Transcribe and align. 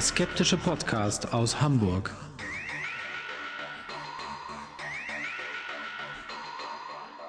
Der 0.00 0.06
skeptische 0.06 0.56
Podcast 0.56 1.34
aus 1.34 1.60
Hamburg. 1.60 2.10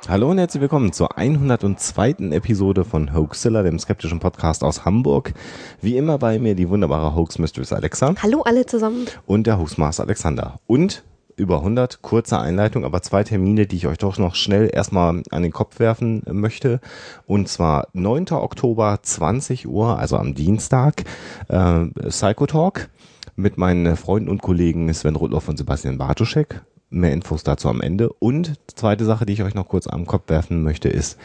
Hallo 0.08 0.32
und 0.32 0.38
herzlich 0.38 0.62
willkommen 0.62 0.94
zur 0.94 1.18
102. 1.18 2.32
Episode 2.32 2.86
von 2.86 3.14
Hoaxilla, 3.14 3.64
dem 3.64 3.78
skeptischen 3.78 4.22
Podcast 4.22 4.64
aus 4.64 4.86
Hamburg. 4.86 5.34
Wie 5.82 5.98
immer 5.98 6.18
bei 6.18 6.40
mir 6.40 6.56
die 6.56 6.70
wunderbare 6.70 7.14
Hoax 7.14 7.40
Mistress 7.40 7.74
Alexa 7.74 8.16
Hallo 8.24 8.44
alle 8.44 8.66
zusammen. 8.66 9.06
und 9.26 9.48
der 9.48 9.60
Hoaxmaster 9.60 10.04
Alexander. 10.04 10.62
Und 10.66 11.04
über 11.36 11.58
100, 11.58 12.02
kurze 12.02 12.40
Einleitung, 12.40 12.86
aber 12.86 13.02
zwei 13.02 13.24
Termine, 13.24 13.68
die 13.68 13.78
ich 13.78 13.88
euch 13.88 13.98
doch 13.98 14.18
noch 14.18 14.36
schnell 14.36 14.70
erstmal 14.72 15.24
an 15.30 15.44
den 15.44 15.52
Kopf 15.52 15.80
werfen 15.80 16.24
möchte. 16.32 16.80
Und 17.26 17.48
zwar 17.48 17.88
9. 17.94 18.32
Oktober, 18.32 19.00
20 19.02 19.68
Uhr, 19.68 19.98
also 19.98 20.18
am 20.18 20.36
Dienstag, 20.36 21.04
äh, 21.48 21.86
Psychotalk 22.10 22.90
mit 23.36 23.58
meinen 23.58 23.96
Freunden 23.96 24.30
und 24.30 24.42
Kollegen 24.42 24.94
Sven 24.94 25.16
Rudloff 25.16 25.48
und 25.48 25.58
Sebastian 25.58 25.98
Bartuschek. 25.98 26.62
Mehr 26.90 27.14
Infos 27.14 27.44
dazu 27.44 27.70
am 27.70 27.82
Ende. 27.82 28.12
Und 28.12 28.54
zweite 28.76 29.06
Sache, 29.06 29.26
die 29.26 29.34
ich 29.34 29.44
euch 29.44 29.56
noch 29.56 29.70
kurz 29.70 29.88
am 29.88 30.06
Kopf 30.06 30.30
werfen 30.30 30.62
möchte, 30.62 30.90
ist 30.90 31.18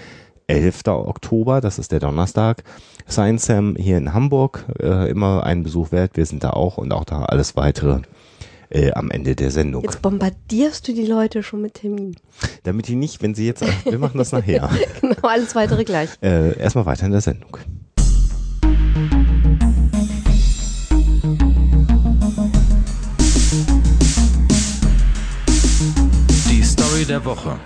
11. 0.46 0.86
Oktober, 0.86 1.60
das 1.60 1.78
ist 1.78 1.92
der 1.92 1.98
Donnerstag, 2.00 2.62
Science 3.08 3.46
Sam 3.46 3.74
hier 3.76 3.98
in 3.98 4.12
Hamburg, 4.12 4.64
äh, 4.80 5.10
immer 5.10 5.44
einen 5.44 5.64
Besuch 5.64 5.92
wert. 5.92 6.16
Wir 6.16 6.26
sind 6.26 6.44
da 6.44 6.50
auch 6.50 6.78
und 6.78 6.92
auch 6.92 7.04
da 7.04 7.24
alles 7.24 7.56
weitere 7.56 8.02
äh, 8.70 8.92
am 8.92 9.10
Ende 9.10 9.34
der 9.36 9.50
Sendung. 9.50 9.82
Jetzt 9.82 10.02
bombardierst 10.02 10.86
du 10.88 10.92
die 10.94 11.06
Leute 11.06 11.42
schon 11.42 11.62
mit 11.62 11.74
Terminen. 11.74 12.16
Damit 12.64 12.88
die 12.88 12.96
nicht, 12.96 13.22
wenn 13.22 13.34
sie 13.34 13.46
jetzt, 13.46 13.62
äh, 13.62 13.68
wir 13.84 13.98
machen 13.98 14.18
das 14.18 14.32
nachher, 14.32 14.70
Genau, 15.00 15.16
alles 15.22 15.54
weitere 15.54 15.84
gleich. 15.84 16.10
äh, 16.22 16.58
erstmal 16.58 16.86
weiter 16.86 17.06
in 17.06 17.12
der 17.12 17.20
Sendung. 17.20 17.56
Die 26.48 26.62
Story 26.62 27.04
der 27.04 27.24
Woche. 27.24 27.58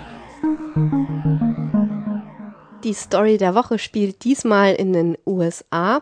Die 2.83 2.93
Story 2.93 3.37
der 3.37 3.53
Woche 3.53 3.77
spielt 3.77 4.23
diesmal 4.23 4.73
in 4.73 4.93
den 4.93 5.17
USA, 5.27 6.01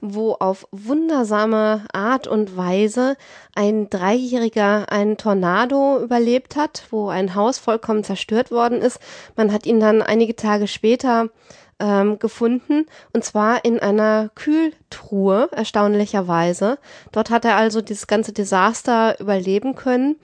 wo 0.00 0.34
auf 0.34 0.66
wundersame 0.70 1.84
Art 1.92 2.26
und 2.26 2.56
Weise 2.56 3.16
ein 3.54 3.90
Dreijähriger 3.90 4.90
einen 4.90 5.16
Tornado 5.16 6.00
überlebt 6.00 6.56
hat, 6.56 6.84
wo 6.90 7.08
ein 7.08 7.34
Haus 7.34 7.58
vollkommen 7.58 8.04
zerstört 8.04 8.50
worden 8.50 8.80
ist. 8.80 9.00
Man 9.36 9.52
hat 9.52 9.66
ihn 9.66 9.80
dann 9.80 10.02
einige 10.02 10.36
Tage 10.36 10.68
später 10.68 11.30
ähm, 11.80 12.18
gefunden 12.18 12.86
und 13.12 13.24
zwar 13.24 13.64
in 13.64 13.78
einer 13.78 14.30
Kühltruhe, 14.34 15.48
erstaunlicherweise. 15.52 16.78
Dort 17.12 17.30
hat 17.30 17.44
er 17.44 17.56
also 17.56 17.80
dieses 17.80 18.06
ganze 18.06 18.32
Desaster 18.32 19.18
überleben 19.20 19.74
können. 19.74 20.16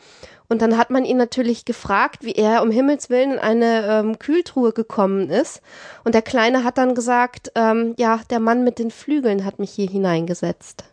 Und 0.48 0.60
dann 0.60 0.76
hat 0.76 0.90
man 0.90 1.04
ihn 1.04 1.16
natürlich 1.16 1.64
gefragt, 1.64 2.18
wie 2.22 2.32
er 2.32 2.62
um 2.62 2.70
Himmels 2.70 3.08
Willen 3.10 3.32
in 3.32 3.38
eine 3.38 3.86
ähm, 3.86 4.18
Kühltruhe 4.18 4.72
gekommen 4.72 5.30
ist. 5.30 5.62
Und 6.04 6.14
der 6.14 6.22
Kleine 6.22 6.64
hat 6.64 6.78
dann 6.78 6.94
gesagt, 6.94 7.50
ähm, 7.54 7.94
ja, 7.98 8.20
der 8.30 8.40
Mann 8.40 8.62
mit 8.62 8.78
den 8.78 8.90
Flügeln 8.90 9.44
hat 9.44 9.58
mich 9.58 9.70
hier 9.70 9.88
hineingesetzt. 9.88 10.84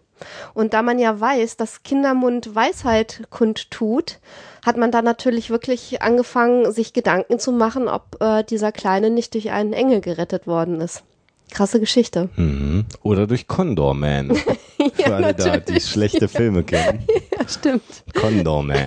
Und 0.53 0.73
da 0.73 0.81
man 0.81 0.99
ja 0.99 1.19
weiß, 1.19 1.57
dass 1.57 1.83
Kindermund 1.83 2.55
Weisheit 2.55 3.23
kundtut, 3.29 4.19
hat 4.65 4.77
man 4.77 4.91
dann 4.91 5.05
natürlich 5.05 5.49
wirklich 5.49 6.01
angefangen, 6.01 6.71
sich 6.71 6.93
Gedanken 6.93 7.39
zu 7.39 7.51
machen, 7.51 7.87
ob 7.87 8.21
äh, 8.21 8.43
dieser 8.43 8.71
Kleine 8.71 9.09
nicht 9.09 9.33
durch 9.33 9.51
einen 9.51 9.73
Engel 9.73 10.01
gerettet 10.01 10.47
worden 10.47 10.79
ist. 10.79 11.03
Krasse 11.49 11.79
Geschichte. 11.79 12.29
Mhm. 12.37 12.85
Oder 13.03 13.27
durch 13.27 13.47
Condor 13.47 13.93
Man. 13.93 14.35
Für 14.95 15.15
alle 15.15 15.33
da, 15.33 15.57
die 15.57 15.81
schlechte 15.81 16.27
Filme 16.27 16.63
kennen. 16.63 17.05
Stimmt. 17.47 17.81
Condor 18.13 18.63
Man. 18.63 18.77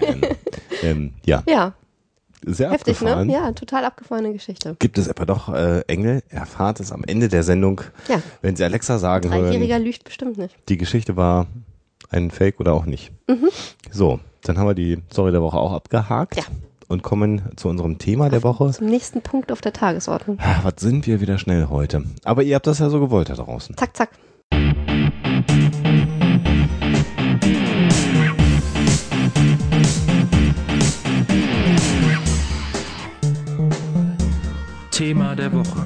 ähm, 0.82 1.12
ja, 1.25 1.42
Ja, 1.48 1.72
sehr 2.47 2.70
heftig, 2.70 2.97
abgefahren. 2.97 3.26
ne? 3.28 3.32
Ja, 3.34 3.53
total 3.53 3.84
abgefahrene 3.84 4.32
Geschichte. 4.32 4.76
Gibt 4.78 4.98
es 4.98 5.09
etwa 5.09 5.25
doch 5.25 5.48
äh, 5.53 5.81
Engel? 5.88 6.22
Erfahrt 6.28 6.81
es 6.81 6.93
am 6.93 7.04
Ende 7.04 7.28
der 7.28 7.43
Sendung, 7.43 7.81
Ja. 8.09 8.20
wenn 8.43 8.56
Sie 8.56 8.64
Alexa 8.64 8.98
sagen 8.98 9.31
hören, 9.32 9.44
Dreijähriger 9.44 9.78
lügt 9.78 10.04
bestimmt 10.04 10.37
nicht. 10.38 10.54
die 10.69 10.76
Geschichte 10.76 11.16
war 11.16 11.47
ein 12.10 12.31
Fake 12.31 12.60
oder 12.60 12.75
auch 12.75 12.84
nicht. 12.84 13.10
So, 13.91 14.20
dann 14.43 14.59
haben 14.59 14.66
wir 14.69 14.75
die 14.75 14.98
Story 15.10 15.32
der 15.32 15.41
Woche 15.43 15.56
auch 15.56 15.72
abgehakt 15.72 16.37
Ja. 16.37 16.43
und 16.88 17.03
kommen 17.03 17.43
zu 17.56 17.69
unserem 17.69 17.98
Thema 17.98 18.28
der 18.28 18.43
Woche. 18.43 18.70
Zum 18.72 18.87
nächsten 18.87 19.20
Punkt 19.22 19.50
auf 19.50 19.60
der 19.62 19.72
Tagesordnung. 19.72 20.38
Ah, 20.41 20.60
Was 20.62 20.75
sind 20.78 21.06
wir 21.06 21.20
wieder 21.20 21.38
schnell 21.38 21.69
heute? 21.70 22.04
Aber 22.25 22.43
ihr 22.43 22.54
habt 22.56 22.66
das 22.66 22.78
ja 22.78 22.91
so 22.91 23.00
gewollt 23.00 23.31
da 23.31 23.34
draußen. 23.34 23.76
Zack, 23.76 23.97
zack. 23.97 24.10
Thema 35.04 35.37
der 35.37 35.53
Woche. 35.53 35.84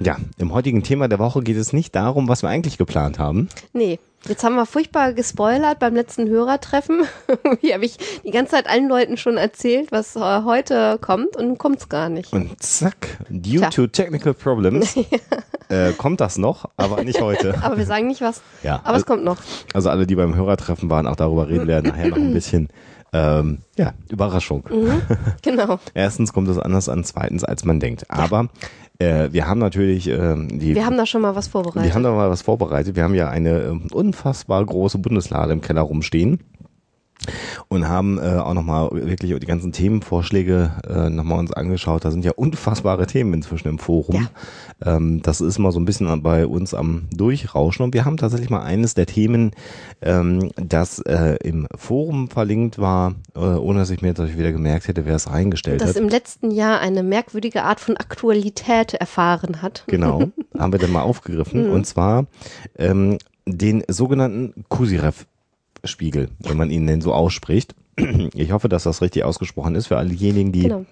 Ja, 0.00 0.18
im 0.36 0.52
heutigen 0.52 0.82
Thema 0.82 1.08
der 1.08 1.18
Woche 1.18 1.40
geht 1.42 1.56
es 1.56 1.72
nicht 1.72 1.94
darum, 1.94 2.28
was 2.28 2.42
wir 2.42 2.50
eigentlich 2.50 2.76
geplant 2.76 3.18
haben. 3.18 3.48
Nee, 3.72 3.98
jetzt 4.28 4.44
haben 4.44 4.56
wir 4.56 4.66
furchtbar 4.66 5.14
gespoilert 5.14 5.78
beim 5.78 5.94
letzten 5.94 6.28
Hörertreffen. 6.28 7.04
Hier 7.62 7.72
habe 7.72 7.86
ich 7.86 7.96
die 8.22 8.32
ganze 8.32 8.52
Zeit 8.52 8.68
allen 8.68 8.86
Leuten 8.86 9.16
schon 9.16 9.38
erzählt, 9.38 9.92
was 9.92 10.14
äh, 10.14 10.20
heute 10.44 10.98
kommt 11.00 11.36
und 11.38 11.46
nun 11.46 11.56
kommt's 11.56 11.88
gar 11.88 12.10
nicht. 12.10 12.34
Und 12.34 12.62
zack, 12.62 13.16
due 13.30 13.60
Tja. 13.60 13.70
to 13.70 13.86
technical 13.86 14.34
problems 14.34 14.94
äh, 15.70 15.92
kommt 15.96 16.20
das 16.20 16.36
noch, 16.36 16.68
aber 16.76 17.02
nicht 17.02 17.22
heute. 17.22 17.54
Aber 17.62 17.78
wir 17.78 17.86
sagen 17.86 18.08
nicht 18.08 18.20
was. 18.20 18.42
Ja, 18.62 18.82
Aber 18.84 18.98
es 18.98 19.06
kommt 19.06 19.24
noch. 19.24 19.38
Also 19.72 19.88
alle, 19.88 20.06
die 20.06 20.16
beim 20.16 20.34
Hörertreffen 20.34 20.90
waren, 20.90 21.06
auch 21.06 21.16
darüber 21.16 21.48
reden 21.48 21.66
werden 21.66 21.88
nachher 21.92 22.08
noch 22.08 22.18
ein 22.18 22.34
bisschen. 22.34 22.68
Ähm, 23.12 23.58
ja, 23.76 23.92
Überraschung. 24.08 24.64
Genau. 25.42 25.78
Erstens 25.94 26.32
kommt 26.32 26.48
es 26.48 26.58
anders 26.58 26.88
an, 26.88 27.04
zweitens 27.04 27.44
als 27.44 27.64
man 27.64 27.80
denkt. 27.80 28.10
Aber 28.10 28.48
äh, 28.98 29.28
wir 29.32 29.46
haben 29.46 29.58
natürlich 29.60 30.08
ähm, 30.08 30.58
die 30.58 30.74
Wir 30.74 30.86
haben 30.86 30.96
da 30.96 31.04
schon 31.04 31.20
mal 31.20 31.34
was 31.34 31.48
vorbereitet. 31.48 31.84
wir 31.84 31.94
haben 31.94 32.02
da 32.02 32.12
mal 32.12 32.30
was 32.30 32.42
vorbereitet. 32.42 32.96
Wir 32.96 33.02
haben 33.02 33.14
ja 33.14 33.28
eine 33.28 33.62
ähm, 33.62 33.88
unfassbar 33.92 34.64
große 34.64 34.98
Bundeslade 34.98 35.52
im 35.52 35.60
Keller 35.60 35.82
rumstehen 35.82 36.40
und 37.68 37.88
haben 37.88 38.18
äh, 38.18 38.38
auch 38.38 38.54
nochmal 38.54 38.90
wirklich 38.92 39.38
die 39.38 39.46
ganzen 39.46 39.72
Themenvorschläge 39.72 40.72
äh, 40.88 41.10
nochmal 41.10 41.38
uns 41.38 41.52
angeschaut. 41.52 42.04
Da 42.04 42.10
sind 42.10 42.24
ja 42.24 42.32
unfassbare 42.32 43.06
Themen 43.06 43.34
inzwischen 43.34 43.68
im 43.68 43.78
Forum. 43.78 44.28
Ähm, 44.84 45.22
das 45.22 45.40
ist 45.40 45.58
mal 45.58 45.72
so 45.72 45.80
ein 45.80 45.84
bisschen 45.84 46.22
bei 46.22 46.46
uns 46.46 46.74
am 46.74 47.08
Durchrauschen 47.12 47.84
und 47.84 47.94
wir 47.94 48.04
haben 48.04 48.16
tatsächlich 48.16 48.50
mal 48.50 48.62
eines 48.62 48.94
der 48.94 49.06
Themen, 49.06 49.52
ähm, 50.00 50.50
das 50.56 50.98
äh, 51.00 51.36
im 51.42 51.66
Forum 51.76 52.28
verlinkt 52.28 52.78
war, 52.78 53.14
äh, 53.34 53.40
ohne 53.40 53.80
dass 53.80 53.90
ich 53.90 54.02
mir 54.02 54.08
jetzt 54.08 54.38
wieder 54.38 54.52
gemerkt 54.52 54.88
hätte, 54.88 55.06
wer 55.06 55.16
es 55.16 55.30
reingestellt 55.30 55.80
das 55.80 55.90
hat. 55.90 55.96
im 55.96 56.08
letzten 56.08 56.50
Jahr 56.50 56.80
eine 56.80 57.02
merkwürdige 57.02 57.64
Art 57.64 57.80
von 57.80 57.96
Aktualität 57.96 58.94
erfahren 58.94 59.62
hat. 59.62 59.84
Genau, 59.86 60.24
haben 60.58 60.72
wir 60.72 60.78
dann 60.78 60.92
mal 60.92 61.02
aufgegriffen. 61.02 61.70
Und 61.70 61.86
zwar 61.86 62.26
ähm, 62.76 63.18
den 63.46 63.82
sogenannten 63.88 64.64
Kusirev-Spiegel, 65.82 66.28
wenn 66.40 66.56
man 66.56 66.70
ihn 66.70 66.86
denn 66.86 67.00
so 67.00 67.12
ausspricht. 67.12 67.74
Ich 68.34 68.52
hoffe, 68.52 68.68
dass 68.68 68.84
das 68.84 69.02
richtig 69.02 69.24
ausgesprochen 69.24 69.74
ist 69.74 69.88
für 69.88 69.98
all 69.98 70.08
diejenigen, 70.08 70.52
die 70.52 70.62
Genau. 70.62 70.86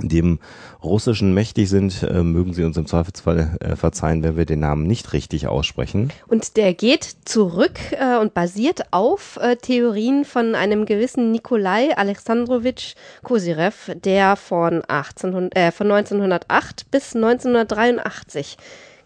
dem 0.00 0.38
Russischen 0.82 1.34
mächtig 1.34 1.68
sind, 1.68 2.02
äh, 2.02 2.22
mögen 2.22 2.54
sie 2.54 2.64
uns 2.64 2.76
im 2.76 2.86
Zweifelsfall 2.86 3.56
äh, 3.60 3.76
verzeihen, 3.76 4.22
wenn 4.22 4.36
wir 4.36 4.46
den 4.46 4.60
Namen 4.60 4.86
nicht 4.86 5.12
richtig 5.12 5.48
aussprechen. 5.48 6.12
Und 6.28 6.56
der 6.56 6.74
geht 6.74 7.16
zurück 7.24 7.78
äh, 7.90 8.16
und 8.18 8.34
basiert 8.34 8.92
auf 8.92 9.38
Theorien 9.62 10.24
von 10.24 10.54
einem 10.54 10.86
gewissen 10.86 11.32
Nikolai 11.32 11.94
Alexandrowitsch 11.96 12.94
Kosyrev, 13.22 13.92
der 13.96 14.36
von, 14.36 14.82
1800, 14.82 15.56
äh, 15.56 15.72
von 15.72 15.90
1908 15.90 16.90
bis 16.90 17.14
1983 17.16 18.56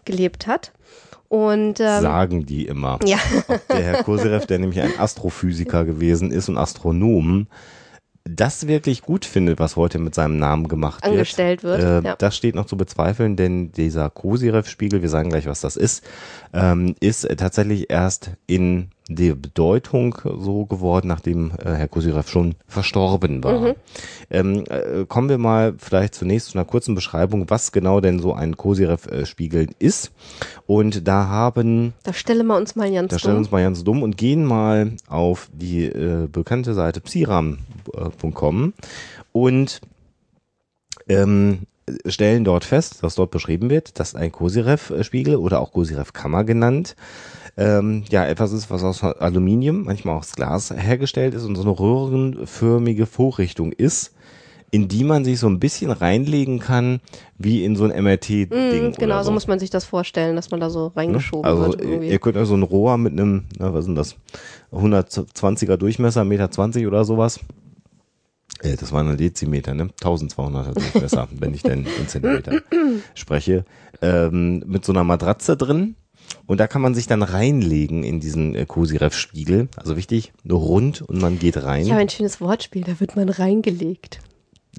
gelebt 0.05 0.47
hat. 0.47 0.71
Und 1.29 1.79
ähm, 1.79 2.01
Sagen 2.01 2.45
die 2.45 2.65
immer. 2.67 2.99
ja, 3.05 3.17
Der 3.69 3.83
Herr 3.83 4.03
Koserev, 4.03 4.45
der 4.45 4.59
nämlich 4.59 4.81
ein 4.81 4.97
Astrophysiker 4.97 5.83
gewesen 5.85 6.31
ist 6.31 6.47
und 6.49 6.57
Astronom, 6.57 7.47
das 8.29 8.67
wirklich 8.67 9.01
gut 9.01 9.25
findet, 9.25 9.59
was 9.59 9.75
heute 9.77 9.99
mit 9.99 10.13
seinem 10.15 10.37
Namen 10.37 10.67
gemacht 10.67 11.03
wird. 11.03 11.13
Angestellt 11.13 11.63
wird, 11.63 11.81
Äh, 11.81 12.07
ja. 12.07 12.15
Das 12.17 12.35
steht 12.35 12.55
noch 12.55 12.65
zu 12.65 12.75
bezweifeln, 12.77 13.35
denn 13.35 13.71
dieser 13.71 14.09
Kosirev-Spiegel, 14.09 15.01
wir 15.01 15.09
sagen 15.09 15.29
gleich, 15.29 15.45
was 15.47 15.61
das 15.61 15.75
ist, 15.77 16.03
ähm, 16.53 16.95
ist 16.99 17.27
tatsächlich 17.37 17.89
erst 17.89 18.31
in 18.45 18.89
der 19.09 19.35
Bedeutung 19.35 20.17
so 20.39 20.65
geworden, 20.65 21.07
nachdem 21.07 21.51
äh, 21.51 21.73
Herr 21.73 21.87
Kosirev 21.87 22.29
schon 22.29 22.55
verstorben 22.67 23.43
war. 23.43 23.59
Mhm. 23.59 23.75
Ähm, 24.29 24.63
äh, 24.69 25.05
kommen 25.05 25.29
wir 25.29 25.37
mal 25.37 25.75
vielleicht 25.77 26.15
zunächst 26.15 26.49
zu 26.49 26.57
einer 26.57 26.65
kurzen 26.65 26.95
Beschreibung, 26.95 27.49
was 27.49 27.71
genau 27.71 28.01
denn 28.01 28.19
so 28.19 28.33
ein 28.33 28.57
Kosirev-Spiegel 28.57 29.69
ist. 29.79 30.11
Und 30.65 31.07
da 31.07 31.27
haben 31.27 31.93
da 32.03 32.13
stellen 32.13 32.47
wir 32.47 32.57
uns 32.57 32.75
mal 32.75 32.91
ganz 32.91 33.11
da 33.11 33.19
stellen 33.19 33.33
wir 33.33 33.35
dumm. 33.35 33.43
uns 33.43 33.51
mal 33.51 33.63
ganz 33.63 33.83
dumm 33.83 34.03
und 34.03 34.17
gehen 34.17 34.45
mal 34.45 34.91
auf 35.07 35.49
die 35.53 35.85
äh, 35.85 36.27
bekannte 36.27 36.73
Seite 36.73 36.99
psiram.com 36.99 38.73
und 39.31 39.81
ähm, 41.07 41.59
stellen 42.05 42.43
dort 42.43 42.65
fest, 42.65 43.03
dass 43.03 43.15
dort 43.15 43.31
beschrieben 43.31 43.69
wird, 43.69 43.99
dass 43.99 44.15
ein 44.15 44.31
Cosirev-Spiegel 44.31 45.37
oder 45.37 45.61
auch 45.61 45.71
Cosirev-Kammer 45.71 46.43
genannt, 46.43 46.95
ähm, 47.57 48.03
ja, 48.09 48.25
etwas 48.25 48.51
ist, 48.51 48.69
was 48.69 48.83
aus 48.83 49.03
Aluminium, 49.03 49.83
manchmal 49.83 50.17
aus 50.17 50.33
Glas 50.33 50.71
hergestellt 50.71 51.33
ist 51.33 51.43
und 51.43 51.55
so 51.55 51.63
eine 51.63 51.71
röhrenförmige 51.71 53.07
Vorrichtung 53.07 53.71
ist, 53.71 54.13
in 54.69 54.87
die 54.87 55.03
man 55.03 55.25
sich 55.25 55.39
so 55.39 55.47
ein 55.47 55.59
bisschen 55.59 55.91
reinlegen 55.91 56.59
kann, 56.59 56.99
wie 57.37 57.63
in 57.63 57.75
so 57.75 57.85
ein 57.85 58.03
MRT-Ding. 58.03 58.89
Mm, 58.89 58.93
genau, 58.93 59.15
oder 59.15 59.23
so 59.23 59.31
muss 59.31 59.47
man 59.47 59.59
sich 59.59 59.69
das 59.69 59.85
vorstellen, 59.85 60.35
dass 60.35 60.51
man 60.51 60.59
da 60.59 60.69
so 60.69 60.87
reingeschoben 60.87 61.49
also 61.49 61.67
wird. 61.67 61.81
Irgendwie. 61.81 62.09
ihr 62.09 62.19
könnt 62.19 62.37
also 62.37 62.55
ein 62.55 62.63
Rohr 62.63 62.97
mit 62.97 63.13
einem, 63.13 63.45
na, 63.57 63.73
was 63.73 63.85
sind 63.85 63.95
das, 63.95 64.15
120er 64.71 65.77
Durchmesser, 65.77 66.25
Meter 66.25 66.51
20 66.51 66.85
oder 66.85 67.05
sowas. 67.05 67.39
Äh, 68.61 68.75
das 68.75 68.91
waren 68.91 69.07
ein 69.07 69.17
Dezimeter, 69.17 69.73
ne? 69.73 69.89
1200er 70.01 70.73
Durchmesser, 70.73 71.27
wenn 71.39 71.53
ich 71.53 71.63
denn 71.63 71.85
in 71.99 72.07
Zentimeter 72.07 72.61
spreche. 73.15 73.65
Ähm, 74.01 74.63
mit 74.67 74.85
so 74.85 74.91
einer 74.91 75.03
Matratze 75.03 75.57
drin. 75.57 75.95
Und 76.45 76.59
da 76.59 76.67
kann 76.67 76.81
man 76.81 76.95
sich 76.95 77.07
dann 77.07 77.23
reinlegen 77.23 78.03
in 78.03 78.19
diesen 78.19 78.55
äh, 78.55 78.65
Cosirev-Spiegel. 78.65 79.67
Also 79.75 79.97
wichtig, 79.97 80.33
nur 80.43 80.59
rund 80.59 81.01
und 81.01 81.21
man 81.21 81.39
geht 81.39 81.61
rein. 81.63 81.83
Ich 81.83 81.91
habe 81.91 82.01
ein 82.01 82.09
schönes 82.09 82.39
Wortspiel, 82.41 82.83
da 82.83 82.99
wird 82.99 83.15
man 83.15 83.29
reingelegt. 83.29 84.19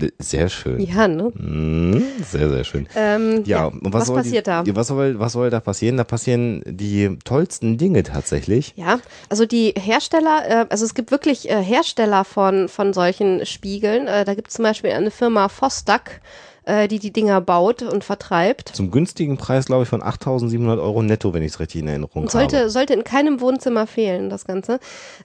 Äh, 0.01 0.11
Sehr 0.19 0.49
schön. 0.49 0.81
Ja, 0.81 1.09
ne? 1.09 1.31
Mhm, 1.35 2.03
Sehr, 2.25 2.49
sehr 2.49 2.65
schön. 2.65 2.89
Ähm, 2.95 3.43
Ja, 3.45 3.59
ja. 3.59 3.67
und 3.67 3.85
was, 3.93 4.01
was 4.03 4.07
soll 4.07 4.17
passiert 4.17 4.47
die, 4.47 4.51
da? 4.51 4.77
Was 4.77 4.87
soll, 4.87 5.19
was 5.19 5.33
soll 5.33 5.51
da 5.51 5.61
passieren? 5.61 5.97
Da 5.97 6.05
passieren 6.05 6.63
die 6.67 7.19
tollsten 7.25 7.79
Dinge 7.79 8.03
tatsächlich. 8.03 8.75
Ja, 8.77 9.01
also 9.29 9.45
die 9.47 9.75
Hersteller, 9.77 10.43
äh, 10.49 10.67
also 10.71 10.85
es 10.85 10.95
gibt 10.95 11.11
wirklich 11.11 11.51
äh, 11.51 11.63
Hersteller 11.63 12.25
von, 12.25 12.69
von 12.69 12.93
solchen 12.93 13.45
Spiegeln. 13.47 14.07
Da 14.07 14.35
gibt 14.35 14.49
es 14.49 14.55
zum 14.55 14.63
Beispiel 14.63 14.91
eine 14.91 15.11
Firma 15.11 15.49
Vostak, 15.49 16.21
äh, 16.69 16.87
die 16.87 16.99
die 16.99 17.13
Dinger 17.13 17.41
baut 17.41 17.83
und 17.83 18.05
vertreibt. 18.05 18.69
Zum 18.69 18.91
günstigen 18.91 19.39
Preis, 19.39 19.67
glaube 19.67 19.85
ich, 19.85 19.89
von 19.89 20.03
8.700 20.03 20.81
Euro 20.81 21.03
netto, 21.03 21.33
wenn 21.33 21.43
ich 21.43 21.53
es 21.53 21.61
richtig 21.61 21.81
in 21.81 21.89
Erinnerung 21.89 22.29
sollte, 22.29 22.59
habe. 22.59 22.71
sollte 22.71 22.93
in 22.93 23.05
keinem 23.05 23.41
Wohnzimmer 23.41 23.87
fehlen, 23.87 24.29
das 24.29 24.45
Ganze. 24.45 24.79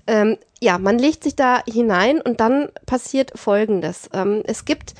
Ähm, 0.07 0.37
ja, 0.61 0.77
man 0.77 0.97
legt 0.97 1.23
sich 1.23 1.35
da 1.35 1.61
hinein 1.69 2.21
und 2.21 2.39
dann 2.39 2.69
passiert 2.85 3.37
Folgendes. 3.37 4.09
Ähm, 4.13 4.41
es 4.45 4.63
gibt 4.63 4.93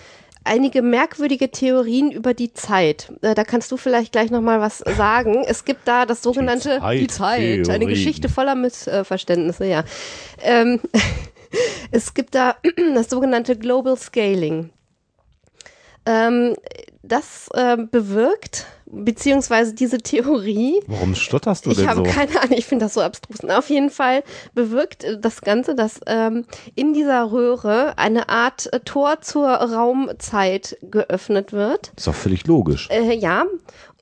einige 0.44 0.81
merkwürdige 0.81 1.50
Theorien 1.50 2.12
über 2.12 2.34
die 2.34 2.54
Zeit. 2.54 3.13
Äh, 3.22 3.36
da 3.36 3.45
kannst 3.45 3.72
du 3.72 3.78
vielleicht 3.78 4.12
gleich 4.12 4.30
nochmal 4.30 4.60
was 4.60 4.80
sagen. 4.80 5.45
Es 5.48 5.63
gibt 5.63 5.88
da 5.88 6.06
das 6.06 6.22
sogenannte 6.22 6.81
Die 6.94 7.07
Zeit, 7.07 7.40
eine 7.40 7.63
Zeittheorien. 7.63 7.88
Geschichte 7.88 8.28
voller 8.28 8.56
Missverständnisse, 8.56 9.66
ja. 9.66 9.86
Ähm, 10.42 10.81
es 11.92 12.13
gibt 12.13 12.36
da 12.36 12.57
das 12.94 13.10
sogenannte 13.10 13.56
Global 13.57 13.98
Scaling. 13.98 14.72
Ähm, 16.05 16.55
das 17.03 17.50
äh, 17.53 17.75
bewirkt, 17.77 18.65
beziehungsweise 18.85 19.73
diese 19.73 19.97
Theorie, 19.97 20.79
Warum 20.88 21.15
stotterst 21.15 21.65
du 21.65 21.71
ich 21.71 21.77
denn 21.77 21.89
habe 21.89 22.05
so? 22.05 22.11
keine 22.11 22.41
Ahnung, 22.41 22.57
ich 22.57 22.65
finde 22.65 22.85
das 22.85 22.94
so 22.94 23.01
abstrus. 23.01 23.44
Auf 23.50 23.69
jeden 23.69 23.89
Fall 23.89 24.23
bewirkt 24.53 25.03
äh, 25.03 25.19
das 25.19 25.41
Ganze, 25.41 25.75
dass 25.75 26.00
ähm, 26.07 26.45
in 26.75 26.94
dieser 26.94 27.29
Röhre 27.31 27.97
eine 27.97 28.29
Art 28.29 28.71
äh, 28.71 28.79
Tor 28.79 29.19
zur 29.21 29.50
Raumzeit 29.50 30.77
geöffnet 30.81 31.51
wird. 31.51 31.91
ist 31.97 32.07
doch 32.07 32.15
völlig 32.15 32.47
logisch. 32.47 32.88
Äh, 32.89 33.13
ja. 33.15 33.44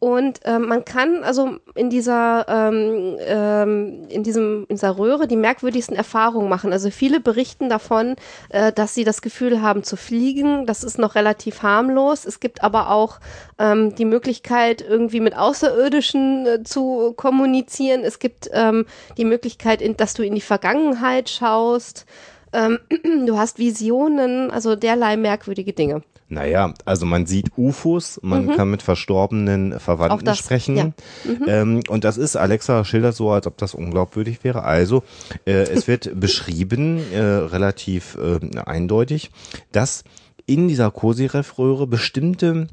Und 0.03 0.39
ähm, 0.45 0.67
man 0.67 0.83
kann 0.83 1.23
also 1.23 1.57
in 1.75 1.91
dieser 1.91 2.47
ähm, 2.49 3.17
ähm, 3.19 4.07
in 4.09 4.23
diesem 4.23 4.65
in 4.67 4.77
dieser 4.77 4.97
Röhre 4.97 5.27
die 5.27 5.35
merkwürdigsten 5.35 5.95
Erfahrungen 5.95 6.49
machen. 6.49 6.73
Also 6.73 6.89
viele 6.89 7.19
berichten 7.19 7.69
davon, 7.69 8.15
äh, 8.49 8.73
dass 8.73 8.95
sie 8.95 9.03
das 9.03 9.21
Gefühl 9.21 9.61
haben 9.61 9.83
zu 9.83 9.97
fliegen. 9.97 10.65
Das 10.65 10.83
ist 10.83 10.97
noch 10.97 11.13
relativ 11.13 11.61
harmlos. 11.61 12.25
Es 12.25 12.39
gibt 12.39 12.63
aber 12.63 12.89
auch 12.89 13.19
ähm, 13.59 13.93
die 13.93 14.05
Möglichkeit 14.05 14.81
irgendwie 14.81 15.19
mit 15.19 15.37
Außerirdischen 15.37 16.47
äh, 16.47 16.63
zu 16.63 17.13
kommunizieren. 17.15 18.01
Es 18.01 18.17
gibt 18.17 18.49
ähm, 18.53 18.87
die 19.19 19.25
Möglichkeit, 19.25 19.83
in, 19.83 19.97
dass 19.97 20.15
du 20.15 20.23
in 20.23 20.33
die 20.33 20.41
Vergangenheit 20.41 21.29
schaust. 21.29 22.07
Ähm, 22.53 22.79
du 23.27 23.37
hast 23.37 23.59
Visionen, 23.59 24.49
also 24.49 24.75
derlei 24.75 25.15
merkwürdige 25.15 25.73
Dinge. 25.73 26.01
Naja, 26.31 26.73
also 26.85 27.05
man 27.05 27.25
sieht 27.25 27.57
UFOs, 27.57 28.19
man 28.23 28.55
kann 28.55 28.71
mit 28.71 28.81
verstorbenen 28.81 29.79
Verwandten 29.81 30.21
Mhm. 30.21 30.25
Das, 30.25 30.37
sprechen. 30.39 30.77
ja. 30.77 30.85
Mhm. 31.25 31.45
Ähm, 31.47 31.79
und 31.89 32.05
das 32.05 32.17
ist, 32.17 32.37
Alexa 32.37 32.85
schildert 32.85 33.15
so, 33.15 33.31
als 33.31 33.47
ob 33.47 33.57
das 33.57 33.73
unglaubwürdig 33.75 34.41
wäre. 34.45 34.63
Also, 34.63 35.03
äh, 35.45 35.51
es 35.51 35.89
wird 35.89 36.09
beschrieben, 36.19 37.01
äh, 37.11 37.19
relativ 37.19 38.17
äh, 38.17 38.39
eindeutig, 38.61 39.29
dass 39.73 40.05
in 40.45 40.69
dieser 40.69 40.89
Cosirev-Röhre 40.89 41.85
bestimmte 41.85 42.67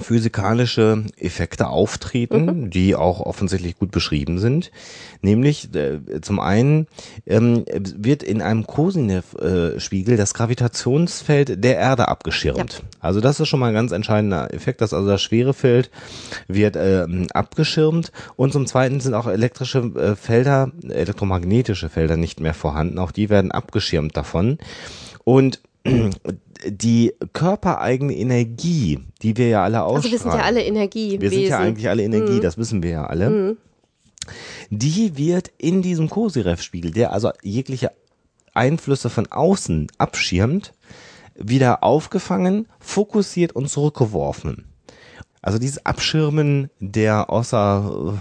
physikalische 0.00 1.04
Effekte 1.16 1.68
auftreten, 1.68 2.68
die 2.70 2.94
auch 2.94 3.20
offensichtlich 3.20 3.78
gut 3.78 3.90
beschrieben 3.90 4.38
sind. 4.38 4.70
Nämlich 5.22 5.74
äh, 5.74 6.20
zum 6.20 6.40
einen 6.40 6.86
ähm, 7.26 7.64
wird 7.96 8.22
in 8.22 8.42
einem 8.42 8.66
Cosinev-Spiegel 8.66 10.16
das 10.16 10.34
Gravitationsfeld 10.34 11.64
der 11.64 11.78
Erde 11.78 12.08
abgeschirmt. 12.08 12.82
Also 13.00 13.20
das 13.20 13.40
ist 13.40 13.48
schon 13.48 13.60
mal 13.60 13.68
ein 13.68 13.74
ganz 13.74 13.92
entscheidender 13.92 14.52
Effekt, 14.52 14.82
dass 14.82 14.92
also 14.92 15.08
das 15.08 15.22
Schwerefeld 15.22 15.90
wird 16.48 16.76
ähm, 16.76 17.26
abgeschirmt 17.32 18.12
und 18.36 18.52
zum 18.52 18.66
zweiten 18.66 19.00
sind 19.00 19.14
auch 19.14 19.26
elektrische 19.26 19.78
äh, 19.78 20.16
Felder, 20.16 20.70
elektromagnetische 20.86 21.88
Felder 21.88 22.16
nicht 22.16 22.40
mehr 22.40 22.54
vorhanden. 22.54 22.98
Auch 22.98 23.10
die 23.10 23.30
werden 23.30 23.52
abgeschirmt 23.52 24.16
davon. 24.16 24.58
Und 25.24 25.60
die 26.66 27.14
körpereigene 27.32 28.14
Energie, 28.14 29.00
die 29.22 29.36
wir 29.36 29.48
ja 29.48 29.64
alle 29.64 29.82
ausstrahlen. 29.82 30.14
Also 30.14 30.24
wir 30.24 30.32
sind 30.32 30.38
ja 30.38 30.44
alle 30.44 30.64
Energiewesen. 30.64 31.20
Wir 31.20 31.30
sind 31.30 31.48
ja 31.48 31.58
eigentlich 31.58 31.88
alle 31.88 32.02
Energie, 32.02 32.40
das 32.40 32.58
wissen 32.58 32.82
wir 32.82 32.90
ja 32.90 33.06
alle. 33.06 33.56
Die 34.70 35.16
wird 35.16 35.50
in 35.58 35.82
diesem 35.82 36.10
Cosirev-Spiegel, 36.10 36.90
der 36.90 37.12
also 37.12 37.30
jegliche 37.42 37.92
Einflüsse 38.54 39.08
von 39.08 39.26
außen 39.30 39.86
abschirmt, 39.98 40.74
wieder 41.36 41.84
aufgefangen, 41.84 42.66
fokussiert 42.80 43.52
und 43.52 43.68
zurückgeworfen. 43.68 44.64
Also 45.40 45.58
dieses 45.58 45.86
Abschirmen 45.86 46.68
der 46.80 47.30
außer 47.30 48.18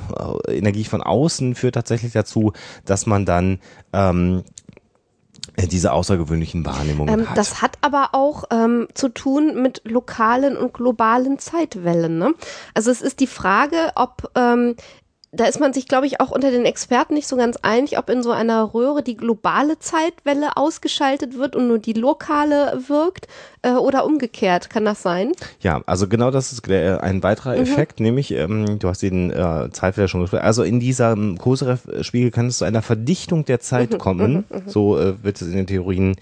äh, 0.47 0.57
Energie 0.57 0.83
von 0.83 1.01
außen 1.01 1.55
führt 1.55 1.75
tatsächlich 1.75 2.13
dazu, 2.13 2.53
dass 2.85 3.07
man 3.07 3.25
dann 3.25 3.59
ähm, 3.91 4.43
diese 5.65 5.91
außergewöhnlichen 5.91 6.65
Wahrnehmungen 6.65 7.21
Ähm, 7.21 7.29
hat. 7.29 7.37
das 7.37 7.61
hat 7.61 7.77
aber 7.81 8.09
auch 8.13 8.43
ähm, 8.51 8.87
zu 8.93 9.09
tun 9.09 9.61
mit 9.61 9.81
lokalen 9.85 10.55
und 10.55 10.73
globalen 10.73 11.39
Zeitwellen. 11.39 12.19
Ne? 12.19 12.33
Also 12.75 12.91
es 12.91 13.01
ist 13.01 13.19
die 13.19 13.27
Frage, 13.27 13.91
ob 13.95 14.29
ähm, 14.35 14.75
da 15.31 15.45
ist 15.45 15.59
man 15.59 15.73
sich, 15.73 15.87
glaube 15.87 16.07
ich, 16.07 16.21
auch 16.21 16.31
unter 16.31 16.51
den 16.51 16.65
Experten 16.65 17.13
nicht 17.13 17.27
so 17.27 17.35
ganz 17.35 17.57
einig, 17.57 17.97
ob 17.97 18.09
in 18.09 18.23
so 18.23 18.31
einer 18.31 18.73
Röhre 18.73 19.03
die 19.03 19.17
globale 19.17 19.77
Zeitwelle 19.77 20.55
ausgeschaltet 20.55 21.37
wird 21.37 21.55
und 21.55 21.67
nur 21.67 21.79
die 21.79 21.93
lokale 21.93 22.81
wirkt 22.87 23.27
äh, 23.61 23.71
oder 23.71 24.05
umgekehrt. 24.05 24.69
Kann 24.69 24.85
das 24.85 25.01
sein? 25.01 25.33
Ja, 25.59 25.81
also 25.85 26.07
genau 26.07 26.31
das 26.31 26.53
ist 26.53 26.67
äh, 26.69 26.97
ein 27.01 27.23
weiterer 27.23 27.55
Mhm. 27.55 27.61
Effekt, 27.61 27.99
nämlich, 27.99 28.31
ähm, 28.31 28.79
du 28.79 28.87
hast 28.87 29.01
den 29.01 29.31
äh, 29.31 29.69
Zeitfelder 29.71 30.07
schon 30.07 30.21
gesprochen, 30.21 30.43
also 30.43 30.63
in 30.63 30.79
diesem 30.79 31.37
Koserev-Spiegel 31.37 32.31
kann 32.31 32.47
es 32.47 32.59
zu 32.59 32.65
einer 32.65 32.81
Verdichtung 32.81 33.43
der 33.45 33.59
Zeit 33.59 33.91
Mhm, 33.93 33.97
kommen, 33.97 34.43
so 34.65 34.97
äh, 34.97 35.21
wird 35.23 35.41
es 35.41 35.47
in 35.47 35.55
den 35.55 35.67
Theorien 35.67 36.15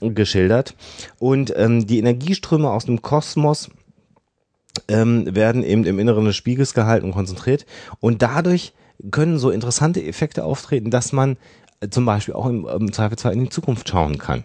geschildert. 0.00 0.74
Und 1.20 1.52
ähm, 1.56 1.86
die 1.86 1.98
Energieströme 1.98 2.70
aus 2.70 2.86
dem 2.86 3.02
Kosmos 3.02 3.70
ähm, 4.88 5.34
werden 5.34 5.62
eben 5.62 5.84
im 5.84 5.98
Inneren 5.98 6.24
des 6.24 6.36
Spiegels 6.36 6.74
gehalten 6.74 7.06
und 7.06 7.12
konzentriert. 7.12 7.66
Und 8.00 8.22
dadurch 8.22 8.72
können 9.10 9.38
so 9.38 9.50
interessante 9.50 10.02
Effekte 10.04 10.44
auftreten, 10.44 10.90
dass 10.90 11.12
man 11.12 11.36
zum 11.90 12.04
Beispiel 12.04 12.34
auch 12.34 12.46
im, 12.46 12.66
im 12.66 12.92
Zweifelsfall 12.92 13.32
in 13.32 13.44
die 13.44 13.50
Zukunft 13.50 13.88
schauen 13.88 14.18
kann. 14.18 14.44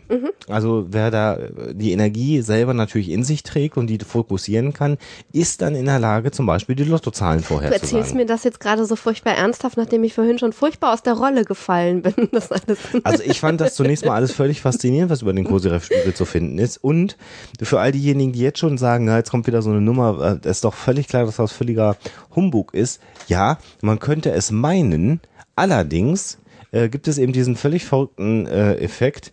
Also 0.50 0.86
wer 0.90 1.12
da 1.12 1.36
äh, 1.36 1.74
die 1.74 1.92
Energie 1.92 2.42
selber 2.42 2.74
natürlich 2.74 3.10
in 3.10 3.24
sich 3.24 3.44
trägt 3.44 3.78
und 3.78 3.88
die 3.88 4.00
fokussieren 4.00 4.72
kann, 4.74 4.98
ist 5.34 5.62
dann 5.62 5.76
in 5.76 5.86
der 5.86 6.00
Lage, 6.00 6.32
zum 6.32 6.46
Beispiel 6.46 6.76
die 6.76 6.84
Lottozahlen 6.86 7.44
Du 7.48 7.56
erzählst 7.56 7.74
vorherzusagen. 7.90 8.18
mir 8.18 8.26
das 8.26 8.44
jetzt 8.44 8.60
gerade 8.60 8.86
so 8.86 8.96
furchtbar 8.96 9.34
ernsthaft, 9.36 9.78
nachdem 9.78 10.04
ich 10.04 10.14
vorhin 10.14 10.40
schon 10.40 10.54
furchtbar 10.54 10.94
aus 10.94 11.04
der 11.04 11.14
Rolle 11.14 11.44
gefallen 11.44 12.02
bin. 12.02 12.14
Das 12.38 12.52
alles. 12.52 12.78
Also 13.04 13.24
ich 13.24 13.40
fand 13.40 13.62
das 13.62 13.74
zunächst 13.74 14.06
mal 14.06 14.14
alles 14.14 14.32
völlig 14.32 14.62
faszinierend, 14.62 15.10
was 15.10 15.22
über 15.22 15.34
den 15.34 15.46
Koserev-Spiegel 15.46 16.14
zu 16.14 16.26
finden 16.26 16.60
ist. 16.60 16.78
Und 16.78 17.18
für 17.62 17.80
all 17.80 17.92
diejenigen, 17.92 18.32
die 18.34 18.40
jetzt 18.42 18.60
schon 18.60 18.78
sagen, 18.78 19.06
na, 19.06 19.18
jetzt 19.18 19.32
kommt 19.32 19.48
wieder 19.48 19.62
so 19.62 19.72
eine 19.72 19.82
Nummer, 19.82 20.40
äh, 20.44 20.50
ist 20.50 20.64
doch 20.64 20.74
völlig 20.74 21.08
klar, 21.08 21.26
dass 21.26 21.38
das 21.38 21.52
völliger 21.52 21.96
Humbug 22.36 22.74
ist. 22.74 23.02
Ja, 23.28 23.58
man 23.82 24.00
könnte 24.00 24.32
es 24.32 24.52
meinen. 24.52 25.20
Allerdings 25.56 26.38
äh, 26.78 26.90
gibt 26.90 27.08
es 27.08 27.18
eben 27.18 27.34
diesen 27.34 27.56
völlig 27.56 27.86
verrückten 27.86 28.46
äh, 28.46 28.76
Effekt, 28.76 29.32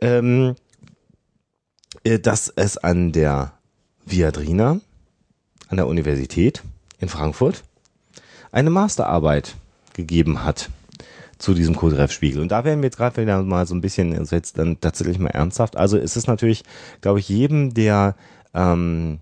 ähm, 0.00 0.54
äh, 2.04 2.18
dass 2.18 2.52
es 2.54 2.76
an 2.76 3.12
der 3.12 3.52
Viadrina, 4.04 4.80
an 5.68 5.76
der 5.76 5.86
Universität 5.86 6.62
in 6.98 7.08
Frankfurt, 7.08 7.64
eine 8.50 8.70
Masterarbeit 8.70 9.56
gegeben 9.94 10.44
hat 10.44 10.68
zu 11.38 11.54
diesem 11.54 11.74
Koserev-Spiegel. 11.74 12.42
Und 12.42 12.52
da 12.52 12.64
werden 12.64 12.80
wir 12.80 12.86
jetzt 12.86 12.98
gerade 12.98 13.20
wieder 13.20 13.42
mal 13.42 13.66
so 13.66 13.74
ein 13.74 13.80
bisschen, 13.80 14.16
also 14.16 14.36
jetzt 14.36 14.58
dann 14.58 14.78
tatsächlich 14.80 15.18
mal 15.18 15.30
ernsthaft. 15.30 15.76
Also 15.76 15.96
es 15.96 16.16
ist 16.16 16.26
natürlich, 16.28 16.62
glaube 17.00 17.20
ich, 17.20 17.28
jedem, 17.28 17.74
der 17.74 18.14
ähm, 18.54 19.18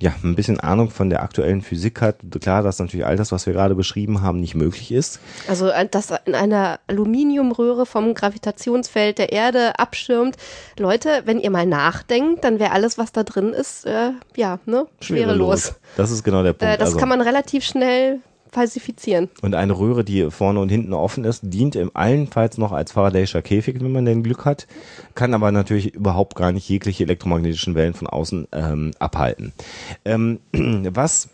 ja, 0.00 0.12
ein 0.22 0.34
bisschen 0.34 0.60
Ahnung 0.60 0.90
von 0.90 1.08
der 1.08 1.22
aktuellen 1.22 1.62
Physik 1.62 2.02
hat, 2.02 2.16
klar, 2.40 2.62
dass 2.62 2.78
natürlich 2.78 3.06
all 3.06 3.16
das, 3.16 3.32
was 3.32 3.46
wir 3.46 3.54
gerade 3.54 3.74
beschrieben 3.74 4.20
haben, 4.20 4.38
nicht 4.38 4.54
möglich 4.54 4.92
ist. 4.92 5.18
Also, 5.48 5.68
äh, 5.68 5.88
dass 5.88 6.12
in 6.26 6.34
einer 6.34 6.78
Aluminiumröhre 6.86 7.86
vom 7.86 8.12
Gravitationsfeld 8.12 9.16
der 9.16 9.32
Erde 9.32 9.78
abschirmt. 9.78 10.36
Leute, 10.78 11.22
wenn 11.24 11.40
ihr 11.40 11.50
mal 11.50 11.64
nachdenkt, 11.64 12.44
dann 12.44 12.58
wäre 12.58 12.72
alles, 12.72 12.98
was 12.98 13.12
da 13.12 13.22
drin 13.22 13.54
ist, 13.54 13.86
äh, 13.86 14.10
ja, 14.36 14.58
ne, 14.66 14.86
schwerelos. 15.00 15.74
Das 15.96 16.10
ist 16.10 16.22
genau 16.22 16.42
der 16.42 16.52
Punkt. 16.52 16.74
Äh, 16.74 16.76
das 16.76 16.88
also, 16.88 16.98
kann 16.98 17.08
man 17.08 17.22
relativ 17.22 17.64
schnell 17.64 18.20
falsifizieren. 18.52 19.28
und 19.42 19.54
eine 19.54 19.78
Röhre, 19.78 20.04
die 20.04 20.30
vorne 20.30 20.60
und 20.60 20.68
hinten 20.68 20.92
offen 20.92 21.24
ist, 21.24 21.42
dient 21.44 21.76
im 21.76 21.90
allenfalls 21.94 22.58
noch 22.58 22.72
als 22.72 22.92
Faraday'scher 22.94 23.42
Käfig, 23.42 23.80
wenn 23.80 23.92
man 23.92 24.04
denn 24.04 24.22
Glück 24.22 24.44
hat, 24.44 24.66
kann 25.14 25.34
aber 25.34 25.52
natürlich 25.52 25.94
überhaupt 25.94 26.36
gar 26.36 26.52
nicht 26.52 26.68
jegliche 26.68 27.04
elektromagnetischen 27.04 27.74
Wellen 27.74 27.94
von 27.94 28.06
außen 28.06 28.48
ähm, 28.52 28.90
abhalten. 28.98 29.52
Ähm, 30.04 30.40
was 30.52 31.28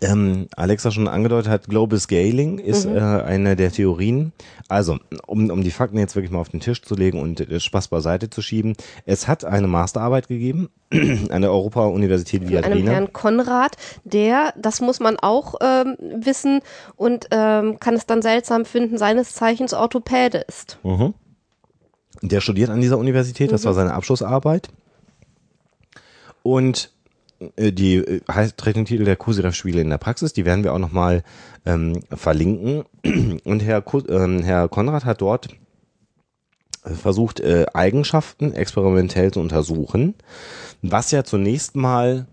ähm, 0.00 0.46
Alexa 0.56 0.90
schon 0.90 1.08
angedeutet 1.08 1.50
hat, 1.50 1.68
Global 1.68 1.98
Scaling 1.98 2.58
ist 2.58 2.86
äh, 2.86 2.98
eine 2.98 3.56
der 3.56 3.72
Theorien. 3.72 4.32
Also, 4.68 4.98
um, 5.26 5.50
um 5.50 5.62
die 5.62 5.70
Fakten 5.70 5.98
jetzt 5.98 6.14
wirklich 6.14 6.30
mal 6.30 6.40
auf 6.40 6.48
den 6.48 6.60
Tisch 6.60 6.82
zu 6.82 6.94
legen 6.94 7.20
und 7.20 7.40
äh, 7.40 7.60
Spaß 7.60 7.88
beiseite 7.88 8.30
zu 8.30 8.42
schieben. 8.42 8.74
Es 9.06 9.26
hat 9.28 9.44
eine 9.44 9.66
Masterarbeit 9.66 10.28
gegeben 10.28 10.68
an 10.90 11.42
der 11.42 11.50
Europa-Universität 11.50 12.44
Von 12.44 12.56
einem 12.56 12.64
Viadrina. 12.64 12.92
Herrn 12.92 13.12
Konrad, 13.12 13.76
der, 14.04 14.54
das 14.56 14.80
muss 14.80 15.00
man 15.00 15.18
auch 15.18 15.54
ähm, 15.60 15.96
wissen 15.98 16.60
und 16.96 17.26
ähm, 17.30 17.80
kann 17.80 17.94
es 17.94 18.06
dann 18.06 18.22
seltsam 18.22 18.64
finden, 18.64 18.98
seines 18.98 19.34
Zeichens 19.34 19.74
Orthopäde 19.74 20.38
ist. 20.38 20.78
Mhm. 20.82 21.14
Der 22.22 22.40
studiert 22.40 22.70
an 22.70 22.80
dieser 22.80 22.98
Universität, 22.98 23.52
das 23.52 23.64
war 23.64 23.74
seine 23.74 23.94
Abschlussarbeit. 23.94 24.68
Und 26.42 26.90
die 27.56 27.96
äh, 27.96 28.20
heißt, 28.30 28.56
trägt 28.56 28.76
den 28.76 28.84
Titel 28.84 29.04
der 29.04 29.16
Kusirev-Spiele 29.16 29.80
in 29.80 29.90
der 29.90 29.98
Praxis, 29.98 30.32
die 30.32 30.44
werden 30.44 30.64
wir 30.64 30.74
auch 30.74 30.78
nochmal 30.78 31.22
ähm, 31.64 32.00
verlinken. 32.10 32.84
Und 33.44 33.60
Herr, 33.60 33.82
ähm, 34.08 34.42
Herr 34.42 34.68
Konrad 34.68 35.04
hat 35.04 35.20
dort 35.20 35.48
äh, 36.84 36.90
versucht, 36.90 37.40
äh, 37.40 37.66
Eigenschaften 37.72 38.52
experimentell 38.52 39.32
zu 39.32 39.40
untersuchen, 39.40 40.14
was 40.82 41.10
ja 41.10 41.24
zunächst 41.24 41.76
mal 41.76 42.26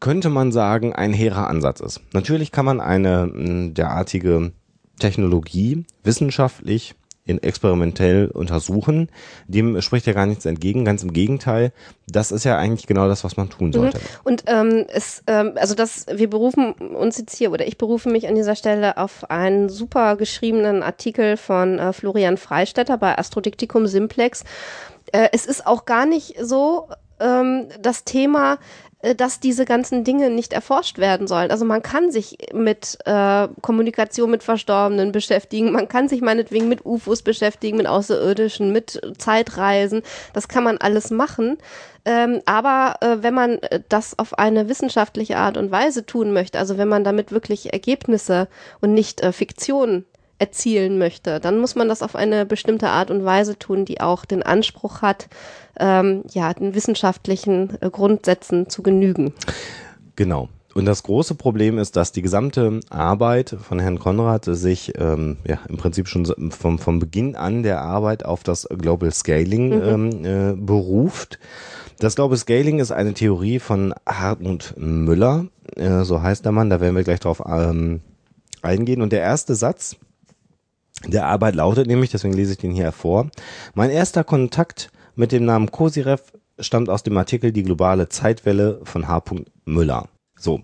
könnte 0.00 0.30
man 0.30 0.50
sagen, 0.50 0.92
ein 0.92 1.12
hehrer 1.12 1.46
Ansatz 1.46 1.78
ist. 1.78 2.00
Natürlich 2.12 2.50
kann 2.50 2.64
man 2.64 2.80
eine 2.80 3.70
derartige 3.72 4.50
Technologie 4.98 5.84
wissenschaftlich 6.02 6.96
experimentell 7.26 8.28
untersuchen. 8.28 9.08
Dem 9.46 9.80
spricht 9.80 10.06
ja 10.06 10.12
gar 10.12 10.26
nichts 10.26 10.44
entgegen. 10.44 10.84
Ganz 10.84 11.02
im 11.02 11.12
Gegenteil. 11.12 11.72
Das 12.08 12.32
ist 12.32 12.44
ja 12.44 12.56
eigentlich 12.56 12.86
genau 12.86 13.08
das, 13.08 13.22
was 13.22 13.36
man 13.36 13.48
tun 13.48 13.72
sollte. 13.72 14.00
Und 14.24 14.44
ähm, 14.46 14.86
es, 14.88 15.22
ähm, 15.26 15.52
also 15.56 15.74
das, 15.74 16.06
wir 16.12 16.28
berufen 16.28 16.72
uns 16.72 17.18
jetzt 17.18 17.36
hier 17.36 17.52
oder 17.52 17.66
ich 17.66 17.78
berufe 17.78 18.10
mich 18.10 18.26
an 18.26 18.34
dieser 18.34 18.56
Stelle 18.56 18.96
auf 18.96 19.30
einen 19.30 19.68
super 19.68 20.16
geschriebenen 20.16 20.82
Artikel 20.82 21.36
von 21.36 21.78
äh, 21.78 21.92
Florian 21.92 22.36
Freistetter 22.36 22.98
bei 22.98 23.16
Astrodiktikum 23.16 23.86
Simplex. 23.86 24.44
Äh, 25.12 25.28
es 25.32 25.46
ist 25.46 25.66
auch 25.66 25.84
gar 25.84 26.06
nicht 26.06 26.34
so 26.40 26.88
ähm, 27.20 27.68
das 27.80 28.04
Thema, 28.04 28.58
dass 29.16 29.40
diese 29.40 29.64
ganzen 29.64 30.04
Dinge 30.04 30.30
nicht 30.30 30.52
erforscht 30.52 30.98
werden 30.98 31.26
sollen. 31.26 31.50
Also 31.50 31.64
man 31.64 31.82
kann 31.82 32.12
sich 32.12 32.38
mit 32.52 32.98
äh, 33.04 33.48
Kommunikation 33.60 34.30
mit 34.30 34.44
Verstorbenen 34.44 35.10
beschäftigen, 35.10 35.72
man 35.72 35.88
kann 35.88 36.08
sich 36.08 36.20
meinetwegen 36.20 36.68
mit 36.68 36.86
UFOs 36.86 37.22
beschäftigen, 37.22 37.76
mit 37.76 37.88
Außerirdischen, 37.88 38.72
mit 38.72 39.00
Zeitreisen. 39.18 40.02
Das 40.32 40.46
kann 40.46 40.62
man 40.62 40.78
alles 40.78 41.10
machen. 41.10 41.58
Ähm, 42.04 42.40
aber 42.46 42.96
äh, 43.00 43.22
wenn 43.22 43.34
man 43.34 43.58
äh, 43.58 43.80
das 43.88 44.18
auf 44.18 44.38
eine 44.38 44.68
wissenschaftliche 44.68 45.36
Art 45.36 45.56
und 45.56 45.70
Weise 45.70 46.04
tun 46.04 46.32
möchte, 46.32 46.58
also 46.58 46.76
wenn 46.76 46.88
man 46.88 47.04
damit 47.04 47.30
wirklich 47.30 47.72
Ergebnisse 47.72 48.48
und 48.80 48.92
nicht 48.92 49.20
äh, 49.20 49.32
Fiktion 49.32 50.04
erzielen 50.42 50.98
möchte, 50.98 51.38
dann 51.38 51.60
muss 51.60 51.76
man 51.76 51.88
das 51.88 52.02
auf 52.02 52.16
eine 52.16 52.44
bestimmte 52.44 52.88
Art 52.88 53.12
und 53.12 53.24
Weise 53.24 53.56
tun, 53.56 53.84
die 53.84 54.00
auch 54.00 54.24
den 54.24 54.42
Anspruch 54.42 55.00
hat, 55.00 55.28
ähm, 55.78 56.24
ja, 56.32 56.52
den 56.52 56.74
wissenschaftlichen 56.74 57.78
äh, 57.80 57.88
Grundsätzen 57.90 58.68
zu 58.68 58.82
genügen. 58.82 59.32
Genau. 60.16 60.48
Und 60.74 60.86
das 60.86 61.04
große 61.04 61.36
Problem 61.36 61.78
ist, 61.78 61.94
dass 61.94 62.10
die 62.10 62.22
gesamte 62.22 62.80
Arbeit 62.90 63.54
von 63.60 63.78
Herrn 63.78 64.00
Konrad 64.00 64.46
sich 64.46 64.92
ähm, 64.98 65.36
ja 65.46 65.60
im 65.68 65.76
Prinzip 65.76 66.08
schon 66.08 66.50
vom, 66.50 66.78
vom 66.78 66.98
Beginn 66.98 67.36
an 67.36 67.62
der 67.62 67.82
Arbeit 67.82 68.24
auf 68.24 68.42
das 68.42 68.66
Global 68.78 69.12
Scaling 69.12 69.72
ähm, 69.72 70.24
äh, 70.24 70.54
beruft. 70.56 71.38
Das 72.00 72.16
Global 72.16 72.36
Scaling 72.36 72.80
ist 72.80 72.90
eine 72.90 73.14
Theorie 73.14 73.60
von 73.60 73.94
Hartmut 74.06 74.74
Müller, 74.76 75.46
äh, 75.76 76.02
so 76.02 76.20
heißt 76.20 76.44
der 76.44 76.52
Mann, 76.52 76.70
da 76.70 76.80
werden 76.80 76.96
wir 76.96 77.04
gleich 77.04 77.20
drauf 77.20 77.42
ähm, 77.46 78.00
eingehen. 78.62 79.02
Und 79.02 79.12
der 79.12 79.20
erste 79.20 79.54
Satz 79.54 79.96
der 81.06 81.26
Arbeit 81.26 81.54
lautet 81.54 81.86
nämlich, 81.86 82.10
deswegen 82.10 82.34
lese 82.34 82.52
ich 82.52 82.58
den 82.58 82.72
hier 82.72 82.84
hervor, 82.84 83.30
mein 83.74 83.90
erster 83.90 84.24
Kontakt 84.24 84.90
mit 85.14 85.32
dem 85.32 85.44
Namen 85.44 85.70
Kosirev 85.70 86.22
stammt 86.58 86.88
aus 86.88 87.02
dem 87.02 87.16
Artikel 87.16 87.52
Die 87.52 87.62
globale 87.62 88.08
Zeitwelle 88.08 88.80
von 88.84 89.08
H. 89.08 89.22
Müller. 89.64 90.08
So. 90.36 90.62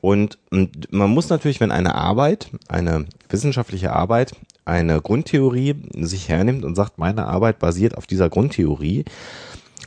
Und, 0.00 0.38
und 0.50 0.92
man 0.92 1.10
muss 1.10 1.28
natürlich, 1.28 1.60
wenn 1.60 1.72
eine 1.72 1.94
Arbeit, 1.94 2.50
eine 2.68 3.06
wissenschaftliche 3.28 3.92
Arbeit, 3.92 4.32
eine 4.64 5.00
Grundtheorie 5.00 5.74
sich 5.94 6.28
hernimmt 6.28 6.64
und 6.64 6.76
sagt, 6.76 6.98
meine 6.98 7.26
Arbeit 7.26 7.58
basiert 7.58 7.96
auf 7.96 8.06
dieser 8.06 8.28
Grundtheorie, 8.28 9.04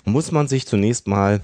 muss 0.03 0.31
man 0.31 0.47
sich 0.47 0.67
zunächst 0.67 1.07
mal 1.07 1.41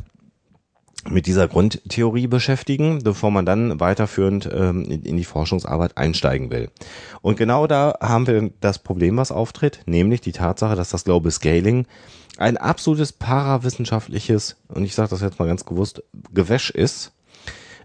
mit 1.09 1.25
dieser 1.25 1.47
Grundtheorie 1.47 2.27
beschäftigen, 2.27 3.03
bevor 3.03 3.31
man 3.31 3.45
dann 3.45 3.79
weiterführend 3.79 4.49
ähm, 4.51 4.83
in, 4.85 5.17
die 5.17 5.23
Forschungsarbeit 5.23 5.97
einsteigen 5.97 6.49
will. 6.51 6.69
Und 7.21 7.37
genau 7.37 7.67
da 7.67 7.95
haben 8.01 8.27
wir 8.27 8.51
das 8.61 8.79
Problem, 8.79 9.17
was 9.17 9.31
auftritt, 9.31 9.81
nämlich 9.85 10.21
die 10.21 10.31
Tatsache, 10.31 10.75
dass 10.75 10.89
das 10.89 11.03
Global 11.03 11.31
Scaling 11.31 11.85
ein 12.37 12.57
absolutes 12.57 13.13
parawissenschaftliches, 13.13 14.57
und 14.67 14.83
ich 14.83 14.95
sage 14.95 15.09
das 15.09 15.21
jetzt 15.21 15.39
mal 15.39 15.47
ganz 15.47 15.65
gewusst, 15.65 16.03
Gewäsch 16.33 16.69
ist, 16.69 17.11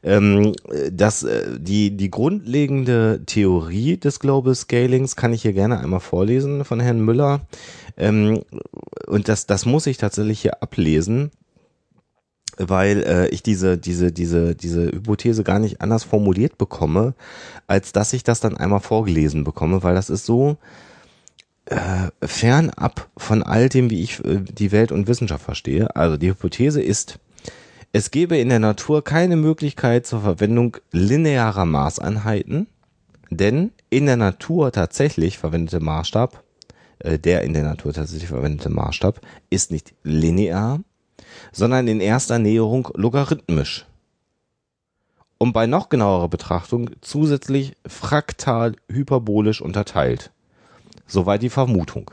ähm, 0.02 0.52
dass 0.90 1.22
äh, 1.22 1.58
die, 1.58 1.96
die 1.96 2.10
grundlegende 2.10 3.22
Theorie 3.24 3.96
des 3.96 4.18
Global 4.18 4.54
Scalings 4.54 5.16
kann 5.16 5.32
ich 5.32 5.42
hier 5.42 5.52
gerne 5.52 5.78
einmal 5.78 6.00
vorlesen 6.00 6.64
von 6.64 6.80
Herrn 6.80 7.00
Müller. 7.00 7.42
Ähm, 7.96 8.42
und 9.06 9.28
das, 9.28 9.46
das 9.46 9.64
muss 9.64 9.86
ich 9.86 9.98
tatsächlich 9.98 10.40
hier 10.40 10.62
ablesen, 10.62 11.30
weil 12.58 13.02
äh, 13.02 13.28
ich 13.28 13.42
diese, 13.42 13.78
diese, 13.78 14.12
diese, 14.12 14.54
diese 14.54 14.86
Hypothese 14.86 15.44
gar 15.44 15.58
nicht 15.58 15.80
anders 15.80 16.04
formuliert 16.04 16.58
bekomme, 16.58 17.14
als 17.66 17.92
dass 17.92 18.12
ich 18.12 18.24
das 18.24 18.40
dann 18.40 18.56
einmal 18.56 18.80
vorgelesen 18.80 19.44
bekomme, 19.44 19.82
weil 19.82 19.94
das 19.94 20.10
ist 20.10 20.26
so 20.26 20.58
äh, 21.66 22.10
fernab 22.22 23.08
von 23.16 23.42
all 23.42 23.68
dem, 23.68 23.90
wie 23.90 24.02
ich 24.02 24.24
äh, 24.24 24.40
die 24.40 24.72
Welt 24.72 24.92
und 24.92 25.06
Wissenschaft 25.06 25.44
verstehe. 25.44 25.94
Also 25.96 26.16
die 26.16 26.28
Hypothese 26.28 26.82
ist, 26.82 27.18
es 27.92 28.10
gäbe 28.10 28.36
in 28.36 28.48
der 28.48 28.58
Natur 28.58 29.04
keine 29.04 29.36
Möglichkeit 29.36 30.06
zur 30.06 30.22
Verwendung 30.22 30.76
linearer 30.92 31.64
Maßeinheiten, 31.64 32.66
denn 33.30 33.72
in 33.90 34.06
der 34.06 34.16
Natur 34.16 34.72
tatsächlich 34.72 35.38
verwendete 35.38 35.80
Maßstab, 35.80 36.42
äh, 36.98 37.18
der 37.18 37.42
in 37.42 37.52
der 37.52 37.64
Natur 37.64 37.92
tatsächlich 37.92 38.28
verwendete 38.28 38.70
Maßstab, 38.70 39.20
ist 39.50 39.70
nicht 39.70 39.94
linear, 40.02 40.80
sondern 41.52 41.88
in 41.88 42.00
erster 42.00 42.38
Näherung 42.38 42.88
logarithmisch. 42.94 43.86
Und 45.38 45.52
bei 45.52 45.66
noch 45.66 45.88
genauerer 45.88 46.28
Betrachtung 46.28 46.90
zusätzlich 47.00 47.76
fraktal 47.86 48.76
hyperbolisch 48.88 49.60
unterteilt. 49.60 50.30
Soweit 51.06 51.42
die 51.42 51.50
Vermutung. 51.50 52.12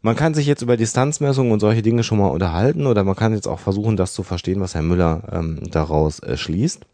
Man 0.00 0.16
kann 0.16 0.34
sich 0.34 0.46
jetzt 0.46 0.62
über 0.62 0.76
Distanzmessungen 0.76 1.52
und 1.52 1.60
solche 1.60 1.82
Dinge 1.82 2.02
schon 2.02 2.18
mal 2.18 2.28
unterhalten 2.28 2.86
oder 2.86 3.04
man 3.04 3.16
kann 3.16 3.32
jetzt 3.32 3.48
auch 3.48 3.58
versuchen, 3.58 3.96
das 3.96 4.12
zu 4.12 4.22
verstehen, 4.22 4.60
was 4.60 4.74
Herr 4.74 4.82
Müller 4.82 5.22
ähm, 5.32 5.60
daraus 5.70 6.20
äh, 6.20 6.36
schließt. 6.36 6.84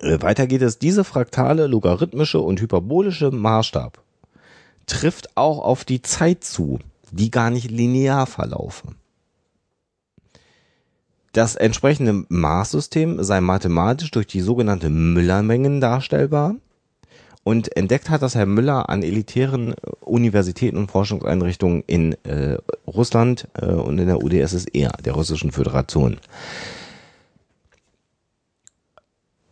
Äh, 0.00 0.22
weiter 0.22 0.46
geht 0.46 0.62
es, 0.62 0.78
diese 0.78 1.04
fraktale, 1.04 1.66
logarithmische 1.66 2.40
und 2.40 2.60
hyperbolische 2.60 3.30
Maßstab 3.30 4.02
trifft 4.86 5.36
auch 5.36 5.58
auf 5.58 5.84
die 5.84 6.00
Zeit 6.00 6.44
zu, 6.44 6.78
die 7.10 7.30
gar 7.30 7.50
nicht 7.50 7.70
linear 7.70 8.26
verlaufe. 8.26 8.88
Das 11.36 11.54
entsprechende 11.54 12.24
Maßsystem 12.30 13.22
sei 13.22 13.42
mathematisch 13.42 14.10
durch 14.10 14.26
die 14.26 14.40
sogenannte 14.40 14.88
Müller-Mengen 14.88 15.82
darstellbar 15.82 16.54
und 17.44 17.76
entdeckt 17.76 18.08
hat 18.08 18.22
das 18.22 18.34
Herr 18.34 18.46
Müller 18.46 18.88
an 18.88 19.02
elitären 19.02 19.74
Universitäten 20.00 20.78
und 20.78 20.90
Forschungseinrichtungen 20.90 21.84
in 21.86 22.14
äh, 22.24 22.56
Russland 22.86 23.48
äh, 23.52 23.66
und 23.66 23.98
in 23.98 24.06
der 24.06 24.24
UdSSR, 24.24 24.92
der 25.04 25.12
Russischen 25.12 25.52
Föderation. 25.52 26.16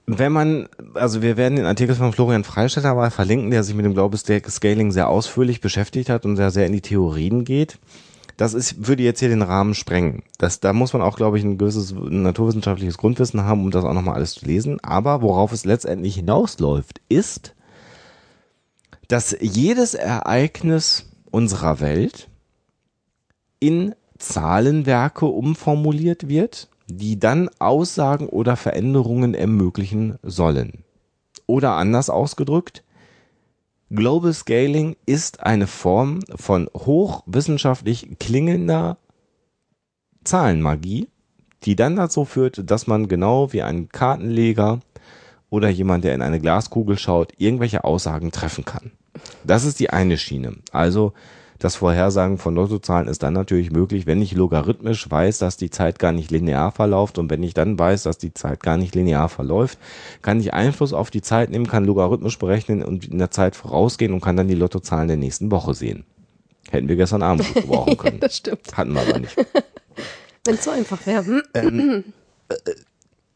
Wenn 0.07 0.33
man, 0.33 0.71
also 0.95 1.21
wir 1.21 1.37
werden 1.37 1.57
den 1.57 1.67
Artikel 1.67 1.95
von 1.97 2.15
Florian 2.15 2.45
Freistetter 2.45 2.95
mal 2.95 3.11
verlinken, 3.11 3.51
der 3.51 3.63
sich 3.63 3.75
mit 3.75 3.85
dem 3.85 3.93
Global 3.93 4.19
Scaling 4.19 4.91
sehr 4.91 5.11
ausführlich 5.11 5.61
beschäftigt 5.61 6.09
hat 6.09 6.25
und 6.25 6.37
sehr, 6.37 6.51
sehr 6.51 6.65
in 6.65 6.73
die 6.73 6.81
Theorien 6.81 7.45
geht. 7.45 7.79
Das 8.37 8.55
ist, 8.55 8.87
würde 8.87 9.03
jetzt 9.03 9.21
hier 9.21 9.29
den 9.29 9.43
Rahmen 9.43 9.75
sprengen. 9.75 10.23
Das, 10.39 10.61
da 10.61 10.73
muss 10.73 10.93
man 10.93 11.03
auch, 11.03 11.17
glaube 11.17 11.39
ich, 11.39 11.45
ein 11.45 11.59
gewisses 11.59 11.93
naturwissenschaftliches 11.93 12.99
Grundwissen 12.99 13.43
haben, 13.43 13.63
um 13.63 13.71
das 13.71 13.85
auch 13.85 13.93
nochmal 13.93 14.17
alles 14.17 14.35
zu 14.35 14.47
lesen. 14.47 14.79
Aber 14.83 15.23
worauf 15.23 15.53
es 15.53 15.65
letztendlich 15.65 16.17
hinausläuft, 16.17 17.01
ist, 17.09 17.55
dass 19.09 19.37
jedes 19.41 19.95
Ereignis 19.95 21.11
unserer 21.31 21.81
Welt 21.81 22.29
in 23.61 23.95
Zahlenwerke 24.19 25.27
umformuliert 25.27 26.29
wird, 26.29 26.69
die 26.87 27.19
dann 27.19 27.51
Aussagen 27.59 28.29
oder 28.29 28.57
Veränderungen 28.57 29.35
ermöglichen 29.35 30.19
sollen. 30.23 30.85
Oder 31.47 31.73
anders 31.73 32.11
ausgedrückt, 32.11 32.84
Global 33.91 34.33
Scaling 34.33 34.97
ist 35.07 35.41
eine 35.41 35.67
Form 35.67 36.21
von 36.35 36.69
hochwissenschaftlich 36.75 38.19
klingender 38.19 38.99
Zahlenmagie, 40.25 41.09
die 41.65 41.77
dann 41.77 41.97
dazu 41.97 42.25
führt, 42.25 42.71
dass 42.71 42.87
man 42.87 43.09
genau 43.09 43.53
wie 43.53 43.63
ein 43.63 43.89
Kartenleger 43.89 44.81
oder 45.51 45.69
jemand, 45.69 46.05
der 46.05 46.15
in 46.15 46.23
eine 46.23 46.41
Glaskugel 46.41 46.99
schaut, 46.99 47.33
irgendwelche 47.39 47.85
Aussagen 47.85 48.33
treffen 48.33 48.65
kann. 48.65 48.93
Das 49.45 49.65
ist 49.65 49.79
die 49.81 49.91
eine 49.91 50.19
Schiene. 50.19 50.57
Also 50.73 51.13
das 51.59 51.77
Vorhersagen 51.77 52.39
von 52.39 52.55
Lottozahlen 52.55 53.09
ist 53.09 53.23
dann 53.23 53.35
natürlich 53.35 53.71
möglich, 53.71 54.07
wenn 54.07 54.21
ich 54.21 54.33
logarithmisch 54.33 55.11
weiß, 55.11 55.39
dass 55.39 55.57
die 55.57 55.71
Zeit 55.71 55.99
gar 55.99 56.13
nicht 56.13 56.31
linear 56.31 56.73
verläuft 56.73 57.19
und 57.19 57.31
wenn 57.31 57.43
ich 57.43 57.55
dann 57.55 57.79
weiß, 57.79 58.03
dass 58.05 58.19
die 58.19 58.35
Zeit 58.35 58.63
gar 58.63 58.77
nicht 58.77 58.95
linear 58.95 59.29
verläuft, 59.29 59.79
kann 60.23 60.41
ich 60.41 60.53
Einfluss 60.53 60.93
auf 60.93 61.11
die 61.11 61.23
Zeit 61.23 61.51
nehmen, 61.51 61.67
kann 61.67 61.85
logarithmisch 61.85 62.39
berechnen 62.39 62.83
und 62.83 63.09
in 63.09 63.19
der 63.19 63.31
Zeit 63.31 63.57
vorausgehen 63.57 64.13
und 64.13 64.21
kann 64.21 64.37
dann 64.37 64.49
die 64.49 64.55
Lottozahlen 64.55 65.09
der 65.09 65.17
nächsten 65.17 65.51
Woche 65.51 65.75
sehen. 65.75 66.05
Hätten 66.71 66.89
wir 66.89 66.97
gestern 66.97 67.23
Abend 67.23 67.47
gut 67.47 67.63
gebrauchen 67.63 67.97
können. 67.99 68.21
das 68.21 68.37
stimmt. 68.37 68.77
Hatten 68.77 68.93
wir 68.95 69.03
aber 69.03 69.19
nicht. 69.19 69.37
Wenn 70.45 70.55
es 70.55 70.65
so 70.65 70.71
einfach 70.71 71.07
wäre. 71.07 71.43
Ähm, 71.55 72.05
äh, 72.49 72.55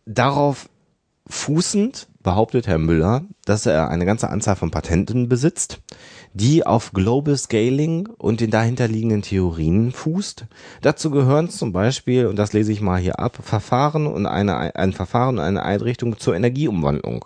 darauf 0.07 0.69
fußend 1.29 2.09
behauptet 2.23 2.67
Herr 2.67 2.79
Müller, 2.79 3.23
dass 3.45 3.67
er 3.67 3.89
eine 3.89 4.05
ganze 4.05 4.29
Anzahl 4.29 4.57
von 4.57 4.71
Patenten 4.71 5.29
besitzt, 5.29 5.81
die 6.35 6.67
auf 6.67 6.93
Global 6.93 7.37
Scaling 7.37 8.09
und 8.19 8.41
den 8.41 8.51
dahinterliegenden 8.51 9.23
Theorien 9.23 9.93
fußt. 9.93 10.47
Dazu 10.83 11.11
gehören 11.11 11.49
zum 11.49 11.73
Beispiel, 11.73 12.27
und 12.27 12.37
das 12.37 12.53
lese 12.53 12.73
ich 12.73 12.81
mal 12.81 13.01
hier 13.01 13.19
ab, 13.19 13.39
Verfahren 13.43 14.07
und 14.07 14.27
eine, 14.27 14.75
ein 14.77 14.93
Verfahren 14.93 15.39
und 15.39 15.45
eine 15.45 15.63
Einrichtung 15.63 16.19
zur 16.19 16.37
Energieumwandlung. 16.37 17.25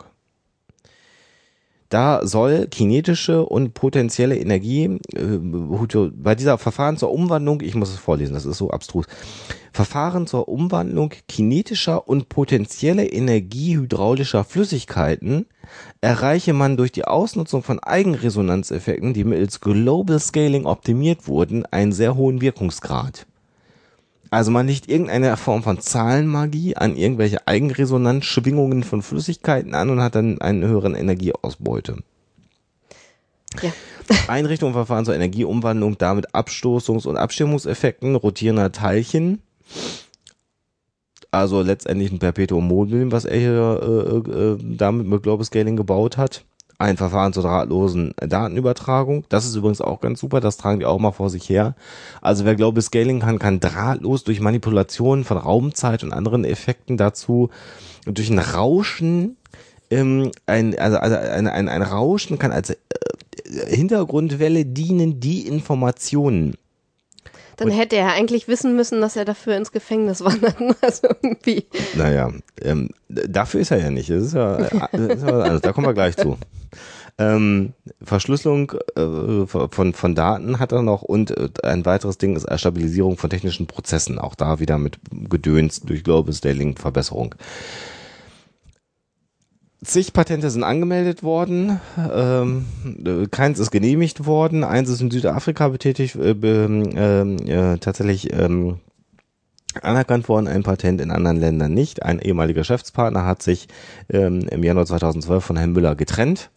Da 1.93 2.27
soll 2.27 2.69
kinetische 2.69 3.45
und 3.45 3.75
potenzielle 3.75 4.39
Energie, 4.39 4.99
äh, 5.15 5.39
bei 6.15 6.35
dieser 6.35 6.57
Verfahren 6.57 6.97
zur 6.97 7.13
Umwandlung, 7.13 7.61
ich 7.61 7.75
muss 7.75 7.91
es 7.91 7.99
vorlesen, 7.99 8.33
das 8.33 8.47
ist 8.47 8.57
so 8.57 8.71
abstrus, 8.71 9.05
Verfahren 9.75 10.27
zur 10.27 10.49
Umwandlung 10.49 11.11
kinetischer 11.29 12.09
und 12.09 12.31
potenzieller 12.31 13.13
Energie 13.13 13.77
hydraulischer 13.77 14.43
Flüssigkeiten 14.43 15.45
erreiche 16.01 16.55
man 16.55 16.79
durch 16.79 16.93
die 16.93 17.05
Ausnutzung 17.05 17.63
von 17.63 17.79
Eigenresonanzeffekten, 17.79 19.13
die 19.13 19.25
mittels 19.25 19.61
Global 19.61 20.19
Scaling 20.19 20.65
optimiert 20.65 21.29
wurden, 21.29 21.67
einen 21.67 21.93
sehr 21.93 22.17
hohen 22.17 22.41
Wirkungsgrad. 22.41 23.27
Also 24.33 24.51
man 24.51 24.67
legt 24.67 24.89
irgendeine 24.89 25.37
Form 25.37 25.63
von 25.63 25.79
Zahlenmagie 25.79 26.75
an 26.75 26.97
irgendwelche 26.97 27.47
Eigenresonanzschwingungen 27.47 28.83
von 28.83 29.03
Flüssigkeiten 29.03 29.75
an 29.75 29.91
und 29.91 30.01
hat 30.01 30.15
dann 30.15 30.41
einen 30.41 30.65
höheren 30.65 30.95
Energieausbeute. 30.95 31.99
Ja. 33.61 33.73
Einrichtung 34.29 34.69
und 34.69 34.73
Verfahren 34.73 35.05
zur 35.05 35.15
Energieumwandlung, 35.15 35.99
damit 35.99 36.35
Abstoßungs- 36.35 37.07
und 37.07 37.19
Abstimmungseffekten 37.19 38.17
rotierender 38.17 38.73
Teilchen. 38.73 39.43
Also 41.31 41.61
letztendlich 41.61 42.11
ein 42.11 42.19
Perpetuum 42.19 42.67
mobile, 42.67 43.13
was 43.13 43.27
er 43.27 43.39
hier 43.39 44.25
äh, 44.27 44.31
äh, 44.31 44.59
damit 44.63 45.09
mit 45.09 45.23
Global 45.23 45.45
Scaling 45.45 45.77
gebaut 45.77 46.17
hat 46.17 46.47
ein 46.83 46.97
Verfahren 46.97 47.33
zur 47.33 47.45
drahtlosen 47.45 48.13
Datenübertragung. 48.17 49.25
Das 49.29 49.47
ist 49.47 49.55
übrigens 49.55 49.81
auch 49.81 50.01
ganz 50.01 50.21
super, 50.21 50.41
das 50.41 50.57
tragen 50.57 50.81
die 50.81 50.87
auch 50.87 50.99
mal 50.99 51.13
vor 51.13 51.31
sich 51.31 51.49
her. 51.49 51.75
Also 52.21 52.45
wer 52.45 52.57
Global 52.57 52.83
Scaling 52.83 53.21
kann, 53.21 53.39
kann 53.39 53.61
drahtlos 53.61 54.25
durch 54.25 54.41
Manipulationen 54.41 55.25
von 55.25 55.37
Raumzeit 55.37 56.03
und 56.03 56.13
anderen 56.13 56.45
Effekten 56.45 56.97
dazu 56.97 57.51
durch 58.05 58.31
ein 58.31 58.39
Rauschen 58.39 59.37
ähm, 59.91 60.33
ein, 60.47 60.79
also, 60.79 60.97
also 60.97 61.17
ein, 61.17 61.47
ein, 61.47 61.69
ein 61.69 61.83
Rauschen 61.83 62.39
kann 62.39 62.51
als 62.51 62.71
äh, 62.71 62.77
Hintergrundwelle 63.69 64.65
dienen, 64.65 65.21
die 65.21 65.47
Informationen 65.47 66.57
dann 67.57 67.71
und, 67.71 67.75
hätte 67.75 67.97
er 67.97 68.13
eigentlich 68.13 68.49
wissen 68.49 68.77
müssen, 68.77 69.01
dass 69.01 69.17
er 69.17 69.25
dafür 69.25 69.57
ins 69.57 69.73
Gefängnis 69.73 70.23
wandert. 70.25 70.57
Also 70.83 71.09
irgendwie. 71.23 71.67
Naja, 71.95 72.33
ähm, 72.61 72.91
dafür 73.09 73.61
ist 73.61 73.71
er 73.71 73.79
ja 73.79 73.91
nicht. 73.91 74.11
Das 74.11 74.23
ist 74.23 74.35
ja, 74.35 74.57
das 74.57 74.71
ist 74.71 75.23
ja 75.23 75.27
was 75.27 75.45
anderes. 75.45 75.61
Da 75.61 75.73
kommen 75.73 75.87
wir 75.87 75.95
gleich 75.95 76.17
zu. 76.17 76.39
Ähm, 77.19 77.75
Verschlüsselung 78.03 78.73
äh, 78.97 79.47
von, 79.47 79.93
von 79.93 80.15
Daten 80.15 80.59
hat 80.59 80.73
er 80.73 80.83
noch 80.83 81.03
und 81.03 81.31
äh, 81.31 81.51
ein 81.63 81.85
weiteres 81.85 82.19
Ding 82.19 82.37
ist 82.37 82.47
Stabilisierung 82.59 83.17
von 83.17 83.31
technischen 83.31 83.67
Prozessen. 83.67 84.19
Auch 84.19 84.35
da 84.35 84.61
wieder 84.61 84.79
mit 84.79 84.99
Gedöns 85.11 85.81
durch 85.81 86.05
Global 86.05 86.33
Scaling 86.33 86.77
Verbesserung. 86.77 87.35
Zig 89.85 90.13
Patente 90.13 90.49
sind 90.51 90.63
angemeldet 90.63 91.25
worden, 91.25 91.81
ähm, 91.97 92.67
keins 93.33 93.59
ist 93.59 93.73
genehmigt 93.73 94.27
worden, 94.27 94.63
eins 94.63 94.89
ist 94.89 95.01
in 95.01 95.11
Südafrika 95.11 95.69
betätigt, 95.69 96.15
äh, 96.15 96.31
äh, 96.31 97.73
äh, 97.73 97.79
tatsächlich 97.79 98.33
ähm, 98.33 98.79
anerkannt 99.81 100.29
worden, 100.29 100.47
ein 100.47 100.63
Patent 100.63 101.01
in 101.01 101.11
anderen 101.11 101.39
Ländern 101.39 101.75
nicht. 101.75 102.05
Ein 102.05 102.21
ehemaliger 102.21 102.61
Geschäftspartner 102.61 103.25
hat 103.25 103.43
sich 103.43 103.67
ähm, 104.09 104.47
im 104.51 104.63
Januar 104.63 104.87
2012 104.87 105.45
von 105.45 105.57
Herrn 105.57 105.73
Müller 105.73 105.97
getrennt 105.97 106.51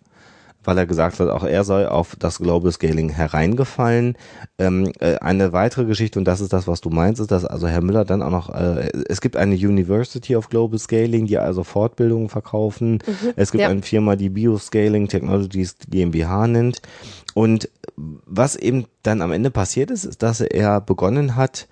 weil 0.66 0.78
er 0.78 0.86
gesagt 0.86 1.20
hat, 1.20 1.30
auch 1.30 1.44
er 1.44 1.64
sei 1.64 1.88
auf 1.88 2.16
das 2.18 2.40
Global 2.40 2.72
Scaling 2.72 3.10
hereingefallen. 3.10 4.18
Ähm, 4.58 4.92
äh, 5.00 5.16
eine 5.16 5.54
weitere 5.54 5.86
Geschichte, 5.86 6.20
und 6.20 6.26
das 6.26 6.42
ist 6.42 6.54
das, 6.54 6.68
was 6.68 6.82
du 6.82 6.90
meinst, 6.90 7.22
ist, 7.22 7.32
dass 7.32 7.46
also 7.46 7.68
Herr 7.68 7.82
Müller 7.82 8.06
dann 8.06 8.22
auch 8.22 8.32
noch, 8.32 8.50
äh, 8.50 8.90
es 9.08 9.22
gibt 9.22 9.36
eine 9.36 9.56
University 9.56 10.36
of 10.36 10.50
Global 10.50 10.80
Scaling, 10.80 11.26
die 11.26 11.38
also 11.38 11.64
Fortbildungen 11.64 12.30
verkaufen. 12.30 13.00
Mhm, 13.06 13.34
es 13.36 13.52
gibt 13.52 13.62
ja. 13.62 13.70
eine 13.70 13.82
Firma, 13.82 14.16
die 14.16 14.30
Bioscaling 14.30 15.08
Technologies 15.08 15.76
GmbH 15.90 16.48
nennt. 16.48 16.82
Und 17.34 17.70
was 17.96 18.56
eben 18.56 18.86
dann 19.04 19.22
am 19.22 19.32
Ende 19.32 19.52
passiert 19.52 19.92
ist, 19.92 20.06
ist, 20.06 20.24
dass 20.24 20.42
er 20.42 20.82
begonnen 20.82 21.36
hat, 21.36 21.68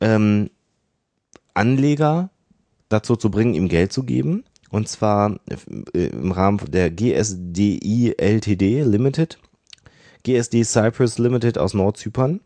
ähm, 0.00 0.50
Anleger 1.54 2.30
dazu 2.88 3.16
zu 3.16 3.30
bringen, 3.30 3.54
ihm 3.54 3.68
Geld 3.68 3.92
zu 3.92 4.04
geben 4.04 4.44
und 4.70 4.88
zwar 4.88 5.38
äh, 5.94 6.06
im 6.06 6.32
Rahmen 6.32 6.58
der 6.70 6.90
GSDI 6.90 8.14
LTD 8.18 8.82
Limited, 8.82 9.38
GSD 10.24 10.64
Cyprus 10.64 11.18
Limited 11.18 11.58
aus 11.58 11.74
Nordzypern. 11.74 12.40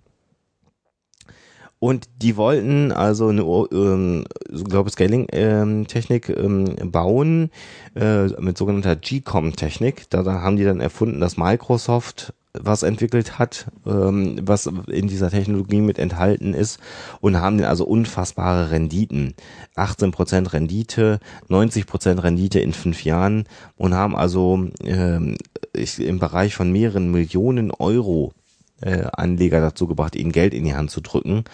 Und 1.78 2.10
die 2.20 2.36
wollten 2.36 2.92
also 2.92 3.28
eine 3.28 3.40
ähm, 3.40 4.26
Global 4.50 4.92
Scaling 4.92 5.28
ähm, 5.32 5.86
ähm, 6.28 6.76
bauen 6.92 7.50
äh, 7.96 8.26
mit 8.38 8.58
sogenannter 8.58 8.96
GCOM 8.96 9.56
Technik. 9.56 10.10
Da, 10.10 10.22
da 10.22 10.42
haben 10.42 10.56
die 10.56 10.64
dann 10.64 10.80
erfunden, 10.80 11.20
dass 11.20 11.38
Microsoft 11.38 12.34
was 12.52 12.82
entwickelt 12.82 13.38
hat, 13.38 13.66
ähm, 13.86 14.40
was 14.42 14.66
in 14.88 15.08
dieser 15.08 15.30
Technologie 15.30 15.80
mit 15.80 15.98
enthalten 15.98 16.54
ist 16.54 16.80
und 17.20 17.36
haben 17.36 17.62
also 17.62 17.84
unfassbare 17.84 18.70
Renditen. 18.70 19.34
18% 19.76 20.52
Rendite, 20.52 21.20
90% 21.48 22.22
Rendite 22.22 22.60
in 22.60 22.72
fünf 22.72 23.04
Jahren 23.04 23.44
und 23.76 23.94
haben 23.94 24.16
also 24.16 24.68
ähm, 24.84 25.36
ich, 25.72 26.00
im 26.00 26.18
Bereich 26.18 26.54
von 26.54 26.72
mehreren 26.72 27.10
Millionen 27.10 27.70
Euro 27.70 28.32
äh, 28.80 29.04
Anleger 29.12 29.60
dazu 29.60 29.86
gebracht, 29.86 30.16
ihnen 30.16 30.32
Geld 30.32 30.54
in 30.54 30.64
die 30.64 30.74
Hand 30.74 30.90
zu 30.90 31.00
drücken 31.00 31.44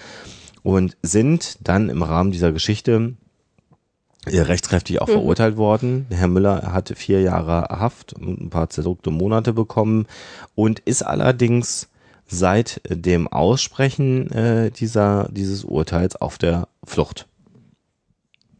und 0.62 0.96
sind 1.02 1.58
dann 1.60 1.90
im 1.90 2.02
Rahmen 2.02 2.30
dieser 2.30 2.52
Geschichte 2.52 3.14
rechtskräftig 4.26 5.00
auch 5.00 5.08
mhm. 5.08 5.12
verurteilt 5.12 5.56
worden. 5.56 6.06
Herr 6.10 6.28
Müller 6.28 6.72
hatte 6.72 6.94
vier 6.94 7.20
Jahre 7.22 7.68
Haft, 7.78 8.16
ein 8.16 8.50
paar 8.50 8.70
zerdrückte 8.70 9.10
Monate 9.10 9.52
bekommen 9.52 10.06
und 10.54 10.80
ist 10.80 11.02
allerdings 11.02 11.88
seit 12.26 12.80
dem 12.88 13.28
Aussprechen 13.28 14.30
äh, 14.32 14.70
dieser, 14.70 15.28
dieses 15.30 15.64
Urteils 15.64 16.16
auf 16.16 16.38
der 16.38 16.68
Flucht. 16.84 17.26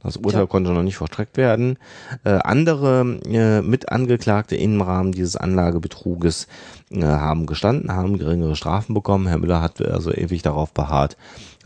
Das 0.07 0.17
Urteil 0.17 0.43
ja. 0.43 0.47
konnte 0.47 0.71
noch 0.71 0.85
nicht 0.85 0.97
vollstreckt 0.97 1.37
werden. 1.37 1.79
Äh, 2.23 2.39
andere 2.45 3.19
äh, 3.27 3.61
Mitangeklagte 3.61 4.55
im 4.55 4.81
Rahmen 4.81 5.11
dieses 5.11 5.35
Anlagebetruges 5.35 6.47
äh, 6.91 7.03
haben 7.03 7.47
gestanden, 7.47 7.93
haben 7.93 8.17
geringere 8.17 8.55
Strafen 8.55 8.95
bekommen. 8.95 9.27
Herr 9.27 9.39
Müller 9.39 9.61
hat 9.61 9.83
also 9.83 10.13
ewig 10.13 10.43
darauf 10.43 10.73
beharrt, 10.73 11.17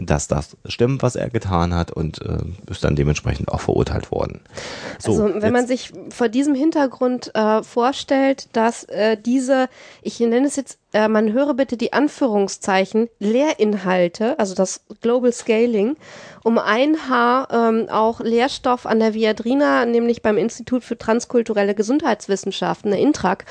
dass 0.07 0.29
das 0.29 0.57
stimmt, 0.67 1.03
was 1.03 1.17
er 1.17 1.31
getan 1.31 1.75
hat 1.75 1.91
und 1.91 2.21
äh, 2.23 2.39
ist 2.71 2.85
dann 2.85 2.97
dementsprechend 2.97 3.49
auch 3.49 3.61
verurteilt 3.61 4.11
worden. 4.11 4.41
So, 4.99 5.13
also 5.13 5.43
wenn 5.43 5.53
man 5.53 5.67
sich 5.67 5.93
vor 6.11 6.29
diesem 6.29 6.55
Hintergrund 6.55 7.35
äh, 7.35 7.63
vorstellt, 7.63 8.49
dass 8.53 8.85
äh, 8.85 9.17
diese, 9.17 9.69
ich 10.03 10.21
nenne 10.21 10.47
es 10.47 10.57
jetzt 10.57 10.79
äh, 10.93 11.09
man 11.09 11.33
höre 11.33 11.55
bitte 11.55 11.77
die 11.77 11.93
Anführungszeichen 11.93 13.09
Lehrinhalte, 13.21 14.39
also 14.39 14.55
das 14.55 14.81
Global 15.01 15.33
Scaling, 15.33 15.97
um 16.43 16.59
ein 16.59 17.09
Haar 17.09 17.49
ähm, 17.53 17.89
auch 17.89 18.21
Lehrstoff 18.21 18.87
an 18.87 18.99
der 18.99 19.15
Viadrina, 19.15 19.85
nämlich 19.85 20.23
beim 20.23 20.37
Institut 20.37 20.83
für 20.83 20.99
transkulturelle 20.99 21.75
Gesundheitswissenschaften, 21.75 22.91
der 22.91 23.01
Intrag, 23.01 23.45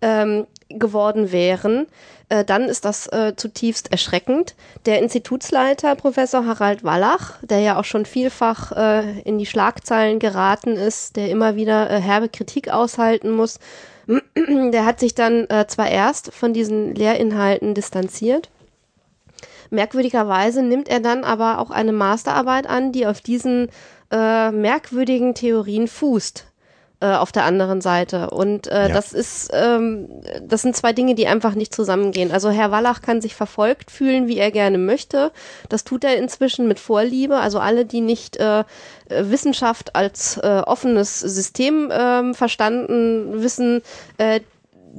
ähm, 0.00 0.46
geworden 0.68 1.32
wären, 1.32 1.86
äh, 2.28 2.44
dann 2.44 2.64
ist 2.64 2.84
das 2.84 3.06
äh, 3.08 3.34
zutiefst 3.36 3.92
erschreckend. 3.92 4.54
Der 4.84 5.00
Institutsleiter, 5.00 5.94
Professor 5.94 6.46
Harald 6.46 6.82
Wallach, 6.84 7.34
der 7.42 7.60
ja 7.60 7.78
auch 7.78 7.84
schon 7.84 8.04
vielfach 8.04 8.72
äh, 8.72 9.20
in 9.20 9.38
die 9.38 9.46
Schlagzeilen 9.46 10.18
geraten 10.18 10.76
ist, 10.76 11.16
der 11.16 11.30
immer 11.30 11.56
wieder 11.56 11.90
äh, 11.90 12.00
herbe 12.00 12.28
Kritik 12.28 12.68
aushalten 12.68 13.30
muss, 13.30 13.58
der 14.36 14.84
hat 14.84 15.00
sich 15.00 15.14
dann 15.14 15.48
äh, 15.48 15.66
zwar 15.66 15.88
erst 15.88 16.32
von 16.32 16.52
diesen 16.52 16.94
Lehrinhalten 16.94 17.74
distanziert, 17.74 18.50
merkwürdigerweise 19.70 20.62
nimmt 20.62 20.88
er 20.88 21.00
dann 21.00 21.24
aber 21.24 21.58
auch 21.58 21.70
eine 21.70 21.92
Masterarbeit 21.92 22.68
an, 22.68 22.92
die 22.92 23.06
auf 23.06 23.20
diesen 23.20 23.68
äh, 24.12 24.50
merkwürdigen 24.52 25.34
Theorien 25.34 25.88
fußt 25.88 26.45
äh, 27.00 27.12
auf 27.12 27.30
der 27.30 27.44
anderen 27.44 27.80
Seite. 27.80 28.30
Und 28.30 28.66
äh, 28.68 28.88
Ja. 28.88 28.94
das 28.94 29.12
ist, 29.12 29.50
ähm, 29.52 30.08
das 30.42 30.62
sind 30.62 30.74
zwei 30.76 30.92
Dinge, 30.92 31.14
die 31.14 31.26
einfach 31.26 31.54
nicht 31.54 31.74
zusammengehen. 31.74 32.32
Also 32.32 32.48
Herr 32.50 32.70
Wallach 32.70 33.02
kann 33.02 33.20
sich 33.20 33.34
verfolgt 33.34 33.90
fühlen, 33.90 34.28
wie 34.28 34.38
er 34.38 34.50
gerne 34.50 34.78
möchte. 34.78 35.30
Das 35.68 35.84
tut 35.84 36.04
er 36.04 36.16
inzwischen 36.16 36.68
mit 36.68 36.78
Vorliebe. 36.80 37.36
Also 37.36 37.58
alle, 37.58 37.84
die 37.84 38.00
nicht 38.00 38.38
äh, 38.38 38.60
äh, 38.60 38.64
Wissenschaft 39.08 39.94
als 39.94 40.38
äh, 40.38 40.62
offenes 40.64 41.20
System 41.20 41.90
ähm, 41.92 42.34
verstanden 42.34 43.42
wissen, 43.42 43.82
äh, 44.18 44.40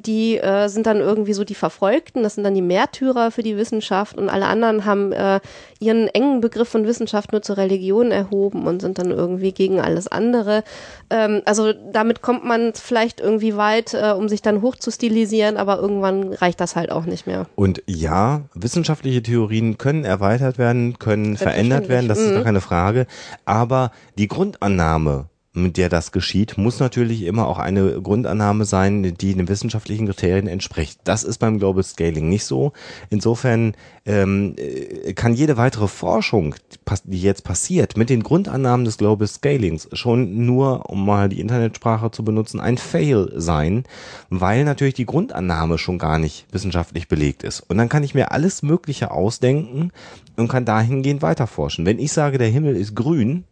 die 0.06 0.38
äh, 0.38 0.68
sind 0.70 0.86
dann 0.86 0.98
irgendwie 1.00 1.34
so 1.34 1.44
die 1.44 1.56
Verfolgten, 1.56 2.24
das 2.24 2.36
sind 2.36 2.44
dann 2.44 2.54
die 2.54 2.62
Märtyrer 2.62 3.32
für 3.32 3.42
die 3.44 3.58
Wissenschaft 3.58 4.18
und 4.18 4.30
alle 4.30 4.46
anderen 4.46 4.86
haben 4.86 5.12
äh, 5.12 5.40
ihren 5.80 6.08
engen 6.08 6.40
Begriff 6.40 6.70
von 6.70 6.86
Wissenschaft 6.86 7.32
nur 7.32 7.42
zur 7.42 7.58
Religion 7.58 8.12
erhoben 8.12 8.68
und 8.68 8.82
sind 8.82 9.00
dann 9.00 9.12
irgendwie 9.12 9.52
gegen 9.52 9.80
alles 9.80 10.08
andere. 10.08 10.64
Ähm, 11.10 11.42
also 11.46 11.74
damit 11.92 12.22
kommt 12.22 12.46
man 12.46 12.74
vielleicht 12.74 13.20
irgendwie 13.20 13.58
weit, 13.58 13.94
äh, 13.94 14.12
um 14.12 14.30
sich 14.30 14.42
dann 14.42 14.62
hoch 14.62 14.76
zu 14.76 14.92
stilisieren, 14.92 15.58
aber 15.58 15.80
irgendwann 15.80 16.34
reicht 16.34 16.60
das 16.62 16.76
halt 16.76 16.92
auch 16.92 17.06
nicht 17.06 17.26
mehr. 17.28 17.48
Und 17.56 17.82
ja, 17.88 18.42
wissenschaftliche 18.54 19.24
Theorien 19.24 19.78
können 19.78 20.06
erweitert 20.06 20.58
werden, 20.58 21.00
können 21.00 21.38
verändert 21.38 21.90
werden, 21.90 22.08
das 22.08 22.20
ist 22.20 22.30
Mhm. 22.30 22.36
gar 22.36 22.44
keine 22.44 22.62
Frage. 22.62 23.08
Aber 23.46 23.92
die 24.18 24.28
Grundannahme, 24.28 25.26
mit 25.58 25.78
der 25.78 25.90
das 25.90 26.12
geschieht, 26.12 26.58
muss 26.58 26.80
natürlich 26.80 27.24
immer 27.24 27.48
auch 27.48 27.58
eine 27.58 28.02
Grundannahme 28.02 28.66
sein, 28.66 29.04
die 29.04 29.34
den 29.34 29.48
wissenschaftlichen 29.48 30.06
Kriterien 30.08 30.48
entspricht. 30.48 31.00
Das 31.04 31.24
ist 31.24 31.40
beim 31.40 31.60
Global 31.60 31.84
Scaling 31.84 32.30
nicht 32.30 32.46
so. 32.46 32.74
Insofern 33.10 33.76
ähm, 34.06 34.56
äh, 34.58 35.14
kann 35.14 35.34
jede 35.34 35.58
weitere 35.58 35.88
Forschung, 35.88 36.56
die 37.04 37.22
jetzt 37.22 37.44
passiert, 37.44 37.98
mit 37.98 38.10
den 38.10 38.24
Grundannahmen 38.24 38.86
des 38.86 38.98
Global 38.98 39.28
Scalings 39.28 39.90
schon 39.94 40.46
nur, 40.46 40.90
um 40.90 41.06
mal 41.06 41.30
die 41.30 41.40
Internetsprache 41.40 42.12
zu 42.12 42.24
benutzen, 42.24 42.60
ein 42.60 42.78
Fail 42.78 43.32
sein, 43.36 43.84
weil 44.30 44.64
natürlich 44.64 44.94
die 44.94 45.06
Grundannahme 45.06 45.78
schon 45.78 45.98
gar 45.98 46.20
nicht 46.20 46.46
wissenschaftlich 46.52 47.08
belegt 47.08 47.44
ist. 47.44 47.62
Und 47.62 47.78
dann 47.78 47.90
kann 47.90 48.04
ich 48.04 48.14
mir 48.14 48.32
alles 48.32 48.62
Mögliche 48.62 49.12
ausdenken 49.12 49.92
und 50.38 50.48
kann 50.48 50.66
dahingehend 50.66 51.22
weiterforschen. 51.22 51.86
Wenn 51.86 52.00
ich 52.00 52.12
sage, 52.12 52.38
der 52.38 52.50
Himmel 52.50 52.76
ist 52.76 52.96
grün, 52.96 53.44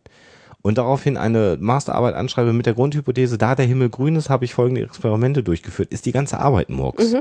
und 0.65 0.79
daraufhin 0.79 1.15
eine 1.15 1.57
Masterarbeit 1.59 2.15
anschreibe 2.15 2.51
mit 2.51 2.65
der 2.65 2.73
Grundhypothese, 2.73 3.37
da 3.37 3.53
der 3.53 3.67
Himmel 3.67 3.89
grün 3.89 4.15
ist, 4.15 4.31
habe 4.31 4.45
ich 4.45 4.55
folgende 4.55 4.81
Experimente 4.81 5.43
durchgeführt, 5.43 5.93
ist 5.93 6.07
die 6.07 6.11
ganze 6.11 6.39
Arbeit 6.39 6.71
Murks. 6.71 7.11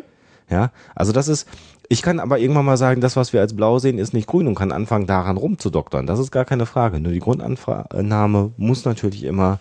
Ja, 0.48 0.70
also 0.94 1.12
das 1.12 1.28
ist, 1.28 1.46
ich 1.90 2.00
kann 2.00 2.20
aber 2.20 2.38
irgendwann 2.38 2.64
mal 2.64 2.78
sagen, 2.78 3.02
das, 3.02 3.16
was 3.16 3.34
wir 3.34 3.42
als 3.42 3.54
blau 3.54 3.78
sehen, 3.78 3.98
ist 3.98 4.14
nicht 4.14 4.28
grün 4.28 4.46
und 4.46 4.54
kann 4.54 4.72
anfangen, 4.72 5.06
daran 5.06 5.36
rumzudoktern. 5.36 6.06
Das 6.06 6.20
ist 6.20 6.30
gar 6.30 6.46
keine 6.46 6.64
Frage. 6.64 7.00
Nur 7.00 7.12
die 7.12 7.18
Grundannahme 7.18 8.52
muss 8.56 8.86
natürlich 8.86 9.24
immer 9.24 9.58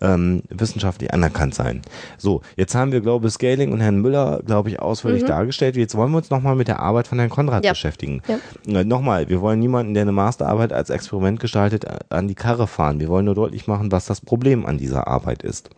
ähm, 0.00 0.42
wissenschaftlich 0.50 1.12
anerkannt 1.12 1.54
sein. 1.54 1.82
So, 2.18 2.42
jetzt 2.56 2.74
haben 2.74 2.92
wir 2.92 3.00
Global 3.00 3.30
Scaling 3.30 3.72
und 3.72 3.80
Herrn 3.80 4.00
Müller, 4.00 4.42
glaube 4.44 4.68
ich, 4.68 4.80
ausführlich 4.80 5.24
dargestellt. 5.24 5.76
Jetzt 5.76 5.94
wollen 5.94 6.10
wir 6.10 6.18
uns 6.18 6.30
nochmal 6.30 6.54
mit 6.54 6.68
der 6.68 6.80
Arbeit 6.80 7.06
von 7.06 7.18
Herrn 7.18 7.30
Konrad 7.30 7.64
Ja. 7.64 7.72
beschäftigen. 7.72 8.20
Ja. 8.28 8.80
Äh, 8.80 8.84
Nochmal, 8.84 9.28
wir 9.28 9.40
wollen 9.40 9.58
niemanden, 9.60 9.94
der 9.94 10.02
eine 10.02 10.12
Masterarbeit 10.12 10.72
als 10.72 10.90
Experiment 10.90 11.40
gestaltet, 11.40 11.84
äh, 11.84 11.98
an 12.10 12.28
die 12.28 12.34
Karre 12.34 12.66
fahren. 12.66 13.00
Wir 13.00 13.08
wollen 13.08 13.24
nur 13.24 13.34
deutlich 13.34 13.66
machen, 13.66 13.90
was 13.90 14.06
das 14.06 14.20
Problem 14.20 14.66
an 14.66 14.78
dieser 14.78 15.06
Arbeit 15.08 15.42
ist. 15.42 15.70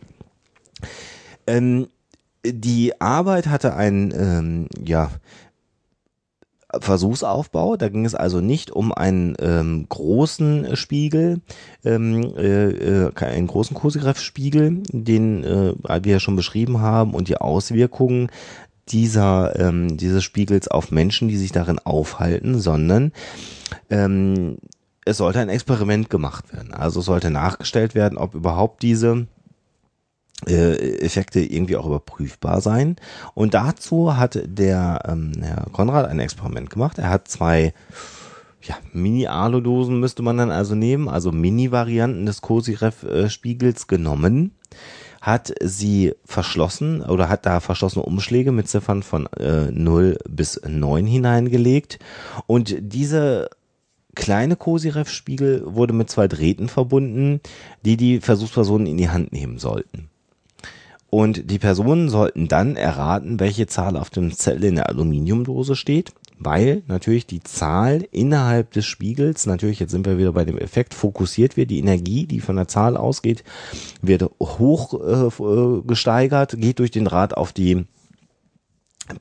Ähm, 1.47 1.87
die 2.45 2.99
Arbeit 3.01 3.47
hatte 3.47 3.75
einen, 3.75 4.11
ähm, 4.15 4.67
ja, 4.85 5.11
Versuchsaufbau. 6.77 7.77
Da 7.77 7.89
ging 7.89 8.05
es 8.05 8.15
also 8.15 8.41
nicht 8.41 8.71
um 8.71 8.93
einen 8.93 9.35
ähm, 9.39 9.87
großen 9.89 10.75
Spiegel, 10.75 11.41
ähm, 11.83 12.35
äh, 12.37 13.07
äh, 13.07 13.11
einen 13.15 13.47
großen 13.47 13.75
Cosiref-Spiegel, 13.75 14.83
den 14.91 15.43
äh, 15.43 15.73
wir 16.03 16.11
ja 16.11 16.19
schon 16.19 16.35
beschrieben 16.35 16.79
haben 16.79 17.13
und 17.13 17.27
die 17.27 17.37
Auswirkungen 17.37 18.29
dieser 18.89 19.59
ähm, 19.59 19.97
dieses 19.97 20.23
Spiegels 20.23 20.67
auf 20.67 20.91
Menschen, 20.91 21.27
die 21.27 21.37
sich 21.37 21.51
darin 21.51 21.79
aufhalten, 21.79 22.59
sondern 22.59 23.11
ähm, 23.89 24.57
es 25.05 25.17
sollte 25.17 25.39
ein 25.39 25.49
Experiment 25.49 26.09
gemacht 26.09 26.53
werden. 26.53 26.73
Also 26.73 27.01
sollte 27.01 27.31
nachgestellt 27.31 27.95
werden, 27.95 28.17
ob 28.17 28.35
überhaupt 28.35 28.83
diese 28.83 29.27
Effekte 30.45 31.41
irgendwie 31.41 31.75
auch 31.75 31.85
überprüfbar 31.85 32.61
sein. 32.61 32.95
Und 33.33 33.53
dazu 33.53 34.15
hat 34.17 34.39
der 34.45 35.01
ähm, 35.07 35.33
Herr 35.41 35.65
Konrad 35.71 36.07
ein 36.07 36.19
Experiment 36.19 36.69
gemacht. 36.69 36.97
Er 36.97 37.09
hat 37.09 37.27
zwei 37.27 37.73
ja, 38.61 38.77
Mini-Aludosen 38.91 39.99
müsste 39.99 40.21
man 40.21 40.37
dann 40.37 40.51
also 40.51 40.75
nehmen, 40.75 41.07
also 41.07 41.31
Mini-Varianten 41.31 42.25
des 42.25 42.41
Cosiref-Spiegels 42.41 43.87
genommen, 43.87 44.51
hat 45.21 45.53
sie 45.61 46.13
verschlossen 46.25 47.01
oder 47.01 47.29
hat 47.29 47.45
da 47.45 47.59
verschlossene 47.59 48.05
Umschläge 48.05 48.51
mit 48.51 48.67
Ziffern 48.67 49.03
von 49.03 49.27
äh, 49.37 49.71
0 49.71 50.17
bis 50.27 50.59
9 50.65 51.05
hineingelegt 51.05 51.99
und 52.47 52.75
diese 52.79 53.49
kleine 54.15 54.55
Cosiref-Spiegel 54.55 55.63
wurde 55.65 55.93
mit 55.93 56.09
zwei 56.09 56.27
Drähten 56.27 56.67
verbunden, 56.67 57.41
die 57.85 57.95
die 57.95 58.19
Versuchspersonen 58.19 58.87
in 58.87 58.97
die 58.97 59.09
Hand 59.09 59.31
nehmen 59.31 59.57
sollten. 59.59 60.09
Und 61.09 61.49
die 61.49 61.59
Personen 61.59 62.09
sollten 62.09 62.47
dann 62.47 62.75
erraten, 62.75 63.39
welche 63.39 63.67
Zahl 63.67 63.97
auf 63.97 64.09
dem 64.09 64.31
Zettel 64.31 64.65
in 64.65 64.75
der 64.75 64.89
Aluminiumdose 64.89 65.75
steht, 65.75 66.13
weil 66.37 66.83
natürlich 66.87 67.25
die 67.25 67.41
Zahl 67.41 68.07
innerhalb 68.11 68.71
des 68.71 68.85
Spiegels, 68.85 69.45
natürlich 69.45 69.79
jetzt 69.79 69.91
sind 69.91 70.05
wir 70.05 70.17
wieder 70.17 70.33
bei 70.33 70.45
dem 70.45 70.57
Effekt, 70.57 70.93
fokussiert 70.93 71.57
wird, 71.57 71.71
die 71.71 71.79
Energie, 71.79 72.27
die 72.27 72.39
von 72.39 72.55
der 72.55 72.67
Zahl 72.67 72.95
ausgeht, 72.95 73.43
wird 74.01 74.23
hoch 74.41 74.93
äh, 74.93 75.81
gesteigert, 75.85 76.55
geht 76.57 76.79
durch 76.79 76.91
den 76.91 77.05
Draht 77.05 77.35
auf 77.35 77.53
die 77.53 77.85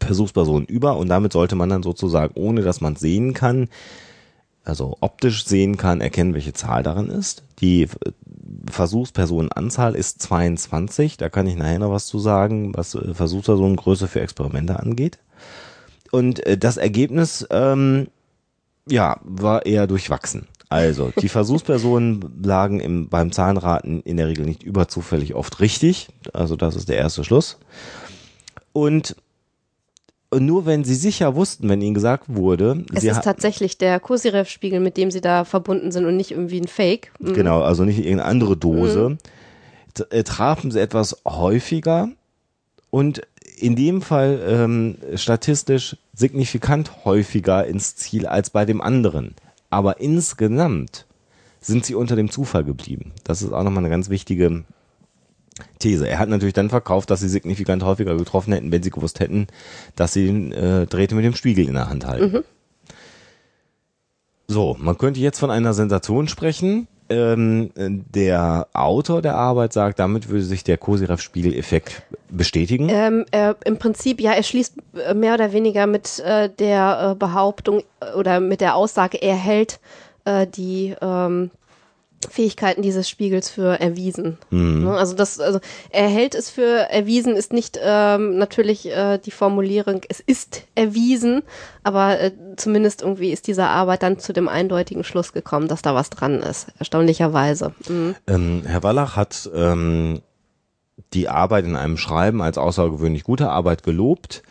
Versuchsperson 0.00 0.66
über 0.66 0.98
und 0.98 1.08
damit 1.08 1.32
sollte 1.32 1.56
man 1.56 1.70
dann 1.70 1.82
sozusagen, 1.82 2.34
ohne 2.34 2.60
dass 2.60 2.80
man 2.82 2.96
sehen 2.96 3.32
kann, 3.32 3.68
also 4.64 4.96
optisch 5.00 5.46
sehen 5.46 5.78
kann, 5.78 6.02
erkennen, 6.02 6.34
welche 6.34 6.52
Zahl 6.52 6.82
darin 6.82 7.08
ist. 7.08 7.42
Die 7.60 7.88
Versuchspersonenanzahl 8.70 9.94
ist 9.94 10.22
22. 10.22 11.16
Da 11.16 11.28
kann 11.28 11.46
ich 11.46 11.56
nachher 11.56 11.78
noch 11.78 11.90
was 11.90 12.06
zu 12.06 12.18
sagen, 12.18 12.72
was 12.74 12.94
äh, 12.94 13.14
Versuchspersonengröße 13.14 14.08
für 14.08 14.20
Experimente 14.20 14.78
angeht. 14.78 15.18
Und 16.10 16.44
äh, 16.46 16.56
das 16.56 16.76
Ergebnis, 16.76 17.46
ähm, 17.50 18.08
ja, 18.88 19.20
war 19.22 19.66
eher 19.66 19.86
durchwachsen. 19.86 20.48
Also, 20.68 21.12
die 21.20 21.28
Versuchspersonen 21.28 22.40
lagen 22.42 22.80
im, 22.80 23.08
beim 23.08 23.32
Zahlenraten 23.32 24.02
in 24.02 24.16
der 24.16 24.28
Regel 24.28 24.44
nicht 24.44 24.62
überzufällig 24.62 25.34
oft 25.34 25.60
richtig. 25.60 26.08
Also, 26.32 26.56
das 26.56 26.76
ist 26.76 26.88
der 26.88 26.98
erste 26.98 27.24
Schluss. 27.24 27.58
Und 28.72 29.16
nur 30.36 30.66
wenn 30.66 30.84
sie 30.84 30.94
sicher 30.94 31.34
wussten, 31.34 31.68
wenn 31.68 31.80
ihnen 31.80 31.94
gesagt 31.94 32.24
wurde, 32.28 32.84
Es 32.94 33.04
ist 33.04 33.22
tatsächlich 33.22 33.78
der 33.78 33.98
Cosiref-Spiegel, 34.00 34.80
mit 34.80 34.96
dem 34.96 35.10
sie 35.10 35.20
da 35.20 35.44
verbunden 35.44 35.90
sind 35.92 36.04
und 36.04 36.16
nicht 36.16 36.32
irgendwie 36.32 36.60
ein 36.60 36.68
Fake. 36.68 37.12
Mhm. 37.18 37.32
Genau, 37.34 37.62
also 37.62 37.84
nicht 37.84 37.98
irgendeine 37.98 38.24
andere 38.26 38.56
Dose. 38.56 39.16
T- 39.94 40.04
äh, 40.10 40.24
Trafen 40.24 40.70
sie 40.70 40.80
etwas 40.80 41.22
häufiger 41.24 42.10
und 42.90 43.22
in 43.56 43.74
dem 43.74 44.02
Fall 44.02 44.40
ähm, 44.46 44.98
statistisch 45.16 45.96
signifikant 46.14 47.04
häufiger 47.04 47.66
ins 47.66 47.96
Ziel 47.96 48.26
als 48.26 48.50
bei 48.50 48.64
dem 48.64 48.80
anderen. 48.80 49.34
Aber 49.70 50.00
insgesamt 50.00 51.06
sind 51.60 51.84
sie 51.84 51.94
unter 51.94 52.16
dem 52.16 52.30
Zufall 52.30 52.64
geblieben. 52.64 53.12
Das 53.24 53.42
ist 53.42 53.52
auch 53.52 53.62
nochmal 53.64 53.82
eine 53.82 53.90
ganz 53.90 54.10
wichtige 54.10 54.64
These. 55.78 56.08
Er 56.08 56.18
hat 56.18 56.28
natürlich 56.28 56.54
dann 56.54 56.70
verkauft, 56.70 57.10
dass 57.10 57.20
sie 57.20 57.28
signifikant 57.28 57.82
häufiger 57.82 58.16
getroffen 58.16 58.52
hätten, 58.52 58.72
wenn 58.72 58.82
sie 58.82 58.90
gewusst 58.90 59.20
hätten, 59.20 59.46
dass 59.96 60.12
sie 60.12 60.26
den 60.26 60.52
äh, 60.52 60.86
Drähte 60.86 61.14
mit 61.14 61.24
dem 61.24 61.34
Spiegel 61.34 61.66
in 61.66 61.74
der 61.74 61.88
Hand 61.88 62.06
halten. 62.06 62.44
So, 64.46 64.76
man 64.78 64.96
könnte 64.96 65.20
jetzt 65.20 65.38
von 65.38 65.50
einer 65.50 65.74
Sensation 65.74 66.26
sprechen. 66.28 66.88
ähm, 67.10 67.70
der 67.76 68.68
Autor 68.72 69.22
der 69.22 69.34
Arbeit 69.34 69.72
sagt, 69.72 69.98
damit 69.98 70.28
würde 70.28 70.44
sich 70.44 70.64
der 70.64 70.78
Kosirev-Spiegeleffekt 70.78 72.02
bestätigen. 72.30 72.88
Ähm, 72.90 73.24
äh, 73.30 73.54
Im 73.64 73.78
Prinzip, 73.78 74.20
ja, 74.20 74.32
er 74.32 74.42
schließt 74.42 74.74
äh, 75.06 75.14
mehr 75.14 75.34
oder 75.34 75.52
weniger 75.52 75.86
mit 75.86 76.18
äh, 76.20 76.50
der 76.50 77.12
äh, 77.12 77.14
Behauptung 77.14 77.82
äh, 78.00 78.12
oder 78.14 78.40
mit 78.40 78.60
der 78.60 78.74
Aussage, 78.74 79.18
er 79.18 79.36
hält 79.36 79.80
äh, 80.24 80.46
die 80.46 80.94
ähm, 81.00 81.50
Fähigkeiten 82.28 82.82
dieses 82.82 83.08
Spiegels 83.08 83.48
für 83.48 83.78
erwiesen. 83.80 84.38
Ne, 84.50 84.92
Also 84.92 85.14
das, 85.14 85.38
also 85.38 85.60
er 85.90 86.08
hält 86.08 86.34
es 86.34 86.50
für 86.50 86.90
erwiesen, 86.90 87.36
ist 87.36 87.52
nicht 87.52 87.78
ähm, 87.80 88.36
natürlich 88.38 88.90
äh, 88.90 89.18
die 89.18 89.30
Formulierung, 89.30 90.00
es 90.08 90.18
ist 90.18 90.64
erwiesen, 90.74 91.42
aber 91.84 92.20
äh, 92.20 92.32
zumindest 92.56 93.02
irgendwie 93.02 93.30
ist 93.30 93.46
diese 93.46 93.66
Arbeit 93.66 94.02
dann 94.02 94.18
zu 94.18 94.32
dem 94.32 94.48
eindeutigen 94.48 95.04
Schluss 95.04 95.32
gekommen, 95.32 95.68
dass 95.68 95.82
da 95.82 95.94
was 95.94 96.10
dran 96.10 96.40
ist, 96.40 96.68
erstaunlicherweise. 96.78 97.72
Mhm. 97.88 98.16
Ähm, 98.26 98.62
Herr 98.66 98.82
Wallach 98.82 99.14
hat 99.14 99.48
ähm, 99.54 100.20
die 101.12 101.28
Arbeit 101.28 101.66
in 101.66 101.76
einem 101.76 101.96
Schreiben 101.96 102.42
als 102.42 102.58
außergewöhnlich 102.58 103.22
gute 103.22 103.48
Arbeit 103.50 103.84
gelobt, 103.84 104.42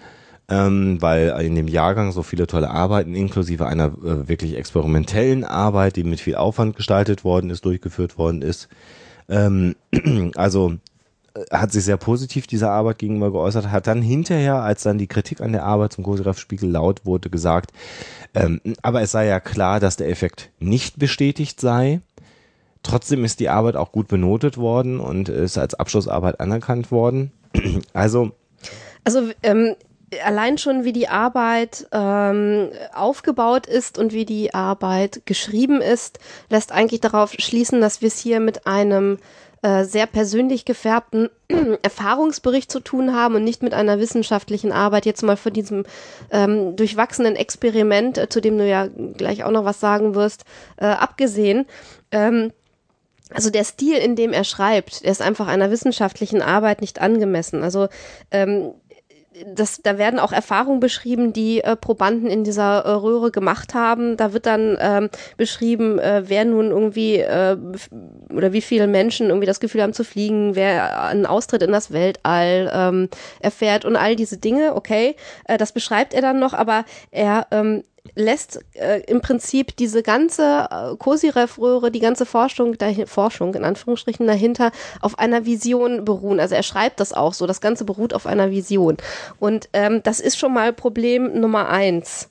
ähm, 0.49 1.01
weil 1.01 1.29
in 1.41 1.55
dem 1.55 1.67
Jahrgang 1.67 2.11
so 2.11 2.23
viele 2.23 2.47
tolle 2.47 2.69
Arbeiten 2.69 3.15
inklusive 3.15 3.65
einer 3.65 3.87
äh, 3.87 4.27
wirklich 4.27 4.55
experimentellen 4.55 5.43
Arbeit, 5.43 5.97
die 5.97 6.03
mit 6.03 6.21
viel 6.21 6.35
Aufwand 6.35 6.75
gestaltet 6.75 7.23
worden 7.23 7.49
ist, 7.49 7.65
durchgeführt 7.65 8.17
worden 8.17 8.41
ist. 8.41 8.69
Ähm, 9.29 9.75
also 10.35 10.75
äh, 11.33 11.43
hat 11.51 11.73
sich 11.73 11.83
sehr 11.83 11.97
positiv 11.97 12.47
dieser 12.47 12.71
Arbeit 12.71 12.99
gegenüber 12.99 13.31
geäußert, 13.31 13.71
hat 13.71 13.87
dann 13.87 14.01
hinterher, 14.01 14.61
als 14.61 14.83
dann 14.83 14.97
die 14.97 15.07
Kritik 15.07 15.41
an 15.41 15.51
der 15.51 15.65
Arbeit 15.65 15.93
zum 15.93 16.05
Kosirev-Spiegel 16.05 16.69
laut 16.69 17.05
wurde, 17.05 17.29
gesagt, 17.29 17.71
ähm, 18.33 18.61
aber 18.81 19.01
es 19.01 19.11
sei 19.11 19.27
ja 19.27 19.41
klar, 19.41 19.81
dass 19.81 19.97
der 19.97 20.09
Effekt 20.09 20.49
nicht 20.59 20.97
bestätigt 20.97 21.59
sei. 21.59 21.99
Trotzdem 22.83 23.25
ist 23.25 23.41
die 23.41 23.49
Arbeit 23.49 23.75
auch 23.75 23.91
gut 23.91 24.07
benotet 24.07 24.57
worden 24.57 25.01
und 25.01 25.27
ist 25.27 25.57
als 25.57 25.73
Abschlussarbeit 25.73 26.39
anerkannt 26.39 26.89
worden. 26.91 27.31
Also 27.93 28.31
Also 29.03 29.31
ähm, 29.41 29.75
allein 30.23 30.57
schon, 30.57 30.83
wie 30.83 30.93
die 30.93 31.09
Arbeit 31.09 31.87
ähm, 31.91 32.69
aufgebaut 32.93 33.67
ist 33.67 33.97
und 33.97 34.13
wie 34.13 34.25
die 34.25 34.53
Arbeit 34.53 35.21
geschrieben 35.25 35.81
ist, 35.81 36.19
lässt 36.49 36.71
eigentlich 36.71 37.01
darauf 37.01 37.33
schließen, 37.33 37.81
dass 37.81 38.01
wir 38.01 38.07
es 38.07 38.19
hier 38.19 38.39
mit 38.39 38.67
einem 38.67 39.17
äh, 39.63 39.83
sehr 39.83 40.05
persönlich 40.05 40.65
gefärbten 40.65 41.29
Erfahrungsbericht 41.81 42.71
zu 42.71 42.79
tun 42.79 43.13
haben 43.13 43.35
und 43.35 43.43
nicht 43.43 43.63
mit 43.63 43.73
einer 43.73 43.99
wissenschaftlichen 43.99 44.71
Arbeit. 44.71 45.05
Jetzt 45.05 45.23
mal 45.23 45.35
von 45.35 45.51
diesem 45.51 45.83
ähm, 46.31 46.75
durchwachsenen 46.75 47.35
Experiment, 47.35 48.17
äh, 48.17 48.29
zu 48.29 48.39
dem 48.39 48.57
du 48.57 48.67
ja 48.67 48.87
gleich 48.87 49.43
auch 49.43 49.51
noch 49.51 49.65
was 49.65 49.79
sagen 49.79 50.15
wirst, 50.15 50.45
äh, 50.77 50.85
abgesehen. 50.85 51.65
Ähm, 52.11 52.53
also 53.33 53.49
der 53.49 53.65
Stil, 53.65 53.97
in 53.97 54.15
dem 54.15 54.31
er 54.31 54.45
schreibt, 54.45 55.03
der 55.03 55.11
ist 55.11 55.21
einfach 55.21 55.47
einer 55.47 55.69
wissenschaftlichen 55.69 56.41
Arbeit 56.41 56.79
nicht 56.79 57.01
angemessen. 57.01 57.63
Also 57.63 57.89
ähm, 58.31 58.71
das, 59.45 59.81
da 59.83 59.97
werden 59.97 60.19
auch 60.19 60.31
Erfahrungen 60.31 60.79
beschrieben, 60.79 61.33
die 61.33 61.63
äh, 61.63 61.75
Probanden 61.75 62.29
in 62.29 62.43
dieser 62.43 62.85
äh, 62.85 62.91
Röhre 62.91 63.31
gemacht 63.31 63.73
haben. 63.73 64.17
Da 64.17 64.33
wird 64.33 64.45
dann 64.45 64.77
ähm, 64.79 65.09
beschrieben, 65.37 65.99
äh, 65.99 66.23
wer 66.25 66.45
nun 66.45 66.71
irgendwie 66.71 67.17
äh, 67.17 67.57
oder 68.33 68.53
wie 68.53 68.61
viele 68.61 68.87
Menschen 68.87 69.27
irgendwie 69.27 69.47
das 69.47 69.59
Gefühl 69.59 69.81
haben 69.81 69.93
zu 69.93 70.03
fliegen, 70.03 70.55
wer 70.55 71.03
einen 71.03 71.25
Austritt 71.25 71.63
in 71.63 71.71
das 71.71 71.91
Weltall 71.91 72.71
ähm, 72.73 73.09
erfährt 73.39 73.85
und 73.85 73.95
all 73.95 74.15
diese 74.15 74.37
Dinge. 74.37 74.75
Okay, 74.75 75.15
äh, 75.45 75.57
das 75.57 75.71
beschreibt 75.71 76.13
er 76.13 76.21
dann 76.21 76.39
noch, 76.39 76.53
aber 76.53 76.85
er 77.11 77.47
ähm, 77.51 77.83
lässt 78.15 78.59
äh, 78.73 79.01
im 79.07 79.21
Prinzip 79.21 79.75
diese 79.75 80.03
ganze 80.03 80.67
äh, 80.69 80.95
Kosirev-Röhre, 80.97 81.91
die 81.91 81.99
ganze 81.99 82.25
Forschung, 82.25 82.77
dahin, 82.77 83.07
Forschung 83.07 83.53
in 83.53 83.63
Anführungsstrichen 83.63 84.27
dahinter 84.27 84.71
auf 85.01 85.19
einer 85.19 85.45
Vision 85.45 86.05
beruhen. 86.05 86.39
Also 86.39 86.55
er 86.55 86.63
schreibt 86.63 86.99
das 86.99 87.13
auch 87.13 87.33
so, 87.33 87.47
das 87.47 87.61
Ganze 87.61 87.85
beruht 87.85 88.13
auf 88.13 88.25
einer 88.25 88.51
Vision. 88.51 88.97
Und 89.39 89.69
ähm, 89.73 90.01
das 90.03 90.19
ist 90.19 90.37
schon 90.37 90.53
mal 90.53 90.73
Problem 90.73 91.39
Nummer 91.39 91.69
eins. 91.69 92.29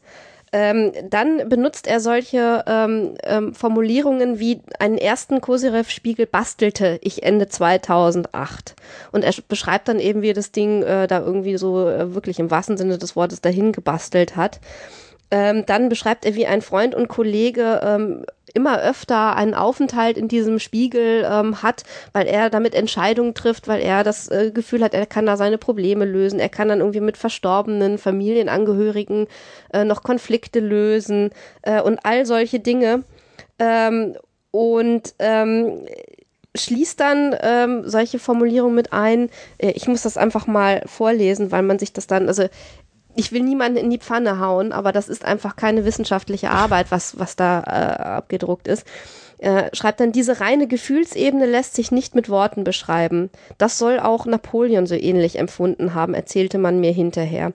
Ähm, 0.53 0.93
dann 1.11 1.49
benutzt 1.49 1.87
er 1.87 2.01
solche 2.01 2.65
ähm, 2.67 3.17
ähm, 3.25 3.53
Formulierungen 3.53 4.39
wie 4.39 4.63
einen 4.79 4.97
ersten 4.97 5.41
Kosirev-Spiegel 5.41 6.27
bastelte 6.27 6.99
ich 7.03 7.25
Ende 7.25 7.49
2008. 7.49 8.75
Und 9.13 9.25
er 9.25 9.35
beschreibt 9.49 9.89
dann 9.89 9.99
eben, 9.99 10.23
wie 10.23 10.33
das 10.33 10.53
Ding 10.53 10.83
äh, 10.83 11.09
da 11.09 11.21
irgendwie 11.21 11.57
so 11.57 11.89
äh, 11.89 12.15
wirklich 12.15 12.39
im 12.39 12.51
wahrsten 12.51 12.79
Sinne 12.79 12.97
des 12.97 13.17
Wortes 13.17 13.41
dahin 13.41 13.73
gebastelt 13.73 14.37
hat. 14.37 14.61
Ähm, 15.31 15.65
dann 15.67 15.89
beschreibt 15.89 16.25
er, 16.25 16.35
wie 16.35 16.47
ein 16.47 16.63
Freund 16.63 16.95
und 16.95 17.09
Kollege 17.09 17.81
ähm, 17.83 18.25
immer 18.55 18.81
öfter 18.81 19.37
einen 19.37 19.55
Aufenthalt 19.55 20.17
in 20.17 20.29
diesem 20.29 20.59
Spiegel 20.59 21.27
ähm, 21.31 21.63
hat, 21.63 21.83
weil 22.13 22.27
er 22.27 22.49
damit 22.49 22.75
Entscheidungen 22.75 23.35
trifft, 23.35 23.69
weil 23.69 23.81
er 23.83 24.03
das 24.03 24.29
äh, 24.29 24.51
Gefühl 24.53 24.83
hat, 24.83 24.95
er 24.95 25.05
kann 25.05 25.27
da 25.27 25.37
seine 25.37 25.59
Probleme 25.59 26.05
lösen, 26.05 26.41
er 26.41 26.49
kann 26.49 26.69
dann 26.69 26.81
irgendwie 26.81 27.01
mit 27.01 27.17
verstorbenen 27.17 27.99
Familienangehörigen 27.99 29.27
äh, 29.73 29.85
noch 29.85 30.03
Konflikte 30.03 30.61
lösen 30.61 31.31
äh, 31.63 31.83
und 31.83 31.99
all 32.05 32.25
solche 32.25 32.61
Dinge. 32.61 33.03
Ähm, 33.59 34.17
und 34.53 35.15
ähm, 35.19 35.81
schließt 36.57 36.99
dann 36.99 37.37
ähm, 37.43 37.83
solche 37.85 38.19
Formulierungen 38.19 38.75
mit 38.75 38.93
ein. 38.93 39.29
Äh, 39.59 39.73
Ich 39.73 39.87
muss 39.89 40.03
das 40.03 40.17
einfach 40.17 40.47
mal 40.47 40.83
vorlesen, 40.87 41.53
weil 41.53 41.63
man 41.63 41.79
sich 41.79 41.93
das 41.93 42.07
dann, 42.07 42.29
also 42.29 42.47
ich 43.17 43.33
will 43.33 43.43
niemanden 43.43 43.79
in 43.79 43.91
die 43.91 43.99
Pfanne 43.99 44.41
hauen, 44.41 44.73
aber 44.73 44.93
das 44.93 45.09
ist 45.09 45.25
einfach 45.25 45.57
keine 45.57 45.85
wissenschaftliche 45.85 46.51
Arbeit, 46.51 46.87
was, 46.91 47.19
was 47.19 47.37
da 47.37 47.61
äh, 47.61 48.03
abgedruckt 48.03 48.69
ist. 48.69 48.87
Äh, 49.39 49.75
schreibt 49.75 50.01
dann, 50.01 50.13
diese 50.13 50.41
reine 50.41 50.67
Gefühlsebene 50.67 51.45
lässt 51.47 51.75
sich 51.75 51.93
nicht 51.93 52.15
mit 52.15 52.31
Worten 52.31 52.65
beschreiben. 52.65 53.31
Das 53.59 53.79
soll 53.79 53.99
auch 53.99 54.25
Napoleon 54.25 54.87
so 54.87 54.95
ähnlich 54.95 55.39
empfunden 55.39 55.93
haben, 55.95 56.15
erzählte 56.15 56.57
man 56.57 56.81
mir 56.81 56.93
hinterher. 56.93 57.53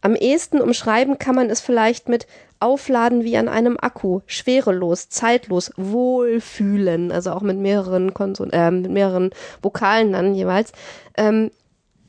Am 0.00 0.14
ehesten 0.14 0.60
umschreiben 0.60 1.18
kann 1.18 1.34
man 1.34 1.50
es 1.50 1.60
vielleicht 1.60 2.08
mit 2.08 2.26
Aufladen 2.60 3.24
wie 3.24 3.36
an 3.36 3.48
einem 3.48 3.76
Akku, 3.80 4.20
schwerelos, 4.26 5.08
zeitlos, 5.08 5.72
wohlfühlen, 5.76 7.10
also 7.10 7.32
auch 7.32 7.42
mit 7.42 7.58
mehreren, 7.58 8.14
Konson 8.14 8.50
äh, 8.50 8.70
mit 8.70 8.90
mehreren 8.90 9.30
Vokalen 9.60 10.12
dann 10.12 10.34
jeweils. 10.34 10.72
Ähm, 11.16 11.50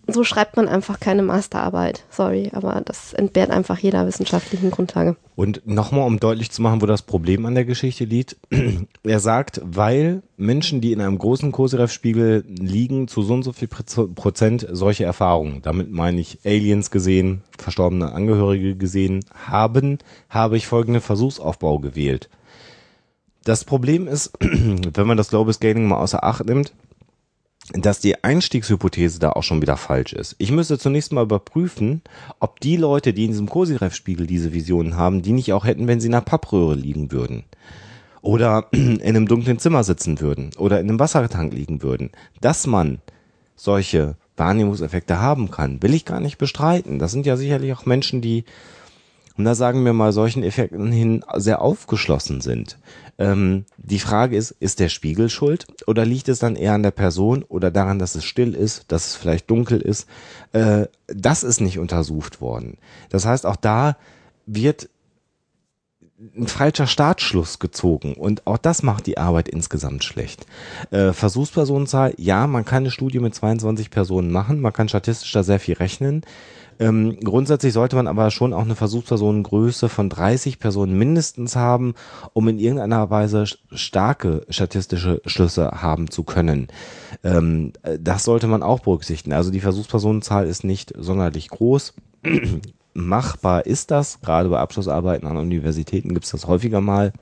so 0.08 0.24
schreibt 0.24 0.56
man 0.58 0.68
einfach 0.68 1.00
keine 1.00 1.24
Masterarbeit. 1.24 2.04
Sorry, 2.10 2.52
aber 2.54 2.82
das 2.84 3.13
entbehrt 3.13 3.50
einfach 3.50 3.80
jeder 3.80 4.06
wissenschaftlichen 4.06 4.72
Grundlage. 4.72 5.15
Und 5.36 5.65
nochmal, 5.65 6.06
um 6.06 6.20
deutlich 6.20 6.52
zu 6.52 6.62
machen, 6.62 6.82
wo 6.82 6.86
das 6.86 7.02
Problem 7.02 7.46
an 7.46 7.56
der 7.56 7.65
Geschichte 7.65 8.06
liegt. 8.06 8.38
Er 9.04 9.20
sagt, 9.20 9.62
weil 9.63 10.24
Menschen, 10.38 10.82
die 10.82 10.91
in 10.91 11.02
einem 11.02 11.18
großen 11.18 11.52
Kosirev-Spiegel 11.52 12.44
liegen, 12.48 13.08
zu 13.08 13.22
so 13.22 13.34
und 13.34 13.44
so 13.44 13.54
viel 13.54 13.68
Prozent 13.68 14.68
solche 14.72 15.04
Erfahrungen, 15.04 15.62
damit 15.62 15.91
meine 15.91 16.20
ich 16.20 16.39
Aliens 16.44 16.91
gesehen, 16.91 17.44
verstorbene 17.58 18.12
Angehörige 18.12 18.76
gesehen 18.76 19.26
haben, 19.34 20.00
habe 20.30 20.58
ich 20.58 20.68
folgenden 20.68 21.02
Versuchsaufbau 21.02 21.80
gewählt. 21.80 22.30
Das 23.44 23.63
Problem 23.63 24.08
ist, 24.08 24.32
wenn 24.39 25.08
man 25.08 25.18
das 25.18 25.30
Global 25.30 25.54
Scaling 25.54 25.88
mal 25.88 25.98
außer 25.98 26.24
Acht 26.24 26.46
nimmt, 26.46 26.74
dass 27.73 27.99
die 27.99 28.23
Einstiegshypothese 28.23 29.19
da 29.19 29.32
auch 29.32 29.43
schon 29.43 29.62
wieder 29.62 29.78
falsch 29.78 30.13
ist. 30.13 30.36
Ich 30.38 30.51
müsste 30.51 30.78
zunächst 30.78 31.12
mal 31.12 31.23
überprüfen, 31.23 32.01
ob 32.39 32.60
die 32.60 32.78
Leute, 32.78 33.13
die 33.13 33.25
in 33.25 33.32
diesem 33.32 33.49
Kosirev-Spiegel 33.49 34.28
diese 34.28 34.54
Visionen 34.54 34.95
haben, 34.95 35.23
die 35.23 35.32
nicht 35.32 35.51
auch 35.54 35.65
hätten, 35.65 35.88
wenn 35.88 35.99
sie 35.99 36.08
in 36.08 36.13
einer 36.13 36.21
Pappröhre 36.21 36.75
liegen 36.75 37.12
würden. 37.12 37.43
Oder 38.21 38.67
in 38.71 39.01
einem 39.01 39.28
dunklen 39.28 39.58
Zimmer 39.58 39.84
sitzen 39.84 40.21
würden. 40.21 40.51
Oder 40.58 40.80
in 40.80 40.89
einem 40.89 40.99
Wassertank 40.99 41.54
liegen 41.54 41.82
würden. 41.82 42.12
Dass 42.39 42.67
man 42.67 42.99
solche 43.56 44.15
Wahrnehmungseffekte 44.38 45.19
haben 45.19 45.49
kann, 45.49 45.82
will 45.82 45.93
ich 45.93 46.06
gar 46.06 46.19
nicht 46.19 46.38
bestreiten. 46.38 46.99
Das 46.99 47.12
sind 47.12 47.25
ja 47.25 47.38
sicherlich 47.38 47.73
auch 47.73 47.86
Menschen, 47.86 48.21
die, 48.21 48.43
und 49.38 49.45
da 49.45 49.56
sagen 49.56 49.84
wir 49.86 49.93
mal, 49.93 50.12
solchen 50.13 50.43
Effekten 50.43 50.91
hin 50.91 51.24
sehr 51.36 51.62
aufgeschlossen 51.62 52.41
sind. 52.41 52.78
Ähm, 53.17 53.65
die 53.78 54.00
Frage 54.00 54.36
ist, 54.36 54.52
ist 54.52 54.80
der 54.80 54.89
Spiegel 54.89 55.30
schuld 55.30 55.67
oder 55.88 56.06
liegt 56.06 56.30
es 56.30 56.39
dann 56.39 56.56
eher 56.56 56.74
an 56.74 56.84
der 56.84 56.91
Person 56.91 57.43
oder 57.43 57.71
daran, 57.71 58.00
dass 58.00 58.15
es 58.15 58.26
still 58.26 58.54
ist, 58.54 58.91
dass 58.91 59.08
es 59.08 59.15
vielleicht 59.15 59.50
dunkel 59.50 59.82
ist? 59.82 60.08
Äh, 60.54 60.88
das 61.08 61.43
ist 61.43 61.62
nicht 61.62 61.80
untersucht 61.80 62.41
worden. 62.41 62.78
Das 63.10 63.26
heißt, 63.26 63.45
auch 63.45 63.56
da 63.56 63.98
wird 64.45 64.89
ein 66.17 66.48
falscher 66.48 66.88
Startschluss 66.88 67.60
gezogen 67.60 68.13
und 68.13 68.48
auch 68.48 68.58
das 68.58 68.84
macht 68.84 69.06
die 69.06 69.17
Arbeit 69.17 69.50
insgesamt 69.50 70.04
schlecht. 70.04 70.45
Äh, 70.91 71.12
Versuchspersonenzahl, 71.12 72.13
ja, 72.17 72.48
man 72.48 72.63
kann 72.63 72.84
eine 72.84 72.91
Studie 72.91 73.19
mit 73.19 73.36
22 73.36 73.89
Personen 73.89 74.32
machen, 74.32 74.62
man 74.62 74.71
kann 74.71 74.88
statistisch 74.88 75.34
da 75.34 75.43
sehr 75.43 75.60
viel 75.60 75.76
rechnen. 75.76 76.21
Ähm, 76.80 77.18
grundsätzlich 77.24 77.74
sollte 77.74 77.96
man 77.96 78.08
aber 78.08 78.32
schon 78.32 78.54
auch 78.54 78.64
eine 78.64 78.76
Versuchspersonengröße 78.76 79.88
von 79.90 80.10
30 80.10 80.60
Personen 80.60 80.98
mindestens 80.98 81.56
haben, 81.56 81.96
um 82.34 82.48
in 82.48 82.60
irgendeiner 82.60 83.10
Weise 83.10 83.46
starke 83.72 84.46
statistische 84.50 85.22
Schlüsse 85.26 85.72
haben 85.72 86.10
zu 86.10 86.24
können. 86.24 86.68
Ähm, 87.24 87.74
das 88.00 88.26
sollte 88.26 88.48
man 88.48 88.64
auch 88.64 88.82
berücksichtigen. 88.82 89.34
Also 89.34 89.52
die 89.52 89.62
Versuchspersonenzahl 89.62 90.48
ist 90.48 90.64
nicht 90.64 90.94
sonderlich 90.98 91.50
groß. 91.50 91.94
Machbar 92.94 93.66
ist 93.66 93.92
das, 93.92 94.22
gerade 94.22 94.50
bei 94.50 94.60
Abschlussarbeiten 94.60 95.28
an 95.28 95.38
Universitäten 95.38 96.14
gibt 96.14 96.26
es 96.26 96.32
das 96.32 96.48
häufiger 96.48 96.82
mal. 96.82 97.14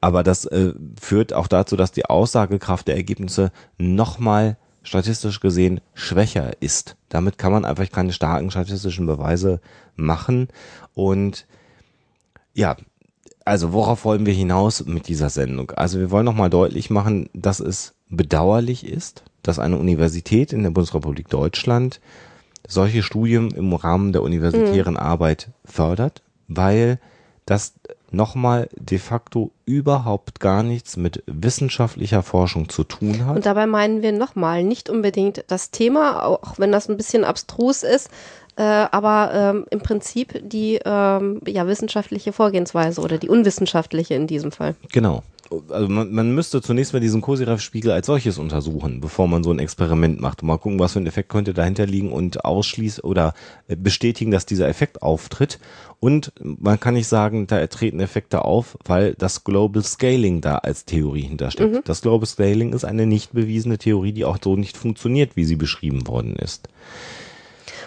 Aber 0.00 0.24
das 0.24 0.46
äh, 0.46 0.74
führt 1.00 1.32
auch 1.32 1.46
dazu, 1.46 1.76
dass 1.76 1.92
die 1.92 2.06
Aussagekraft 2.06 2.88
der 2.88 2.96
Ergebnisse 2.96 3.52
nochmal 3.78 4.56
statistisch 4.82 5.40
gesehen 5.40 5.80
schwächer 5.94 6.60
ist. 6.60 6.96
Damit 7.08 7.38
kann 7.38 7.52
man 7.52 7.64
einfach 7.64 7.90
keine 7.90 8.12
starken 8.12 8.50
statistischen 8.50 9.06
Beweise 9.06 9.60
machen. 9.96 10.48
Und 10.94 11.46
ja, 12.54 12.76
also 13.44 13.72
worauf 13.72 14.04
wollen 14.04 14.26
wir 14.26 14.34
hinaus 14.34 14.84
mit 14.84 15.08
dieser 15.08 15.30
Sendung? 15.30 15.70
Also 15.72 15.98
wir 15.98 16.10
wollen 16.10 16.24
nochmal 16.24 16.50
deutlich 16.50 16.90
machen, 16.90 17.28
dass 17.32 17.60
es 17.60 17.94
bedauerlich 18.08 18.86
ist, 18.86 19.24
dass 19.42 19.58
eine 19.58 19.78
Universität 19.78 20.52
in 20.52 20.62
der 20.62 20.70
Bundesrepublik 20.70 21.28
Deutschland 21.28 22.00
solche 22.68 23.02
Studien 23.02 23.50
im 23.50 23.72
Rahmen 23.72 24.12
der 24.12 24.22
universitären 24.22 24.94
mhm. 24.94 25.00
Arbeit 25.00 25.50
fördert, 25.64 26.22
weil 26.48 27.00
das 27.46 27.74
nochmal 28.12 28.68
de 28.76 28.98
facto 28.98 29.50
überhaupt 29.64 30.40
gar 30.40 30.62
nichts 30.62 30.96
mit 30.96 31.22
wissenschaftlicher 31.26 32.22
Forschung 32.22 32.68
zu 32.68 32.84
tun 32.84 33.26
hat. 33.26 33.36
Und 33.36 33.46
dabei 33.46 33.66
meinen 33.66 34.02
wir 34.02 34.12
nochmal 34.12 34.64
nicht 34.64 34.90
unbedingt 34.90 35.44
das 35.48 35.70
Thema, 35.70 36.24
auch 36.24 36.58
wenn 36.58 36.72
das 36.72 36.88
ein 36.88 36.96
bisschen 36.96 37.24
abstrus 37.24 37.82
ist, 37.82 38.10
äh, 38.56 38.62
aber 38.62 39.30
ähm, 39.34 39.66
im 39.70 39.80
Prinzip 39.80 40.40
die 40.42 40.78
ähm, 40.84 41.40
ja, 41.46 41.66
wissenschaftliche 41.66 42.32
Vorgehensweise 42.32 43.00
oder 43.00 43.18
die 43.18 43.28
unwissenschaftliche 43.28 44.14
in 44.14 44.26
diesem 44.26 44.52
Fall. 44.52 44.74
Genau 44.92 45.22
also 45.68 45.88
man, 45.88 46.12
man 46.12 46.34
müsste 46.34 46.62
zunächst 46.62 46.92
mal 46.92 47.00
diesen 47.00 47.20
Kosirev-Spiegel 47.20 47.90
als 47.90 48.06
solches 48.06 48.38
untersuchen, 48.38 49.00
bevor 49.00 49.28
man 49.28 49.44
so 49.44 49.50
ein 49.50 49.58
Experiment 49.58 50.20
macht. 50.20 50.42
Mal 50.42 50.58
gucken, 50.58 50.78
was 50.78 50.92
für 50.92 51.00
ein 51.00 51.06
Effekt 51.06 51.28
könnte 51.28 51.54
dahinter 51.54 51.86
liegen 51.86 52.12
und 52.12 52.44
ausschließen 52.44 53.04
oder 53.04 53.34
äh, 53.68 53.76
bestätigen, 53.76 54.30
dass 54.30 54.46
dieser 54.46 54.68
Effekt 54.68 55.02
auftritt. 55.02 55.58
Und 56.00 56.32
man 56.40 56.80
kann 56.80 56.94
nicht 56.94 57.06
sagen, 57.08 57.46
da 57.46 57.64
treten 57.66 58.00
Effekte 58.00 58.44
auf, 58.44 58.76
weil 58.84 59.14
das 59.14 59.44
Global 59.44 59.82
Scaling 59.82 60.40
da 60.40 60.56
als 60.56 60.84
Theorie 60.84 61.22
hintersteckt. 61.22 61.74
Mhm. 61.74 61.80
Das 61.84 62.02
Global 62.02 62.26
Scaling 62.26 62.72
ist 62.72 62.84
eine 62.84 63.06
nicht 63.06 63.32
bewiesene 63.32 63.78
Theorie, 63.78 64.12
die 64.12 64.24
auch 64.24 64.38
so 64.42 64.56
nicht 64.56 64.76
funktioniert, 64.76 65.36
wie 65.36 65.44
sie 65.44 65.56
beschrieben 65.56 66.06
worden 66.08 66.34
ist. 66.36 66.68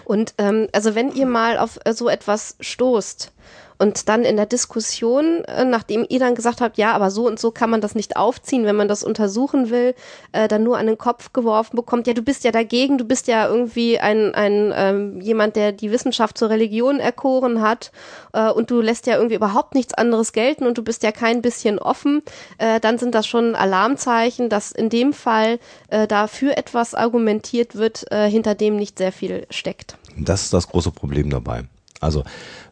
Und 0.05 0.35
ähm, 0.37 0.67
also 0.71 0.95
wenn 0.95 1.11
ihr 1.13 1.25
mal 1.25 1.57
auf 1.57 1.79
äh, 1.83 1.93
so 1.93 2.07
etwas 2.07 2.55
stoßt, 2.59 3.33
und 3.77 4.09
dann 4.09 4.23
in 4.23 4.37
der 4.37 4.45
Diskussion, 4.45 5.43
äh, 5.45 5.65
nachdem 5.65 6.05
ihr 6.07 6.19
dann 6.19 6.35
gesagt 6.35 6.61
habt, 6.61 6.77
ja, 6.77 6.93
aber 6.93 7.11
so 7.11 7.27
und 7.27 7.39
so 7.39 7.51
kann 7.51 7.69
man 7.69 7.81
das 7.81 7.95
nicht 7.95 8.17
aufziehen, 8.17 8.65
wenn 8.65 8.75
man 8.75 8.87
das 8.87 9.03
untersuchen 9.03 9.69
will, 9.69 9.95
äh, 10.31 10.47
dann 10.47 10.63
nur 10.63 10.77
an 10.77 10.87
den 10.87 10.97
Kopf 10.97 11.33
geworfen 11.33 11.75
bekommt, 11.75 12.07
ja, 12.07 12.13
du 12.13 12.21
bist 12.21 12.43
ja 12.43 12.51
dagegen, 12.51 12.97
du 12.97 13.05
bist 13.05 13.27
ja 13.27 13.47
irgendwie 13.47 13.99
ein, 13.99 14.33
ein 14.33 14.73
ähm, 14.75 15.21
jemand, 15.21 15.55
der 15.55 15.71
die 15.71 15.91
Wissenschaft 15.91 16.37
zur 16.37 16.49
Religion 16.49 16.99
erkoren 16.99 17.61
hat 17.61 17.91
äh, 18.33 18.49
und 18.49 18.71
du 18.71 18.81
lässt 18.81 19.07
ja 19.07 19.15
irgendwie 19.15 19.35
überhaupt 19.35 19.75
nichts 19.75 19.93
anderes 19.93 20.31
gelten 20.33 20.65
und 20.65 20.77
du 20.77 20.83
bist 20.83 21.03
ja 21.03 21.11
kein 21.11 21.41
bisschen 21.41 21.79
offen, 21.79 22.21
äh, 22.57 22.79
dann 22.79 22.97
sind 22.97 23.13
das 23.13 23.27
schon 23.27 23.55
Alarmzeichen, 23.55 24.49
dass 24.49 24.71
in 24.71 24.89
dem 24.89 25.13
Fall 25.13 25.59
äh, 25.89 26.07
da 26.07 26.27
für 26.27 26.55
etwas 26.57 26.95
argumentiert 26.95 27.75
wird, 27.75 28.09
äh, 28.11 28.29
hinter 28.29 28.55
dem 28.55 28.77
nicht 28.77 28.97
sehr 28.97 29.11
viel 29.11 29.45
steckt. 29.49 29.97
Das 30.17 30.43
ist 30.43 30.53
das 30.53 30.67
große 30.67 30.91
Problem 30.91 31.29
dabei. 31.29 31.65
Also 32.01 32.23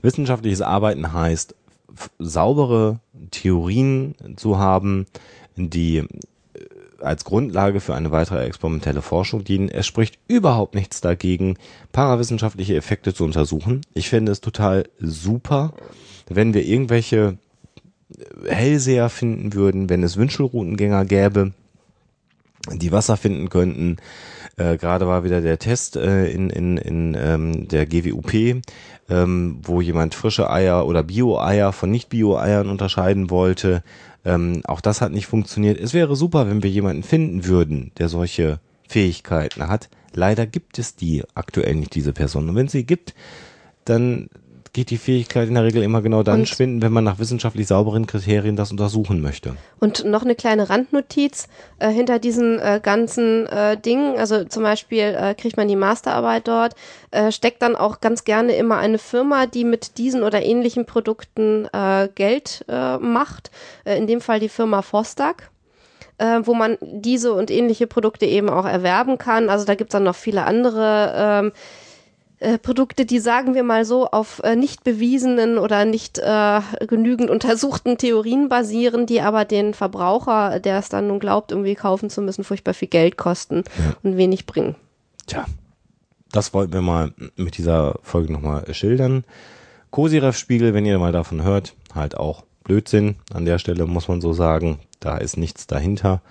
wissenschaftliches 0.02 0.62
Arbeiten 0.62 1.14
heißt, 1.14 1.56
saubere 2.20 3.00
Theorien 3.32 4.16
zu 4.36 4.58
haben, 4.58 5.06
die 5.56 5.98
äh, 5.98 6.06
als 7.00 7.26
Grundlage 7.26 7.80
für 7.80 7.96
eine 7.96 8.12
weitere 8.12 8.44
experimentelle 8.46 9.02
Forschung 9.02 9.44
dienen. 9.44 9.70
Es 9.70 9.86
spricht 9.86 10.18
überhaupt 10.28 10.76
nichts 10.76 11.02
dagegen, 11.02 11.58
parawissenschaftliche 11.92 12.76
Effekte 12.76 13.14
zu 13.14 13.24
untersuchen. 13.24 13.82
Ich 13.94 14.10
finde 14.10 14.32
es 14.32 14.42
total 14.42 14.90
super, 15.00 15.74
wenn 16.30 16.54
wir 16.54 16.66
irgendwelche 16.66 17.38
Hellseher 18.46 19.10
finden 19.10 19.54
würden, 19.54 19.90
wenn 19.90 20.04
es 20.04 20.18
Wünschelroutengänger 20.18 21.06
gäbe, 21.06 21.54
die 22.72 22.92
Wasser 22.92 23.18
finden 23.18 23.50
könnten. 23.50 23.98
Äh, 24.58 24.78
Gerade 24.78 25.08
war 25.08 25.24
wieder 25.24 25.42
der 25.42 25.60
Test 25.60 25.96
äh, 25.96 26.28
in, 26.28 26.50
in, 26.50 26.78
in 26.78 27.18
ähm, 27.20 27.68
der 27.68 27.86
GWUP, 27.86 28.62
ähm, 29.10 29.60
wo 29.64 29.82
jemand 29.82 30.16
frische 30.16 30.50
Eier 30.50 30.86
oder 30.86 31.04
Bio-Eier 31.04 31.74
von 31.74 31.90
Nicht-Bio-Eiern 31.92 32.70
unterscheiden 32.70 33.30
wollte. 33.30 33.84
Ähm, 34.26 34.62
auch 34.66 34.82
das 34.82 35.02
hat 35.02 35.12
nicht 35.12 35.28
funktioniert. 35.28 35.80
Es 35.80 35.94
wäre 35.94 36.16
super, 36.16 36.48
wenn 36.50 36.64
wir 36.64 36.70
jemanden 36.70 37.04
finden 37.04 37.46
würden, 37.46 37.92
der 37.98 38.10
solche 38.10 38.60
Fähigkeiten 38.88 39.68
hat. 39.68 39.90
Leider 40.14 40.46
gibt 40.46 40.78
es 40.78 40.96
die 40.96 41.24
aktuell 41.34 41.76
nicht, 41.76 41.96
diese 41.96 42.14
Person. 42.14 42.50
Und 42.50 42.56
wenn 42.56 42.68
es 42.68 42.72
sie 42.72 42.86
gibt, 42.86 43.16
dann 43.86 44.30
geht 44.74 44.90
die 44.90 44.98
Fähigkeit 44.98 45.48
in 45.48 45.54
der 45.54 45.64
Regel 45.64 45.84
immer 45.84 46.02
genau 46.02 46.24
dann 46.24 46.42
und 46.42 46.50
schwinden, 46.50 46.82
wenn 46.82 46.92
man 46.92 47.04
nach 47.04 47.20
wissenschaftlich 47.20 47.68
sauberen 47.68 48.08
Kriterien 48.08 48.56
das 48.56 48.72
untersuchen 48.72 49.22
möchte. 49.22 49.56
Und 49.80 50.04
noch 50.04 50.24
eine 50.24 50.34
kleine 50.34 50.70
Randnotiz 50.70 51.48
äh, 51.78 51.92
hinter 51.92 52.18
diesen 52.18 52.60
äh, 52.60 52.80
ganzen 52.82 53.46
äh, 53.46 53.78
Dingen, 53.78 54.18
also 54.18 54.44
zum 54.46 54.64
Beispiel 54.64 55.16
äh, 55.16 55.36
kriegt 55.36 55.58
man 55.58 55.68
die 55.68 55.76
Masterarbeit 55.76 56.48
dort, 56.48 56.74
äh, 57.12 57.32
steckt 57.32 57.62
dann 57.62 57.76
auch 57.76 58.02
ganz 58.02 58.24
gerne 58.24 58.54
immer 58.54 58.78
eine 58.78 58.98
Firma, 58.98 59.46
die 59.46 59.64
mit 59.64 60.00
diesen 60.00 60.24
oder 60.24 60.44
ähnlichen 60.44 60.86
Produkten 60.86 61.68
äh, 61.72 62.10
Geld 62.16 62.66
macht. 62.68 63.52
in 63.86 64.08
dem 64.08 64.22
Fall 64.22 64.40
die 64.40 64.50
Firma 64.50 64.84
Vostag 64.90 65.52
äh, 66.18 66.42
wo 66.44 66.54
man 66.54 66.78
diese 66.82 67.34
und 67.34 67.52
ähnliche 67.52 67.88
Produkte 67.88 68.26
eben 68.26 68.50
auch 68.50 68.66
erwerben 68.66 69.18
kann. 69.18 69.50
Also 69.50 69.66
da 69.66 69.76
gibt 69.76 69.90
es 69.90 69.94
dann 69.94 70.04
noch 70.04 70.16
viele 70.16 70.46
andere 70.46 71.14
ähm, 71.16 71.52
äh, 72.44 72.58
Produkte, 72.58 73.06
die 73.06 73.20
sagen 73.20 73.56
wir 73.56 73.64
mal 73.64 73.86
so 73.86 74.08
auf 74.08 74.42
äh, 74.44 74.56
nicht 74.56 74.84
bewiesenen 74.84 75.58
oder 75.58 75.86
nicht 75.86 76.20
äh, 76.20 76.60
genügend 76.88 77.30
untersuchten 77.30 77.98
Theorien 77.98 78.50
basieren, 78.50 79.06
die 79.06 79.22
aber 79.22 79.46
den 79.46 79.74
Verbraucher, 79.74 80.60
der 80.60 80.78
es 80.78 80.90
dann 80.90 81.08
nun 81.08 81.20
glaubt, 81.20 81.52
irgendwie 81.52 81.76
kaufen 81.76 82.10
zu 82.10 82.22
müssen, 82.22 82.44
furchtbar 82.44 82.74
viel 82.74 82.90
Geld 82.90 83.18
kosten 83.18 83.64
ja. 83.78 83.96
und 84.04 84.18
wenig 84.18 84.46
bringen. 84.46 84.76
Tja, 85.26 85.46
das 86.32 86.54
wollten 86.54 86.74
wir 86.74 86.82
mal 86.82 87.14
mit 87.36 87.58
dieser 87.58 87.96
Folge 88.02 88.34
nochmal 88.34 88.72
schildern. 88.74 89.24
Kosirev-Spiegel, 89.92 90.74
wenn 90.74 90.86
ihr 90.86 91.00
mal 91.00 91.12
davon 91.12 91.44
hört, 91.44 91.76
halt 91.96 92.18
auch 92.18 92.44
Blödsinn 92.64 93.16
an 93.34 93.46
der 93.46 93.58
Stelle, 93.58 93.86
muss 93.86 94.08
man 94.08 94.22
so 94.22 94.34
sagen. 94.34 94.80
Da 95.00 95.18
ist 95.18 95.38
nichts 95.38 95.68
dahinter. 95.68 96.22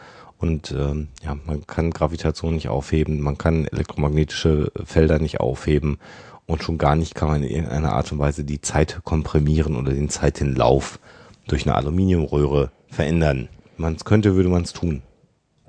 Und 0.42 0.72
ähm, 0.72 1.06
ja, 1.24 1.36
man 1.46 1.68
kann 1.68 1.92
Gravitation 1.92 2.54
nicht 2.54 2.68
aufheben, 2.68 3.20
man 3.20 3.38
kann 3.38 3.64
elektromagnetische 3.64 4.72
Felder 4.84 5.20
nicht 5.20 5.38
aufheben 5.38 5.98
und 6.46 6.64
schon 6.64 6.78
gar 6.78 6.96
nicht 6.96 7.14
kann 7.14 7.28
man 7.28 7.44
in 7.44 7.48
irgendeiner 7.48 7.92
Art 7.92 8.10
und 8.10 8.18
Weise 8.18 8.42
die 8.42 8.60
Zeit 8.60 9.02
komprimieren 9.04 9.76
oder 9.76 9.92
den 9.92 10.08
Zeithinlauf 10.08 10.98
durch 11.46 11.64
eine 11.64 11.76
Aluminiumröhre 11.76 12.72
verändern. 12.88 13.50
Man 13.76 13.94
es 13.94 14.04
könnte, 14.04 14.34
würde 14.34 14.48
man 14.48 14.62
es 14.62 14.72
tun. 14.72 15.02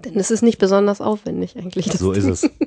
Denn 0.04 0.16
es 0.16 0.32
ist 0.32 0.42
nicht 0.42 0.58
besonders 0.58 1.02
aufwendig 1.02 1.56
eigentlich. 1.56 1.92
So 1.94 2.12
ist 2.12 2.26
es. 2.26 2.50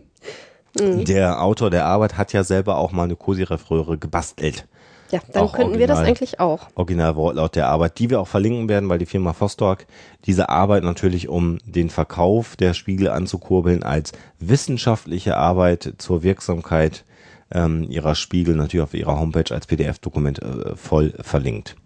Mhm. 0.79 1.07
Der 1.07 1.42
Autor 1.42 1.71
der 1.71 1.87
Arbeit 1.87 2.19
hat 2.19 2.35
ja 2.35 2.45
selber 2.45 2.77
auch 2.77 2.92
mal 2.92 3.05
eine 3.05 3.16
Cosiref-Röhre 3.16 3.97
gebastelt. 3.97 4.66
Ja, 5.11 5.21
dann 5.33 5.42
auch 5.42 5.53
könnten 5.53 5.73
original, 5.73 5.79
wir 5.79 5.87
das 5.87 5.99
eigentlich 5.99 6.40
auch. 6.40 6.69
Original 6.75 7.16
Wortlaut 7.16 7.55
der 7.55 7.69
Arbeit, 7.69 7.99
die 7.99 8.11
wir 8.11 8.21
auch 8.21 8.29
verlinken 8.29 8.69
werden, 8.69 8.88
weil 8.88 8.99
die 8.99 9.07
Firma 9.07 9.35
Vostok 9.38 9.87
diese 10.25 10.49
Arbeit 10.49 10.83
natürlich, 10.83 11.29
um 11.29 11.59
den 11.64 11.90
Verkauf 11.90 12.57
der 12.57 12.75
Spiegel 12.75 13.09
anzukurbeln, 13.09 13.83
als 13.83 14.12
wissenschaftliche 14.38 15.37
Arbeit 15.37 15.95
zur 15.99 16.23
Wirksamkeit 16.23 17.05
ähm, 17.53 17.87
ihrer 17.88 18.14
Spiegel 18.14 18.57
natürlich 18.57 18.83
auf 18.85 18.95
ihrer 18.95 19.19
Homepage 19.19 19.55
als 19.55 19.66
PDF-Dokument 19.66 20.42
äh, 20.42 20.77
voll 20.77 21.14
verlinkt. 21.21 21.77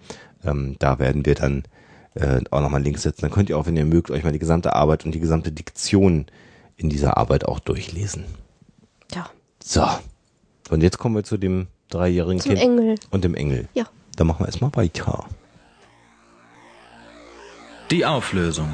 Ähm, 0.45 0.77
da 0.79 0.99
werden 0.99 1.27
wir 1.27 1.35
dann 1.35 1.65
äh, 2.15 2.41
auch 2.51 2.61
nochmal 2.61 2.83
Links 2.83 3.03
setzen. 3.03 3.23
Dann 3.23 3.31
könnt 3.31 3.51
ihr 3.51 3.59
auch, 3.59 3.67
wenn 3.67 3.77
ihr 3.77 3.85
mögt, 3.85 4.11
euch 4.11 4.25
mal 4.25 4.33
die 4.33 4.39
gesamte 4.39 4.75
Arbeit 4.75 5.05
und 5.05 5.15
die 5.15 5.21
gesamte 5.21 5.53
Diktion 5.53 6.27
in 6.77 6.89
dieser 6.89 7.19
Arbeit 7.19 7.45
auch 7.45 7.61
durchlesen. 7.61 8.25
Ja. 9.15 9.29
So. 9.63 9.87
Und 10.71 10.83
jetzt 10.83 10.99
kommen 10.99 11.15
wir 11.15 11.25
zu 11.25 11.37
dem 11.37 11.67
dreijährigen 11.91 12.41
Zum 12.41 12.55
Kind 12.55 12.63
Engel. 12.63 12.95
und 13.11 13.25
dem 13.25 13.35
Engel. 13.35 13.69
Ja. 13.75 13.85
Dann 14.17 14.27
machen 14.27 14.41
wir 14.41 14.47
erstmal 14.47 14.75
weiter. 14.75 15.27
Die 17.91 18.07
Auflösung. 18.07 18.69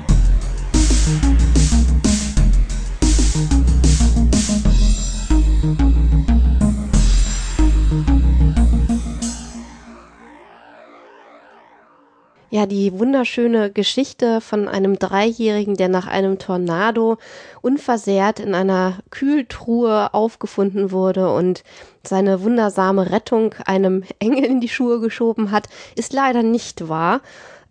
Ja, 12.49 12.67
die 12.67 12.97
wunderschöne 12.97 13.73
Geschichte 13.73 14.41
von 14.41 14.69
einem 14.69 15.01
Dreijährigen, 15.01 15.77
der 15.77 15.89
nach 15.89 16.07
einem 16.07 16.39
Tornado 16.39 17.19
unversehrt 17.61 18.39
in 18.39 18.55
einer 18.55 18.99
Kühltruhe 19.11 20.15
aufgefunden 20.15 20.93
wurde 20.93 21.33
und 21.33 21.65
seine 22.05 22.45
wundersame 22.45 23.11
Rettung 23.11 23.57
einem 23.67 24.05
Engel 24.21 24.45
in 24.45 24.61
die 24.61 24.69
Schuhe 24.69 25.01
geschoben 25.01 25.51
hat, 25.51 25.67
ist 25.97 26.13
leider 26.13 26.45
nicht 26.45 26.89
wahr. 26.89 27.21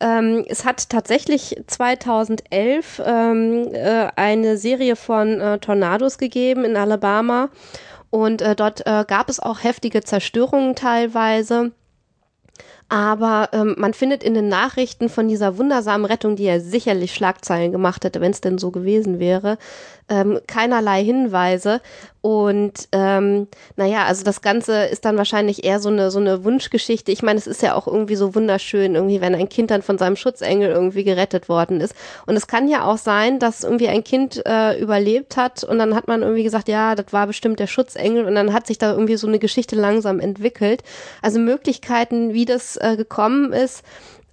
Ähm, 0.01 0.43
es 0.49 0.65
hat 0.65 0.89
tatsächlich 0.89 1.55
2011 1.67 3.01
ähm, 3.05 3.69
äh, 3.71 4.09
eine 4.17 4.57
Serie 4.57 4.97
von 4.97 5.39
äh, 5.39 5.57
Tornados 5.59 6.17
gegeben 6.17 6.65
in 6.65 6.75
Alabama 6.75 7.49
und 8.09 8.41
äh, 8.41 8.57
dort 8.57 8.85
äh, 8.85 9.05
gab 9.07 9.29
es 9.29 9.39
auch 9.39 9.63
heftige 9.63 10.03
Zerstörungen 10.03 10.75
teilweise. 10.75 11.71
Aber 12.87 13.49
ähm, 13.51 13.75
man 13.77 13.93
findet 13.93 14.23
in 14.23 14.35
den 14.35 14.47
Nachrichten 14.47 15.09
von 15.09 15.27
dieser 15.27 15.57
wundersamen 15.57 16.05
Rettung, 16.05 16.35
die 16.35 16.43
ja 16.43 16.59
sicherlich 16.59 17.13
Schlagzeilen 17.13 17.71
gemacht 17.71 18.05
hätte, 18.05 18.21
wenn 18.21 18.31
es 18.31 18.41
denn 18.41 18.59
so 18.59 18.69
gewesen 18.69 19.19
wäre, 19.19 19.57
ähm, 20.07 20.39
keinerlei 20.47 21.03
Hinweise. 21.03 21.81
Und 22.21 22.87
ähm, 22.91 23.47
naja, 23.75 24.05
also 24.05 24.23
das 24.23 24.41
Ganze 24.41 24.85
ist 24.85 25.05
dann 25.05 25.15
wahrscheinlich 25.15 25.63
eher 25.63 25.79
so 25.79 25.89
eine 25.89 26.09
so 26.09 26.19
eine 26.19 26.43
Wunschgeschichte. 26.43 27.11
Ich 27.11 27.21
meine, 27.21 27.37
es 27.37 27.45
ist 27.45 27.61
ja 27.61 27.75
auch 27.75 27.85
irgendwie 27.85 28.15
so 28.15 28.33
wunderschön, 28.33 28.95
irgendwie, 28.95 29.21
wenn 29.21 29.35
ein 29.35 29.47
Kind 29.47 29.69
dann 29.69 29.83
von 29.83 29.99
seinem 29.99 30.15
Schutzengel 30.15 30.71
irgendwie 30.71 31.03
gerettet 31.03 31.49
worden 31.49 31.81
ist. 31.81 31.93
Und 32.25 32.35
es 32.35 32.47
kann 32.47 32.67
ja 32.67 32.85
auch 32.85 32.97
sein, 32.97 33.37
dass 33.37 33.63
irgendwie 33.63 33.89
ein 33.89 34.03
Kind 34.03 34.41
äh, 34.43 34.79
überlebt 34.79 35.37
hat 35.37 35.63
und 35.63 35.77
dann 35.77 35.93
hat 35.93 36.07
man 36.07 36.23
irgendwie 36.23 36.43
gesagt, 36.43 36.67
ja, 36.67 36.95
das 36.95 37.13
war 37.13 37.27
bestimmt 37.27 37.59
der 37.59 37.67
Schutzengel 37.67 38.25
und 38.25 38.33
dann 38.33 38.53
hat 38.53 38.65
sich 38.65 38.79
da 38.79 38.91
irgendwie 38.91 39.17
so 39.17 39.27
eine 39.27 39.37
Geschichte 39.37 39.75
langsam 39.75 40.19
entwickelt. 40.19 40.81
Also 41.21 41.37
Möglichkeiten, 41.37 42.33
wie 42.33 42.45
das 42.45 42.74
äh, 42.77 42.95
gekommen 42.97 43.53
ist, 43.53 43.83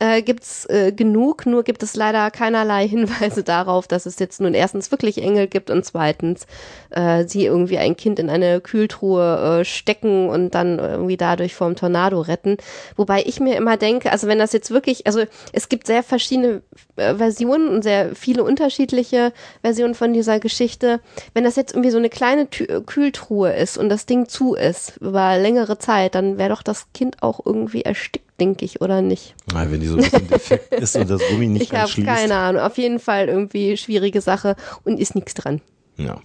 äh, 0.03 0.23
gibt's 0.23 0.67
äh, 0.67 0.91
genug, 0.91 1.47
nur 1.47 1.63
gibt 1.63 1.83
es 1.85 1.95
leider 1.95 2.31
keinerlei 2.33 2.89
Hinweise 2.93 3.45
darauf, 3.45 3.87
dass 3.87 4.05
es 4.05 4.19
jetzt 4.19 4.41
nun 4.41 4.53
erstens 4.53 4.91
wirklich 4.91 5.23
Engel 5.23 5.47
gibt 5.47 5.71
und 5.71 5.85
zweitens 5.85 6.49
äh, 6.91 7.25
sie 7.25 7.47
irgendwie 7.47 7.79
ein 7.79 7.97
Kind 7.97 8.19
in 8.19 8.29
eine 8.29 8.61
Kühltruhe 8.61 9.61
äh, 9.61 9.65
stecken 9.65 10.29
und 10.29 10.57
dann 10.57 10.81
irgendwie 10.81 11.17
dadurch 11.17 11.55
vom 11.55 11.77
Tornado 11.77 12.21
retten. 12.21 12.57
Wobei 12.97 13.23
ich 13.25 13.39
mir 13.39 13.57
immer 13.57 13.77
denke, 13.77 14.11
also 14.11 14.27
wenn 14.27 14.41
das 14.41 14.53
jetzt 14.53 14.73
wirklich, 14.73 15.07
also 15.07 15.23
es 15.53 15.69
gibt 15.69 15.87
sehr 15.87 16.03
verschiedene 16.03 16.63
äh, 16.97 17.15
Versionen 17.15 17.69
und 17.69 17.83
sehr 17.83 18.17
viele 18.17 18.43
unterschiedliche 18.43 19.33
Versionen 19.63 19.95
von 19.95 20.13
dieser 20.13 20.41
Geschichte. 20.41 20.99
Wenn 21.33 21.45
das 21.45 21.55
jetzt 21.55 21.75
irgendwie 21.75 21.91
so 21.91 21.99
eine 21.99 22.11
kleine 22.11 22.51
Tü 22.51 22.67
Kühltruhe 22.87 23.53
ist 23.53 23.79
und 23.79 23.89
das 23.89 24.07
Ding 24.07 24.29
zu 24.29 24.55
ist 24.55 24.97
über 24.97 25.39
längere 25.39 25.79
Zeit, 25.79 26.17
dann 26.17 26.39
wäre 26.39 26.51
doch 26.51 26.63
das 26.63 26.93
Kind 26.93 27.23
auch 27.23 27.45
irgendwie 27.45 27.83
erstickt 27.83 28.32
denke 28.43 28.65
ich, 28.65 28.81
oder 28.81 29.03
nicht? 29.03 29.37
Ja, 29.53 29.71
wenn 29.71 29.79
die 29.79 29.87
so 29.87 29.97
ein 29.97 30.03
bisschen 30.03 30.27
defekt 30.27 30.75
ist 30.83 30.97
und 30.97 31.09
das 31.09 31.23
Gummi 31.31 31.47
nicht 31.47 31.63
Ich 31.63 31.73
habe 31.73 32.03
keine 32.03 32.35
Ahnung. 32.35 32.63
Auf 32.63 32.77
jeden 32.77 32.99
Fall 32.99 33.29
irgendwie 33.29 33.77
schwierige 33.77 34.21
Sache 34.21 34.57
und 34.85 34.99
ist 34.99 35.15
nichts 35.15 35.35
dran. 35.35 35.61
Ja. 35.97 36.21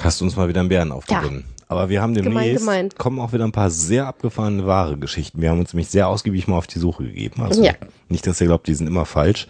Hast 0.00 0.20
du 0.20 0.26
uns 0.26 0.36
mal 0.36 0.48
wieder 0.48 0.60
einen 0.60 0.68
Bären 0.68 0.92
aufgebunden. 0.92 1.44
Ja. 1.48 1.64
Aber 1.68 1.88
wir 1.88 2.02
haben 2.02 2.14
demnächst, 2.14 2.58
gemein, 2.58 2.88
gemein. 2.88 2.98
kommen 2.98 3.20
auch 3.20 3.32
wieder 3.32 3.44
ein 3.44 3.52
paar 3.52 3.70
sehr 3.70 4.06
abgefahrene 4.06 4.66
wahre 4.66 4.98
Geschichten. 4.98 5.40
Wir 5.40 5.50
haben 5.50 5.60
uns 5.60 5.72
nämlich 5.72 5.88
sehr 5.88 6.08
ausgiebig 6.08 6.46
mal 6.46 6.58
auf 6.58 6.66
die 6.66 6.78
Suche 6.78 7.04
gegeben. 7.04 7.42
Also 7.42 7.62
ja. 7.62 7.72
nicht, 8.08 8.26
dass 8.26 8.40
ihr 8.40 8.48
glaubt, 8.48 8.66
die 8.66 8.74
sind 8.74 8.86
immer 8.86 9.06
falsch. 9.06 9.46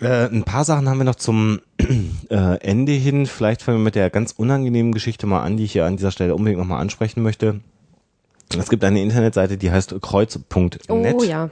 Äh, 0.00 0.26
ein 0.26 0.44
paar 0.44 0.64
Sachen 0.64 0.88
haben 0.88 0.98
wir 0.98 1.04
noch 1.04 1.16
zum 1.16 1.60
äh, 2.30 2.60
Ende 2.60 2.92
hin. 2.92 3.26
Vielleicht 3.26 3.62
fangen 3.62 3.78
wir 3.78 3.84
mit 3.84 3.94
der 3.94 4.08
ganz 4.10 4.32
unangenehmen 4.32 4.92
Geschichte 4.92 5.26
mal 5.26 5.42
an, 5.42 5.56
die 5.56 5.64
ich 5.64 5.72
hier 5.72 5.84
an 5.84 5.96
dieser 5.96 6.12
Stelle 6.12 6.34
unbedingt 6.34 6.60
nochmal 6.60 6.80
ansprechen 6.80 7.22
möchte. 7.22 7.60
Es 8.56 8.68
gibt 8.68 8.84
eine 8.84 9.02
Internetseite, 9.02 9.56
die 9.56 9.70
heißt 9.70 9.94
kreuz.net. 10.00 10.80
Oh 10.90 11.22
ja. 11.22 11.50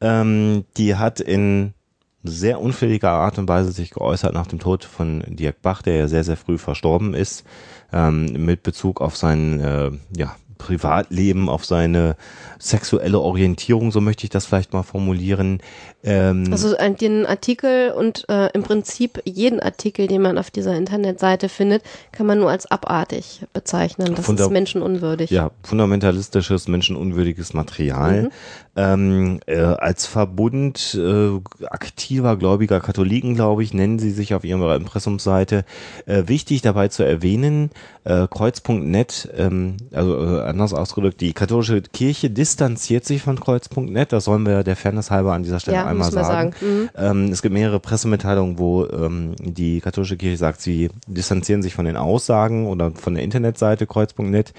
Ähm, 0.00 0.64
die 0.76 0.96
hat 0.96 1.20
in 1.20 1.74
sehr 2.22 2.60
unfälliger 2.60 3.10
Art 3.10 3.38
und 3.38 3.48
Weise 3.48 3.72
sich 3.72 3.90
geäußert 3.90 4.34
nach 4.34 4.46
dem 4.46 4.58
Tod 4.58 4.84
von 4.84 5.22
Dirk 5.26 5.62
Bach, 5.62 5.82
der 5.82 5.96
ja 5.96 6.08
sehr, 6.08 6.24
sehr 6.24 6.36
früh 6.36 6.58
verstorben 6.58 7.14
ist, 7.14 7.44
ähm, 7.92 8.26
mit 8.44 8.62
Bezug 8.62 9.00
auf 9.00 9.16
sein 9.16 9.60
äh, 9.60 9.90
ja, 10.16 10.34
Privatleben, 10.58 11.48
auf 11.48 11.64
seine 11.64 12.16
sexuelle 12.58 13.20
Orientierung, 13.20 13.92
so 13.92 14.00
möchte 14.00 14.24
ich 14.24 14.30
das 14.30 14.46
vielleicht 14.46 14.72
mal 14.72 14.82
formulieren. 14.82 15.60
Ähm 16.04 16.48
also 16.52 16.76
den 17.00 17.26
Artikel 17.26 17.90
und 17.90 18.24
äh, 18.28 18.50
im 18.52 18.62
Prinzip 18.62 19.20
jeden 19.24 19.58
Artikel, 19.58 20.06
den 20.06 20.22
man 20.22 20.38
auf 20.38 20.50
dieser 20.50 20.76
Internetseite 20.76 21.48
findet, 21.48 21.82
kann 22.12 22.26
man 22.26 22.38
nur 22.38 22.50
als 22.50 22.70
abartig 22.70 23.44
bezeichnen. 23.52 24.14
Das 24.14 24.28
ist 24.28 24.50
menschenunwürdig. 24.50 25.30
Ja, 25.30 25.50
fundamentalistisches, 25.64 26.68
menschenunwürdiges 26.68 27.52
Material. 27.52 28.24
Mhm. 28.24 28.30
Ähm, 28.76 29.40
äh, 29.46 29.58
als 29.58 30.06
Verbund 30.06 30.94
äh, 30.94 31.66
aktiver 31.66 32.36
gläubiger 32.36 32.78
Katholiken, 32.78 33.34
glaube 33.34 33.64
ich, 33.64 33.74
nennen 33.74 33.98
sie 33.98 34.12
sich 34.12 34.34
auf 34.34 34.44
ihrer 34.44 34.76
Impressumsseite. 34.76 35.64
Äh, 36.06 36.24
wichtig 36.26 36.62
dabei 36.62 36.86
zu 36.86 37.02
erwähnen, 37.02 37.70
äh, 38.04 38.28
kreuz.net, 38.30 39.28
ähm, 39.36 39.78
also 39.92 40.16
äh, 40.16 40.42
anders 40.42 40.74
ausgedrückt, 40.74 41.20
die 41.20 41.32
katholische 41.32 41.82
Kirche 41.82 42.30
distanziert 42.30 43.04
sich 43.04 43.22
von 43.22 43.40
kreuz.net, 43.40 44.12
das 44.12 44.24
sollen 44.24 44.46
wir 44.46 44.62
der 44.62 44.76
Fairness 44.76 45.10
halber 45.10 45.32
an 45.32 45.42
dieser 45.42 45.58
Stelle 45.58 45.78
ja, 45.78 45.87
einmal 45.88 46.10
sagen. 46.10 46.52
sagen. 46.52 46.54
Mhm. 46.60 46.90
Ähm, 46.96 47.32
es 47.32 47.42
gibt 47.42 47.54
mehrere 47.54 47.80
Pressemitteilungen, 47.80 48.58
wo 48.58 48.86
ähm, 48.86 49.34
die 49.38 49.80
katholische 49.80 50.16
Kirche 50.16 50.36
sagt, 50.36 50.60
sie 50.60 50.90
distanzieren 51.06 51.62
sich 51.62 51.74
von 51.74 51.84
den 51.84 51.96
Aussagen 51.96 52.66
oder 52.66 52.90
von 52.92 53.14
der 53.14 53.24
Internetseite 53.24 53.86
kreuz.net 53.86 54.52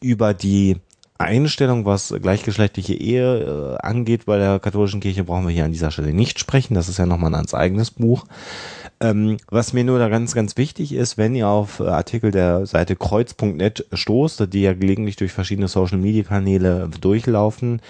über 0.00 0.34
die 0.34 0.76
Einstellung, 1.18 1.84
was 1.84 2.14
gleichgeschlechtliche 2.22 2.94
Ehe 2.94 3.76
äh, 3.82 3.86
angeht 3.86 4.26
bei 4.26 4.38
der 4.38 4.60
katholischen 4.60 5.00
Kirche, 5.00 5.24
brauchen 5.24 5.46
wir 5.48 5.52
hier 5.52 5.64
an 5.64 5.72
dieser 5.72 5.90
Stelle 5.90 6.12
nicht 6.12 6.38
sprechen. 6.38 6.74
Das 6.74 6.88
ist 6.88 6.98
ja 6.98 7.06
nochmal 7.06 7.30
ein 7.30 7.38
ganz 7.38 7.54
eigenes 7.54 7.90
Buch. 7.90 8.24
Ähm, 9.00 9.36
was 9.48 9.72
mir 9.72 9.82
nur 9.82 9.98
da 9.98 10.08
ganz, 10.08 10.34
ganz 10.34 10.56
wichtig 10.56 10.92
ist, 10.92 11.18
wenn 11.18 11.34
ihr 11.34 11.48
auf 11.48 11.80
äh, 11.80 11.84
Artikel 11.84 12.30
der 12.30 12.66
Seite 12.66 12.94
kreuz.net 12.94 13.86
stoßt, 13.92 14.52
die 14.52 14.62
ja 14.62 14.74
gelegentlich 14.74 15.16
durch 15.16 15.32
verschiedene 15.32 15.66
Social-Media-Kanäle 15.66 16.88
durchlaufen, 17.00 17.80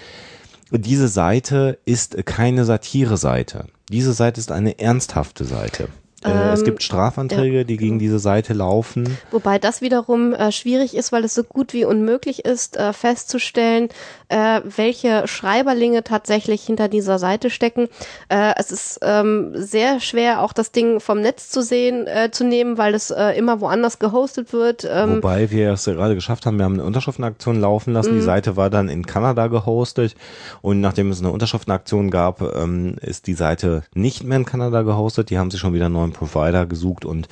diese 0.71 1.07
Seite 1.07 1.79
ist 1.85 2.25
keine 2.25 2.65
Satire-Seite. 2.65 3.65
Diese 3.89 4.13
Seite 4.13 4.39
ist 4.39 4.51
eine 4.51 4.79
ernsthafte 4.79 5.45
Seite. 5.45 5.89
Äh, 6.25 6.51
es 6.51 6.63
gibt 6.63 6.81
ähm, 6.81 6.81
Strafanträge, 6.81 7.59
ja. 7.59 7.63
die 7.63 7.77
gegen 7.77 7.97
diese 7.99 8.19
Seite 8.19 8.53
laufen. 8.53 9.17
Wobei 9.31 9.57
das 9.57 9.81
wiederum 9.81 10.33
äh, 10.33 10.51
schwierig 10.51 10.95
ist, 10.95 11.11
weil 11.11 11.23
es 11.23 11.33
so 11.33 11.43
gut 11.43 11.73
wie 11.73 11.85
unmöglich 11.85 12.45
ist, 12.45 12.75
äh, 12.75 12.91
festzustellen, 12.91 13.89
äh, 14.27 14.61
welche 14.63 15.27
Schreiberlinge 15.27 16.03
tatsächlich 16.03 16.63
hinter 16.63 16.89
dieser 16.89 17.19
Seite 17.19 17.49
stecken. 17.49 17.87
Äh, 18.27 18.53
es 18.57 18.71
ist 18.71 18.99
ähm, 19.01 19.51
sehr 19.55 20.01
schwer, 20.01 20.41
auch 20.43 20.51
das 20.51 20.71
Ding 20.71 20.99
vom 20.99 21.21
Netz 21.21 21.49
zu 21.49 21.61
sehen, 21.61 22.05
äh, 22.07 22.31
zu 22.31 22.43
nehmen, 22.43 22.77
weil 22.77 22.93
es 22.93 23.09
immer 23.09 23.59
woanders 23.59 23.99
gehostet 23.99 24.53
wird. 24.53 24.87
Ähm 24.89 25.17
Wobei 25.17 25.49
wir 25.49 25.73
es 25.73 25.85
ja 25.85 25.93
gerade 25.93 26.15
geschafft 26.15 26.45
haben, 26.45 26.57
wir 26.57 26.65
haben 26.65 26.75
eine 26.75 26.83
Unterschriftenaktion 26.83 27.59
laufen 27.59 27.93
lassen. 27.93 28.13
Die 28.13 28.19
mhm. 28.19 28.25
Seite 28.25 28.55
war 28.55 28.69
dann 28.69 28.87
in 28.87 29.05
Kanada 29.05 29.47
gehostet 29.47 30.15
und 30.61 30.79
nachdem 30.79 31.09
es 31.09 31.19
eine 31.19 31.31
Unterschriftenaktion 31.31 32.11
gab, 32.11 32.41
ähm, 32.41 32.95
ist 33.01 33.27
die 33.27 33.33
Seite 33.33 33.83
nicht 33.93 34.23
mehr 34.23 34.37
in 34.37 34.45
Kanada 34.45 34.83
gehostet. 34.83 35.29
Die 35.29 35.37
haben 35.37 35.49
sie 35.51 35.57
schon 35.57 35.73
wieder 35.73 35.89
neu 35.89 36.08
neuen 36.09 36.13
Provider 36.13 36.65
gesucht 36.65 37.05
und 37.05 37.27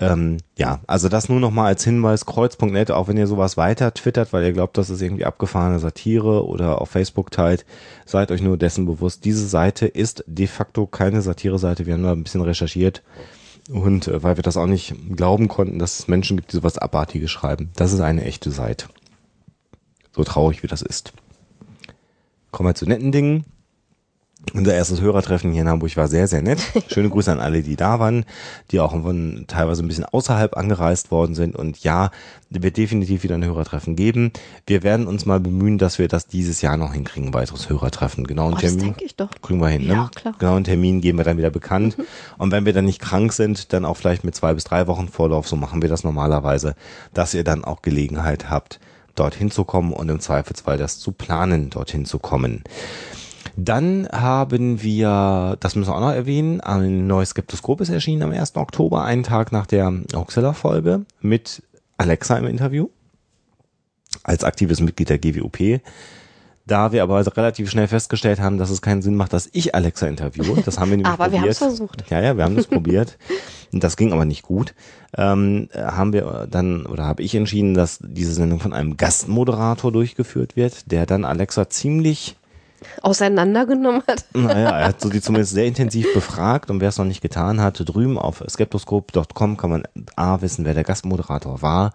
ähm, 0.00 0.38
ja, 0.58 0.80
also 0.88 1.08
das 1.08 1.28
nur 1.28 1.38
noch 1.38 1.52
mal 1.52 1.66
als 1.66 1.84
Hinweis, 1.84 2.26
kreuz.net, 2.26 2.90
auch 2.90 3.06
wenn 3.06 3.16
ihr 3.16 3.28
sowas 3.28 3.56
weiter 3.56 3.94
twittert, 3.94 4.32
weil 4.32 4.44
ihr 4.44 4.52
glaubt, 4.52 4.76
das 4.76 4.90
ist 4.90 5.00
irgendwie 5.00 5.24
abgefahrene 5.24 5.78
Satire 5.78 6.44
oder 6.46 6.80
auf 6.80 6.90
Facebook 6.90 7.30
teilt, 7.30 7.64
seid 8.04 8.32
euch 8.32 8.42
nur 8.42 8.56
dessen 8.56 8.86
bewusst, 8.86 9.24
diese 9.24 9.46
Seite 9.46 9.86
ist 9.86 10.24
de 10.26 10.48
facto 10.48 10.86
keine 10.86 11.22
Satire-Seite. 11.22 11.86
Wir 11.86 11.94
haben 11.94 12.02
da 12.02 12.10
ein 12.10 12.24
bisschen 12.24 12.42
recherchiert 12.42 13.02
und 13.70 14.08
äh, 14.08 14.22
weil 14.22 14.36
wir 14.36 14.42
das 14.42 14.56
auch 14.56 14.66
nicht 14.66 14.94
glauben 15.14 15.46
konnten, 15.46 15.78
dass 15.78 16.00
es 16.00 16.08
Menschen 16.08 16.36
gibt, 16.36 16.52
die 16.52 16.56
sowas 16.56 16.76
Abartiges 16.76 17.30
schreiben. 17.30 17.70
Das 17.76 17.92
ist 17.92 18.00
eine 18.00 18.24
echte 18.24 18.50
Seite. 18.50 18.86
So 20.10 20.24
traurig 20.24 20.64
wie 20.64 20.68
das 20.68 20.82
ist. 20.82 21.12
Kommen 22.50 22.68
wir 22.68 22.74
zu 22.74 22.86
netten 22.86 23.12
Dingen. 23.12 23.44
Unser 24.52 24.74
erstes 24.74 25.00
Hörertreffen 25.00 25.52
hier 25.52 25.62
in 25.62 25.68
Hamburg 25.68 25.96
war 25.96 26.08
sehr, 26.08 26.28
sehr 26.28 26.42
nett. 26.42 26.60
Schöne 26.88 27.08
Grüße 27.08 27.32
an 27.32 27.40
alle, 27.40 27.62
die 27.62 27.76
da 27.76 27.98
waren, 27.98 28.24
die 28.70 28.80
auch 28.80 28.92
von 28.92 29.44
teilweise 29.48 29.82
ein 29.82 29.88
bisschen 29.88 30.04
außerhalb 30.04 30.56
angereist 30.56 31.10
worden 31.10 31.34
sind. 31.34 31.56
Und 31.56 31.82
ja, 31.82 32.10
wird 32.50 32.76
definitiv 32.76 33.22
wieder 33.22 33.34
ein 33.34 33.44
Hörertreffen 33.44 33.96
geben. 33.96 34.32
Wir 34.66 34.82
werden 34.82 35.06
uns 35.06 35.26
mal 35.26 35.40
bemühen, 35.40 35.78
dass 35.78 35.98
wir 35.98 36.08
das 36.08 36.26
dieses 36.26 36.60
Jahr 36.62 36.76
noch 36.76 36.92
hinkriegen, 36.92 37.30
ein 37.30 37.34
weiteres 37.34 37.68
Hörertreffen. 37.68 38.26
Genau 38.26 38.46
einen 38.46 38.54
oh, 38.54 38.58
Termin. 38.58 38.78
Das 38.78 38.84
denke 38.84 39.04
ich 39.04 39.16
doch. 39.16 39.30
Kriegen 39.42 39.60
wir 39.60 39.68
hin, 39.68 39.86
ne? 39.86 39.94
Ja, 39.94 40.10
klar. 40.14 40.34
Genau 40.38 40.56
einen 40.56 40.64
Termin 40.64 41.00
geben 41.00 41.18
wir 41.18 41.24
dann 41.24 41.38
wieder 41.38 41.50
bekannt. 41.50 41.98
Mhm. 41.98 42.04
Und 42.38 42.52
wenn 42.52 42.64
wir 42.64 42.72
dann 42.72 42.84
nicht 42.84 43.00
krank 43.00 43.32
sind, 43.32 43.72
dann 43.72 43.84
auch 43.84 43.96
vielleicht 43.96 44.24
mit 44.24 44.34
zwei 44.34 44.54
bis 44.54 44.64
drei 44.64 44.86
Wochen 44.86 45.08
Vorlauf, 45.08 45.48
so 45.48 45.56
machen 45.56 45.82
wir 45.82 45.88
das 45.88 46.04
normalerweise, 46.04 46.74
dass 47.12 47.34
ihr 47.34 47.44
dann 47.44 47.64
auch 47.64 47.82
Gelegenheit 47.82 48.50
habt, 48.50 48.78
dorthin 49.14 49.50
zu 49.50 49.64
kommen 49.64 49.92
und 49.92 50.08
im 50.08 50.20
Zweifelsfall 50.20 50.78
das 50.78 50.98
zu 50.98 51.12
planen, 51.12 51.70
dorthin 51.70 52.04
zu 52.04 52.18
kommen. 52.18 52.64
Dann 53.56 54.08
haben 54.10 54.82
wir, 54.82 55.56
das 55.60 55.76
müssen 55.76 55.90
wir 55.90 55.96
auch 55.96 56.00
noch 56.00 56.12
erwähnen, 56.12 56.60
ein 56.60 57.06
neues 57.06 57.30
Skeptoskop 57.30 57.80
ist 57.80 57.88
erschienen 57.88 58.22
am 58.22 58.32
1. 58.32 58.56
Oktober, 58.56 59.04
einen 59.04 59.22
Tag 59.22 59.52
nach 59.52 59.66
der 59.66 59.92
Hoaxilla-Folge 60.12 61.04
mit 61.20 61.62
Alexa 61.96 62.36
im 62.36 62.46
Interview 62.46 62.88
als 64.24 64.42
aktives 64.42 64.80
Mitglied 64.80 65.08
der 65.08 65.18
GWOP. 65.18 65.80
Da 66.66 66.92
wir 66.92 67.02
aber 67.02 67.24
relativ 67.36 67.70
schnell 67.70 67.88
festgestellt 67.88 68.40
haben, 68.40 68.56
dass 68.56 68.70
es 68.70 68.80
keinen 68.80 69.02
Sinn 69.02 69.16
macht, 69.16 69.34
dass 69.34 69.50
ich 69.52 69.74
Alexa 69.74 70.06
interviewe. 70.06 70.62
Das 70.62 70.78
haben 70.78 70.90
wir 70.90 70.96
nämlich 70.96 71.12
aber 71.12 71.24
probiert. 71.24 71.26
Aber 71.26 71.32
wir 71.32 71.40
haben 71.40 71.48
es 71.50 71.58
versucht. 71.58 72.10
Ja, 72.10 72.20
ja, 72.22 72.36
wir 72.38 72.44
haben 72.44 72.56
das 72.56 72.66
probiert. 72.66 73.18
Das 73.70 73.96
ging 73.96 74.12
aber 74.12 74.24
nicht 74.24 74.42
gut. 74.42 74.74
Ähm, 75.16 75.68
haben 75.74 76.12
wir 76.14 76.46
dann 76.50 76.86
oder 76.86 77.04
habe 77.04 77.22
ich 77.22 77.34
entschieden, 77.34 77.74
dass 77.74 77.98
diese 78.00 78.32
Sendung 78.32 78.60
von 78.60 78.72
einem 78.72 78.96
Gastmoderator 78.96 79.92
durchgeführt 79.92 80.56
wird, 80.56 80.90
der 80.90 81.04
dann 81.06 81.24
Alexa 81.24 81.68
ziemlich 81.68 82.36
auseinandergenommen 83.02 84.02
hat. 84.06 84.24
Naja, 84.34 84.78
er 84.78 84.86
hat 84.88 85.00
so 85.00 85.08
die 85.08 85.20
zumindest 85.20 85.52
sehr 85.52 85.66
intensiv 85.66 86.12
befragt 86.12 86.70
und 86.70 86.80
wer 86.80 86.88
es 86.88 86.98
noch 86.98 87.04
nicht 87.04 87.20
getan 87.20 87.60
hat, 87.60 87.82
drüben 87.84 88.18
auf 88.18 88.42
skeptoscope.com 88.48 89.56
kann 89.56 89.70
man 89.70 89.82
A 90.16 90.40
wissen, 90.40 90.64
wer 90.64 90.74
der 90.74 90.84
Gastmoderator 90.84 91.62
war 91.62 91.92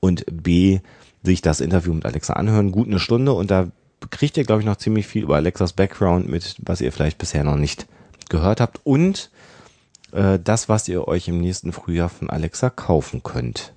und 0.00 0.24
B 0.30 0.80
sich 1.22 1.42
das 1.42 1.60
Interview 1.60 1.92
mit 1.92 2.04
Alexa 2.04 2.34
anhören. 2.34 2.72
Gut 2.72 2.86
eine 2.86 2.98
Stunde 2.98 3.32
und 3.32 3.50
da 3.50 3.68
kriegt 4.10 4.36
ihr, 4.36 4.44
glaube 4.44 4.62
ich, 4.62 4.66
noch 4.66 4.76
ziemlich 4.76 5.06
viel 5.06 5.24
über 5.24 5.36
Alexas 5.36 5.72
Background 5.72 6.28
mit, 6.28 6.56
was 6.62 6.80
ihr 6.80 6.92
vielleicht 6.92 7.18
bisher 7.18 7.44
noch 7.44 7.56
nicht 7.56 7.86
gehört 8.28 8.60
habt. 8.60 8.80
Und 8.84 9.30
äh, 10.12 10.38
das, 10.42 10.68
was 10.68 10.88
ihr 10.88 11.08
euch 11.08 11.28
im 11.28 11.40
nächsten 11.40 11.72
Frühjahr 11.72 12.08
von 12.08 12.30
Alexa 12.30 12.70
kaufen 12.70 13.22
könnt. 13.22 13.72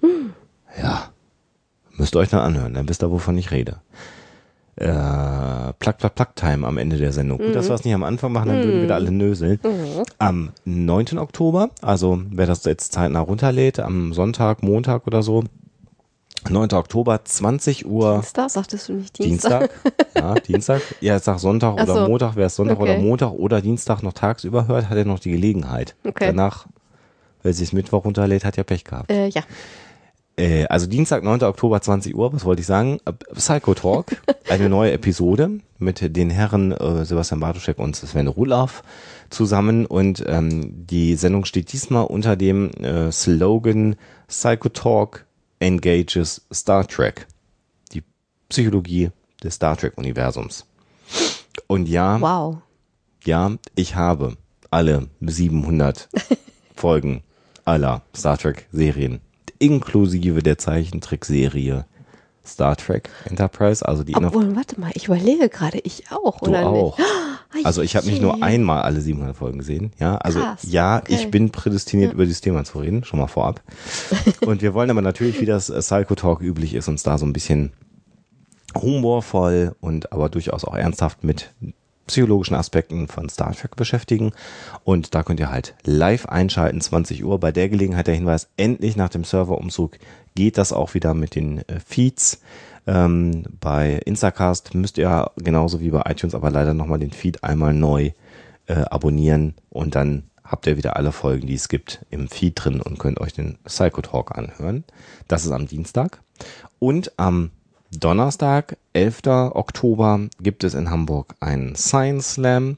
Ja. 0.81 1.09
Müsst 1.93 2.15
ihr 2.15 2.19
euch 2.19 2.29
dann 2.29 2.39
anhören, 2.39 2.73
dann 2.73 2.87
wisst 2.87 3.03
ihr, 3.03 3.11
wovon 3.11 3.37
ich 3.37 3.51
rede. 3.51 3.81
Äh, 4.77 5.73
Plug, 5.79 5.97
Plug, 5.97 6.15
Plug 6.15 6.27
Time 6.35 6.65
am 6.65 6.77
Ende 6.77 6.97
der 6.97 7.11
Sendung. 7.11 7.37
Gut, 7.39 7.55
dass 7.55 7.67
wir 7.67 7.75
es 7.75 7.83
nicht 7.83 7.93
am 7.93 8.03
Anfang 8.03 8.31
machen, 8.31 8.49
dann 8.49 8.63
würden 8.63 8.81
wir 8.81 8.87
da 8.87 8.95
alle 8.95 9.11
nöseln. 9.11 9.59
Am 10.17 10.51
9. 10.65 11.17
Oktober, 11.17 11.69
also 11.81 12.21
wer 12.31 12.47
das 12.47 12.63
jetzt 12.63 12.93
zeitnah 12.93 13.19
runterlädt, 13.19 13.79
am 13.79 14.13
Sonntag, 14.13 14.63
Montag 14.63 15.05
oder 15.07 15.23
so, 15.23 15.43
9. 16.49 16.71
Oktober, 16.73 17.23
20 17.23 17.85
Uhr. 17.85 18.13
Dienstag, 18.15 18.49
sagtest 18.49 18.89
du 18.89 18.93
nicht 18.93 19.17
Dienstag? 19.19 19.69
Dienstag. 19.83 20.15
ja, 20.15 20.33
Dienstag. 20.47 20.81
Ja, 20.99 21.17
ich 21.17 21.23
sag 21.23 21.37
Sonntag 21.39 21.75
Ach 21.77 21.83
oder 21.83 21.93
so. 21.93 22.07
Montag. 22.09 22.35
Wer 22.35 22.47
es 22.47 22.55
Sonntag 22.55 22.79
Okay. 22.79 22.93
oder 22.93 22.99
Montag 22.99 23.31
oder 23.33 23.61
Dienstag 23.61 24.01
noch 24.01 24.13
tagsüber 24.13 24.67
hört, 24.67 24.89
hat 24.89 24.97
er 24.97 25.05
noch 25.05 25.19
die 25.19 25.31
Gelegenheit. 25.31 25.95
Okay. 26.03 26.27
Danach, 26.27 26.65
wer 27.43 27.53
sich 27.53 27.67
es 27.67 27.73
Mittwoch 27.73 28.05
runterlädt, 28.05 28.43
hat 28.43 28.57
ja 28.57 28.63
Pech 28.63 28.85
gehabt. 28.85 29.11
Äh, 29.11 29.27
ja. 29.27 29.43
Äh, 30.41 30.65
also 30.67 30.87
Dienstag, 30.87 31.23
9. 31.23 31.43
Oktober, 31.43 31.79
20 31.81 32.15
Uhr, 32.15 32.33
was 32.33 32.45
wollte 32.45 32.61
ich 32.61 32.65
sagen? 32.65 32.99
Äh, 33.05 33.13
Psycho 33.35 33.75
Talk, 33.75 34.07
eine 34.49 34.69
neue 34.69 34.91
Episode 34.91 35.59
mit 35.77 36.15
den 36.15 36.29
Herren 36.31 36.71
äh, 36.71 37.05
Sebastian 37.05 37.39
Bartoschek 37.39 37.77
und 37.77 37.95
Sven 37.95 38.27
Rudloff 38.27 38.83
zusammen. 39.29 39.85
Und 39.85 40.23
ähm, 40.27 40.85
die 40.87 41.15
Sendung 41.15 41.45
steht 41.45 41.71
diesmal 41.71 42.05
unter 42.05 42.35
dem 42.35 42.71
äh, 42.71 43.11
Slogan 43.11 43.95
Psycho 44.27 44.69
Talk 44.69 45.25
engages 45.59 46.41
Star 46.51 46.87
Trek. 46.87 47.27
Die 47.93 48.03
Psychologie 48.49 49.11
des 49.43 49.55
Star 49.55 49.77
Trek-Universums. 49.77 50.65
Und 51.67 51.87
ja, 51.87 52.19
Wow. 52.19 52.57
ja, 53.25 53.51
ich 53.75 53.95
habe 53.95 54.37
alle 54.71 55.07
700 55.21 56.09
Folgen 56.75 57.21
aller 57.63 58.01
Star 58.15 58.37
Trek 58.39 58.67
Serien, 58.71 59.19
inklusive 59.61 60.41
der 60.43 60.57
Zeichentrickserie 60.57 61.85
Star 62.45 62.75
Trek 62.75 63.09
Enterprise, 63.25 63.87
also 63.87 64.03
die 64.03 64.15
Obwohl, 64.15 64.55
warte 64.55 64.79
mal, 64.79 64.91
ich 64.95 65.05
überlege 65.05 65.47
gerade, 65.47 65.79
ich 65.79 66.11
auch, 66.11 66.39
du 66.39 66.49
oder 66.49 66.65
auch. 66.67 66.97
nicht? 67.53 67.65
Also 67.65 67.81
ich 67.81 67.95
habe 67.95 68.07
nicht 68.07 68.21
nur 68.21 68.41
einmal 68.41 68.81
alle 68.81 68.99
700 68.99 69.35
Folgen 69.35 69.59
gesehen, 69.59 69.91
ja. 69.99 70.17
Also 70.17 70.39
Krass, 70.39 70.63
ja, 70.63 70.97
okay. 70.97 71.13
ich 71.13 71.29
bin 71.29 71.51
prädestiniert 71.51 72.13
über 72.13 72.23
dieses 72.25 72.41
Thema 72.41 72.63
zu 72.63 72.79
reden, 72.79 73.03
schon 73.03 73.19
mal 73.19 73.27
vorab. 73.27 73.61
Und 74.41 74.61
wir 74.61 74.73
wollen 74.73 74.89
aber 74.89 75.01
natürlich, 75.01 75.39
wie 75.39 75.45
das 75.45 75.69
äh, 75.69 75.79
Psycho 75.79 76.15
Talk 76.15 76.41
üblich 76.41 76.73
ist, 76.73 76.87
uns 76.87 77.03
da 77.03 77.17
so 77.17 77.25
ein 77.25 77.33
bisschen 77.33 77.73
humorvoll 78.73 79.75
und 79.81 80.13
aber 80.13 80.29
durchaus 80.29 80.63
auch 80.63 80.75
ernsthaft 80.75 81.25
mit 81.25 81.53
psychologischen 82.07 82.55
Aspekten 82.55 83.07
von 83.07 83.29
Star 83.29 83.53
Trek 83.53 83.75
beschäftigen. 83.75 84.31
Und 84.83 85.15
da 85.15 85.23
könnt 85.23 85.39
ihr 85.39 85.51
halt 85.51 85.75
live 85.83 86.25
einschalten, 86.25 86.81
20 86.81 87.23
Uhr. 87.23 87.39
Bei 87.39 87.51
der 87.51 87.69
Gelegenheit 87.69 88.07
der 88.07 88.15
Hinweis, 88.15 88.49
endlich 88.57 88.95
nach 88.95 89.09
dem 89.09 89.23
Serverumzug 89.23 89.97
geht 90.35 90.57
das 90.57 90.73
auch 90.73 90.93
wieder 90.93 91.13
mit 91.13 91.35
den 91.35 91.59
äh, 91.67 91.79
Feeds. 91.85 92.41
Ähm, 92.87 93.43
bei 93.59 94.01
Instacast 94.05 94.73
müsst 94.73 94.97
ihr 94.97 95.31
genauso 95.37 95.81
wie 95.81 95.91
bei 95.91 96.01
iTunes 96.09 96.35
aber 96.35 96.49
leider 96.49 96.73
nochmal 96.73 96.99
den 96.99 97.11
Feed 97.11 97.43
einmal 97.43 97.73
neu 97.73 98.11
äh, 98.67 98.73
abonnieren 98.73 99.53
und 99.69 99.95
dann 99.95 100.23
habt 100.43 100.67
ihr 100.67 100.77
wieder 100.77 100.97
alle 100.97 101.11
Folgen, 101.11 101.47
die 101.47 101.53
es 101.53 101.69
gibt, 101.69 102.05
im 102.09 102.27
Feed 102.27 102.53
drin 102.55 102.81
und 102.81 102.99
könnt 102.99 103.21
euch 103.21 103.33
den 103.33 103.57
Psycho 103.63 104.01
Talk 104.01 104.37
anhören. 104.37 104.83
Das 105.27 105.45
ist 105.45 105.51
am 105.51 105.67
Dienstag. 105.67 106.21
Und 106.79 107.17
am 107.17 107.51
Donnerstag, 107.93 108.77
11. 108.93 109.27
Oktober, 109.53 110.21
gibt 110.41 110.63
es 110.63 110.73
in 110.73 110.89
Hamburg 110.89 111.35
einen 111.41 111.75
Science 111.75 112.35
Slam. 112.35 112.77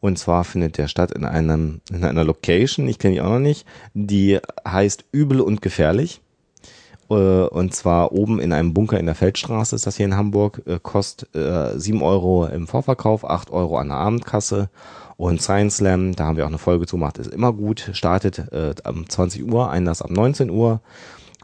Und 0.00 0.18
zwar 0.18 0.44
findet 0.44 0.78
der 0.78 0.88
statt 0.88 1.10
in 1.12 1.24
einem, 1.24 1.80
in 1.90 2.04
einer 2.04 2.24
Location, 2.24 2.86
ich 2.88 2.98
kenne 2.98 3.14
die 3.14 3.20
auch 3.20 3.30
noch 3.30 3.38
nicht, 3.38 3.66
die 3.94 4.38
heißt 4.66 5.04
Übel 5.12 5.40
und 5.40 5.62
Gefährlich. 5.62 6.20
Äh, 7.10 7.14
Und 7.14 7.74
zwar 7.74 8.12
oben 8.12 8.40
in 8.40 8.52
einem 8.52 8.72
Bunker 8.72 8.98
in 9.00 9.06
der 9.06 9.14
Feldstraße 9.16 9.74
ist 9.74 9.86
das 9.86 9.96
hier 9.96 10.06
in 10.06 10.16
Hamburg. 10.16 10.62
Äh, 10.66 10.78
Kostet 10.80 11.34
äh, 11.34 11.78
7 11.78 12.00
Euro 12.02 12.46
im 12.46 12.66
Vorverkauf, 12.68 13.24
8 13.24 13.50
Euro 13.50 13.78
an 13.78 13.88
der 13.88 13.98
Abendkasse. 13.98 14.70
Und 15.16 15.42
Science 15.42 15.76
Slam, 15.76 16.14
da 16.16 16.26
haben 16.26 16.36
wir 16.36 16.44
auch 16.44 16.48
eine 16.48 16.58
Folge 16.58 16.86
zu 16.86 16.96
gemacht, 16.96 17.18
ist 17.18 17.32
immer 17.32 17.52
gut. 17.52 17.90
Startet 17.92 18.38
äh, 18.52 18.74
am 18.84 19.08
20 19.08 19.44
Uhr, 19.52 19.70
Einlass 19.70 20.02
am 20.02 20.12
19 20.12 20.50
Uhr. 20.50 20.80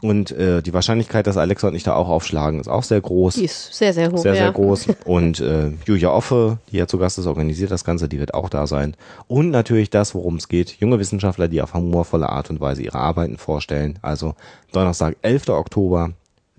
Und 0.01 0.31
äh, 0.31 0.61
die 0.61 0.73
Wahrscheinlichkeit, 0.73 1.27
dass 1.27 1.37
Alexa 1.37 1.67
und 1.67 1.75
ich 1.75 1.83
da 1.83 1.95
auch 1.95 2.07
aufschlagen, 2.07 2.59
ist 2.59 2.67
auch 2.67 2.83
sehr 2.83 3.01
groß. 3.01 3.35
Die 3.35 3.45
ist 3.45 3.73
sehr, 3.73 3.93
sehr 3.93 4.11
hoch. 4.11 4.17
Sehr, 4.17 4.33
ja. 4.33 4.43
sehr 4.43 4.51
groß. 4.51 4.87
Und 5.05 5.39
äh, 5.39 5.71
Julia 5.85 6.09
Offe, 6.11 6.57
die 6.71 6.77
ja 6.77 6.87
zu 6.87 6.97
Gast 6.97 7.17
ist, 7.17 7.25
organisiert 7.25 7.71
das 7.71 7.83
Ganze, 7.83 8.07
die 8.07 8.19
wird 8.19 8.33
auch 8.33 8.49
da 8.49 8.67
sein. 8.67 8.95
Und 9.27 9.51
natürlich 9.51 9.89
das, 9.89 10.15
worum 10.15 10.35
es 10.37 10.47
geht, 10.47 10.77
junge 10.79 10.99
Wissenschaftler, 10.99 11.47
die 11.47 11.61
auf 11.61 11.73
humorvolle 11.73 12.29
Art 12.29 12.49
und 12.49 12.61
Weise 12.61 12.81
ihre 12.81 12.99
Arbeiten 12.99 13.37
vorstellen. 13.37 13.99
Also 14.01 14.35
Donnerstag, 14.71 15.17
11. 15.21 15.49
Oktober, 15.49 16.11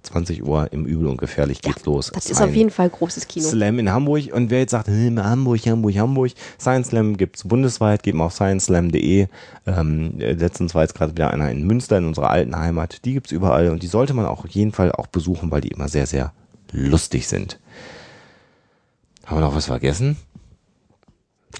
20 0.02 0.44
Uhr 0.44 0.72
im 0.72 0.86
Übel 0.86 1.06
und 1.06 1.18
Gefährlich 1.18 1.60
geht's 1.60 1.84
los. 1.84 2.10
Das 2.14 2.30
ist 2.30 2.40
auf 2.40 2.54
jeden 2.54 2.70
Fall 2.70 2.88
großes 2.88 3.28
Kino. 3.28 3.48
Slam 3.48 3.78
in 3.78 3.90
Hamburg. 3.90 4.32
Und 4.32 4.50
wer 4.50 4.60
jetzt 4.60 4.70
sagt, 4.70 4.88
Hamburg, 4.88 5.60
Hamburg, 5.66 5.96
Hamburg, 5.96 6.32
Science 6.58 6.88
Slam 6.88 7.16
gibt's 7.16 7.44
bundesweit, 7.44 8.02
geht 8.02 8.14
mal 8.14 8.26
auf 8.26 8.34
scienceslam.de. 8.34 9.26
Ähm, 9.66 10.20
äh, 10.20 10.32
letztens 10.32 10.74
war 10.74 10.82
jetzt 10.82 10.94
gerade 10.94 11.12
wieder 11.12 11.30
einer 11.30 11.50
in 11.50 11.66
Münster, 11.66 11.98
in 11.98 12.06
unserer 12.06 12.30
alten 12.30 12.56
Heimat. 12.56 13.04
Die 13.04 13.14
gibt's 13.14 13.32
überall 13.32 13.68
und 13.68 13.82
die 13.82 13.88
sollte 13.88 14.14
man 14.14 14.26
auch 14.26 14.44
auf 14.44 14.50
jeden 14.50 14.72
Fall 14.72 14.92
auch 14.92 15.06
besuchen, 15.06 15.50
weil 15.50 15.60
die 15.60 15.68
immer 15.68 15.88
sehr, 15.88 16.06
sehr 16.06 16.32
lustig 16.72 17.28
sind. 17.28 17.58
Haben 19.26 19.38
wir 19.38 19.42
noch 19.42 19.54
was 19.54 19.66
vergessen? 19.66 20.16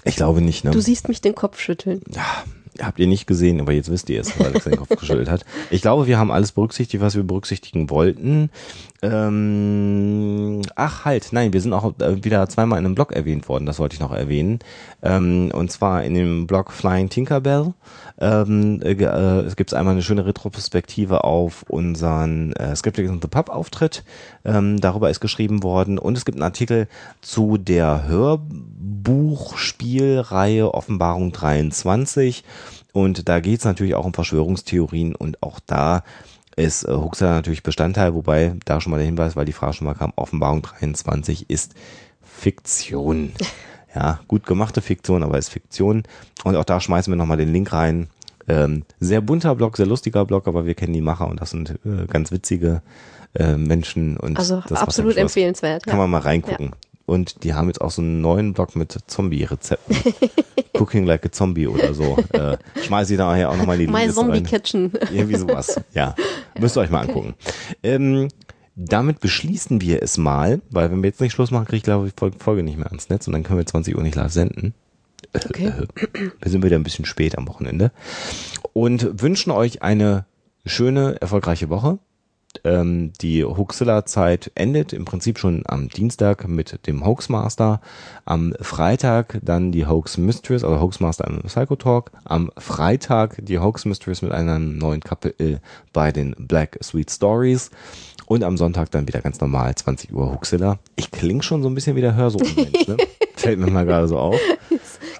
Ich 0.03 0.15
glaube 0.15 0.41
nicht, 0.41 0.63
ne? 0.63 0.71
Du 0.71 0.81
siehst 0.81 1.07
mich 1.07 1.21
den 1.21 1.35
Kopf 1.35 1.59
schütteln. 1.59 2.01
Habt 2.79 2.99
ihr 2.99 3.07
nicht 3.07 3.27
gesehen, 3.27 3.59
aber 3.59 3.73
jetzt 3.73 3.91
wisst 3.91 4.09
ihr 4.09 4.21
es, 4.21 4.39
weil 4.39 4.47
Alex 4.47 4.63
den 4.63 4.77
Kopf 4.77 4.89
geschüttelt 4.99 5.29
hat. 5.29 5.45
Ich 5.69 5.81
glaube, 5.81 6.07
wir 6.07 6.17
haben 6.17 6.31
alles 6.31 6.53
berücksichtigt, 6.53 7.03
was 7.03 7.15
wir 7.15 7.23
berücksichtigen 7.23 7.89
wollten. 7.89 8.49
Ähm, 9.03 10.61
ach 10.75 11.05
halt, 11.05 11.29
nein, 11.31 11.53
wir 11.53 11.61
sind 11.61 11.73
auch 11.73 11.97
äh, 11.99 12.23
wieder 12.23 12.47
zweimal 12.49 12.77
in 12.77 12.85
einem 12.85 12.93
Blog 12.93 13.13
erwähnt 13.13 13.49
worden, 13.49 13.65
das 13.65 13.79
wollte 13.79 13.95
ich 13.95 13.99
noch 13.99 14.13
erwähnen. 14.13 14.59
Ähm, 15.01 15.49
und 15.53 15.71
zwar 15.71 16.03
in 16.03 16.13
dem 16.13 16.45
Blog 16.45 16.71
Flying 16.71 17.09
Tinkerbell. 17.09 17.73
Ähm, 18.19 18.79
äh, 18.83 18.91
äh, 18.91 19.39
es 19.41 19.55
gibt 19.55 19.73
einmal 19.73 19.93
eine 19.93 20.03
schöne 20.03 20.27
Retroperspektive 20.27 21.23
auf 21.23 21.63
unseren 21.67 22.53
äh, 22.53 22.75
Skeptics 22.75 23.09
in 23.09 23.19
the 23.21 23.27
Pub 23.27 23.49
Auftritt. 23.49 24.03
Ähm, 24.45 24.79
darüber 24.79 25.09
ist 25.09 25.19
geschrieben 25.19 25.63
worden. 25.63 25.97
Und 25.97 26.15
es 26.15 26.23
gibt 26.23 26.35
einen 26.35 26.43
Artikel 26.43 26.87
zu 27.21 27.57
der 27.57 28.07
Hörbuchspielreihe 28.07 30.71
Offenbarung 30.71 31.31
23. 31.31 32.43
Und 32.93 33.27
da 33.27 33.39
geht 33.39 33.57
es 33.59 33.65
natürlich 33.65 33.95
auch 33.95 34.05
um 34.05 34.13
Verschwörungstheorien 34.13 35.15
und 35.15 35.41
auch 35.41 35.59
da 35.65 36.03
ist 36.55 36.83
äh, 36.83 36.91
Huxler 36.91 37.31
natürlich 37.31 37.63
Bestandteil, 37.63 38.13
wobei 38.13 38.55
da 38.65 38.81
schon 38.81 38.91
mal 38.91 38.97
der 38.97 39.05
Hinweis, 39.05 39.35
weil 39.35 39.45
die 39.45 39.53
Frage 39.53 39.73
schon 39.73 39.87
mal 39.87 39.93
kam, 39.93 40.13
Offenbarung 40.15 40.61
23 40.61 41.49
ist 41.49 41.73
Fiktion. 42.21 43.33
Ja, 43.93 44.21
gut 44.29 44.45
gemachte 44.45 44.81
Fiktion, 44.81 45.21
aber 45.21 45.37
ist 45.37 45.49
Fiktion. 45.49 46.03
Und 46.45 46.55
auch 46.55 46.63
da 46.63 46.79
schmeißen 46.79 47.11
wir 47.11 47.17
nochmal 47.17 47.35
den 47.35 47.51
Link 47.51 47.73
rein. 47.73 48.07
Ähm, 48.47 48.83
sehr 49.01 49.19
bunter 49.19 49.53
Blog, 49.53 49.75
sehr 49.75 49.85
lustiger 49.85 50.23
Blog, 50.23 50.47
aber 50.47 50.65
wir 50.65 50.75
kennen 50.75 50.93
die 50.93 51.01
Macher 51.01 51.27
und 51.27 51.41
das 51.41 51.49
sind 51.49 51.71
äh, 51.85 52.05
ganz 52.07 52.31
witzige 52.31 52.81
äh, 53.35 53.57
Menschen. 53.57 54.15
Und 54.15 54.37
Also 54.37 54.63
das 54.67 54.79
absolut 54.79 55.17
empfehlenswert. 55.17 55.83
Kann 55.83 55.95
ja. 55.95 55.97
man 55.97 56.09
mal 56.09 56.21
reingucken. 56.21 56.71
Und 57.05 57.43
die 57.43 57.53
haben 57.53 57.67
jetzt 57.67 57.81
auch 57.81 57.91
so 57.91 58.01
einen 58.01 58.21
neuen 58.21 58.53
Blog 58.53 58.75
mit 58.75 58.97
Zombie-Rezepten. 59.07 59.95
Cooking 60.73 61.05
like 61.05 61.25
a 61.25 61.31
Zombie 61.31 61.67
oder 61.67 61.93
so. 61.93 62.17
Äh, 62.33 62.57
schmeiß 62.83 63.09
ich 63.09 63.17
da 63.17 63.35
hier 63.35 63.49
auch 63.49 63.57
nochmal 63.57 63.77
die 63.77 63.87
My 63.87 63.99
Liste 64.05 64.15
Zombie 64.15 64.37
rein. 64.37 64.43
Kitchen. 64.45 64.91
Irgendwie 65.11 65.35
sowas. 65.37 65.79
Ja. 65.93 66.15
Müsst 66.59 66.77
ihr 66.77 66.81
euch 66.81 66.89
mal 66.89 67.01
angucken. 67.01 67.35
Ähm, 67.83 68.29
damit 68.75 69.19
beschließen 69.19 69.81
wir 69.81 70.01
es 70.01 70.17
mal, 70.17 70.61
weil 70.69 70.89
wenn 70.91 71.03
wir 71.03 71.09
jetzt 71.09 71.19
nicht 71.21 71.33
Schluss 71.33 71.51
machen, 71.51 71.65
kriege 71.65 71.77
ich 71.77 71.83
glaube 71.83 72.07
ich 72.07 72.13
die 72.13 72.19
Folge- 72.19 72.39
Folge 72.39 72.63
nicht 72.63 72.77
mehr 72.77 72.87
ans 72.87 73.09
Netz 73.09 73.27
und 73.27 73.33
dann 73.33 73.43
können 73.43 73.59
wir 73.59 73.65
20 73.65 73.95
Uhr 73.95 74.01
nicht 74.03 74.15
live 74.15 74.31
senden. 74.31 74.73
Okay. 75.33 75.71
Wir 76.41 76.51
sind 76.51 76.63
wieder 76.63 76.77
ein 76.77 76.83
bisschen 76.83 77.05
spät 77.05 77.37
am 77.37 77.47
Wochenende. 77.47 77.91
Und 78.73 79.21
wünschen 79.21 79.51
euch 79.51 79.81
eine 79.83 80.25
schöne, 80.65 81.17
erfolgreiche 81.21 81.69
Woche. 81.69 81.99
Ähm, 82.63 83.13
die 83.21 83.43
Huxilla-Zeit 83.43 84.51
endet 84.55 84.93
im 84.93 85.05
Prinzip 85.05 85.39
schon 85.39 85.63
am 85.67 85.89
Dienstag 85.89 86.47
mit 86.47 86.85
dem 86.87 87.05
Hoaxmaster. 87.05 87.81
Am 88.25 88.53
Freitag 88.59 89.39
dann 89.41 89.71
die 89.71 89.87
Hoax 89.87 90.17
Mistress, 90.17 90.63
also 90.63 90.79
Hoaxmaster 90.79 91.27
im 91.27 91.41
Psycho 91.43 91.75
Talk. 91.75 92.11
Am 92.25 92.51
Freitag 92.57 93.37
die 93.41 93.59
Hoax 93.59 93.85
Mistress 93.85 94.21
mit 94.21 94.31
einem 94.31 94.77
neuen 94.77 95.01
Kapitel 95.01 95.59
bei 95.93 96.11
den 96.11 96.35
Black 96.37 96.77
Sweet 96.83 97.11
Stories. 97.11 97.71
Und 98.25 98.43
am 98.43 98.55
Sonntag 98.55 98.91
dann 98.91 99.07
wieder 99.07 99.21
ganz 99.21 99.41
normal, 99.41 99.75
20 99.75 100.13
Uhr 100.13 100.31
Huxilla. 100.31 100.79
Ich 100.95 101.11
klinge 101.11 101.43
schon 101.43 101.63
so 101.63 101.69
ein 101.69 101.75
bisschen 101.75 101.97
wie 101.97 102.01
der 102.01 102.15
Hörsohn-Mensch, 102.15 102.87
ne? 102.87 102.97
Fällt 103.35 103.59
mir 103.59 103.69
mal 103.69 103.85
gerade 103.85 104.07
so 104.07 104.17
auf. 104.17 104.39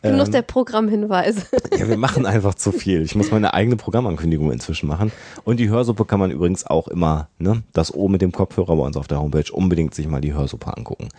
Genug 0.02 0.28
Ähm, 0.28 0.32
der 0.32 0.42
Programmhinweise. 0.42 1.42
Ja, 1.78 1.88
wir 1.88 1.98
machen 1.98 2.26
einfach 2.26 2.56
zu 2.56 2.72
viel. 2.72 3.02
Ich 3.04 3.16
muss 3.16 3.32
meine 3.32 3.54
eigene 3.54 3.76
Programmankündigung 3.76 4.52
inzwischen 4.52 4.88
machen. 4.88 5.12
Und 5.44 5.58
die 5.60 5.70
Hörsuppe 5.70 6.06
kann 6.06 6.20
man 6.20 6.32
übrigens 6.32 6.66
auch 6.66 6.88
immer, 6.88 7.28
ne, 7.40 7.64
das 7.74 7.94
O 7.94 8.08
mit 8.08 8.22
dem 8.22 8.32
Kopfhörer 8.32 8.76
bei 8.76 8.84
uns 8.84 8.98
auf 8.98 9.08
der 9.08 9.20
Homepage, 9.20 9.52
unbedingt 9.52 9.94
sich 9.96 10.08
mal 10.08 10.22
die 10.22 10.34
Hörsuppe 10.34 10.76
angucken. 10.76 11.10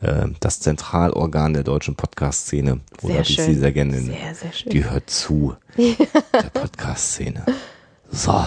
Äh, 0.00 0.28
Das 0.40 0.60
Zentralorgan 0.60 1.52
der 1.54 1.62
deutschen 1.64 1.94
Podcast-Szene, 1.96 2.80
oder 3.02 3.12
Sehr 3.14 3.16
wie 3.18 3.20
ich 3.22 3.34
schön. 3.34 3.44
sie 3.46 3.54
sehr 3.56 3.72
gerne 3.72 3.92
nenne, 3.92 4.06
Sehr, 4.12 4.34
sehr 4.34 4.52
schön. 4.52 4.70
die 4.72 4.88
hört 4.88 5.10
zu 5.10 5.54
der 5.76 6.50
Podcast-Szene. 6.52 7.44
So. 8.10 8.44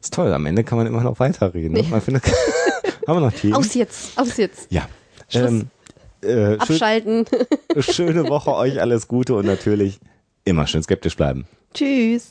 Ist 0.00 0.14
toll, 0.14 0.32
am 0.32 0.46
Ende 0.46 0.64
kann 0.64 0.78
man 0.78 0.86
immer 0.86 1.02
noch 1.02 1.18
weiterreden. 1.18 1.72
Ne? 1.72 1.82
Man 1.84 2.00
findet, 2.00 2.24
haben 3.06 3.16
wir 3.16 3.20
noch 3.20 3.32
Themen? 3.32 3.54
Aus 3.54 3.74
jetzt, 3.74 4.16
aus 4.18 4.36
jetzt. 4.36 4.70
Ja. 4.70 4.86
Ähm, 5.32 5.68
äh, 6.24 6.26
schön, 6.26 6.60
Abschalten. 6.60 7.24
schöne 7.78 8.28
Woche 8.28 8.52
euch, 8.54 8.80
alles 8.80 9.08
Gute 9.08 9.34
und 9.34 9.46
natürlich 9.46 10.00
immer 10.44 10.66
schön 10.66 10.82
skeptisch 10.82 11.16
bleiben. 11.16 11.46
Tschüss. 11.72 12.30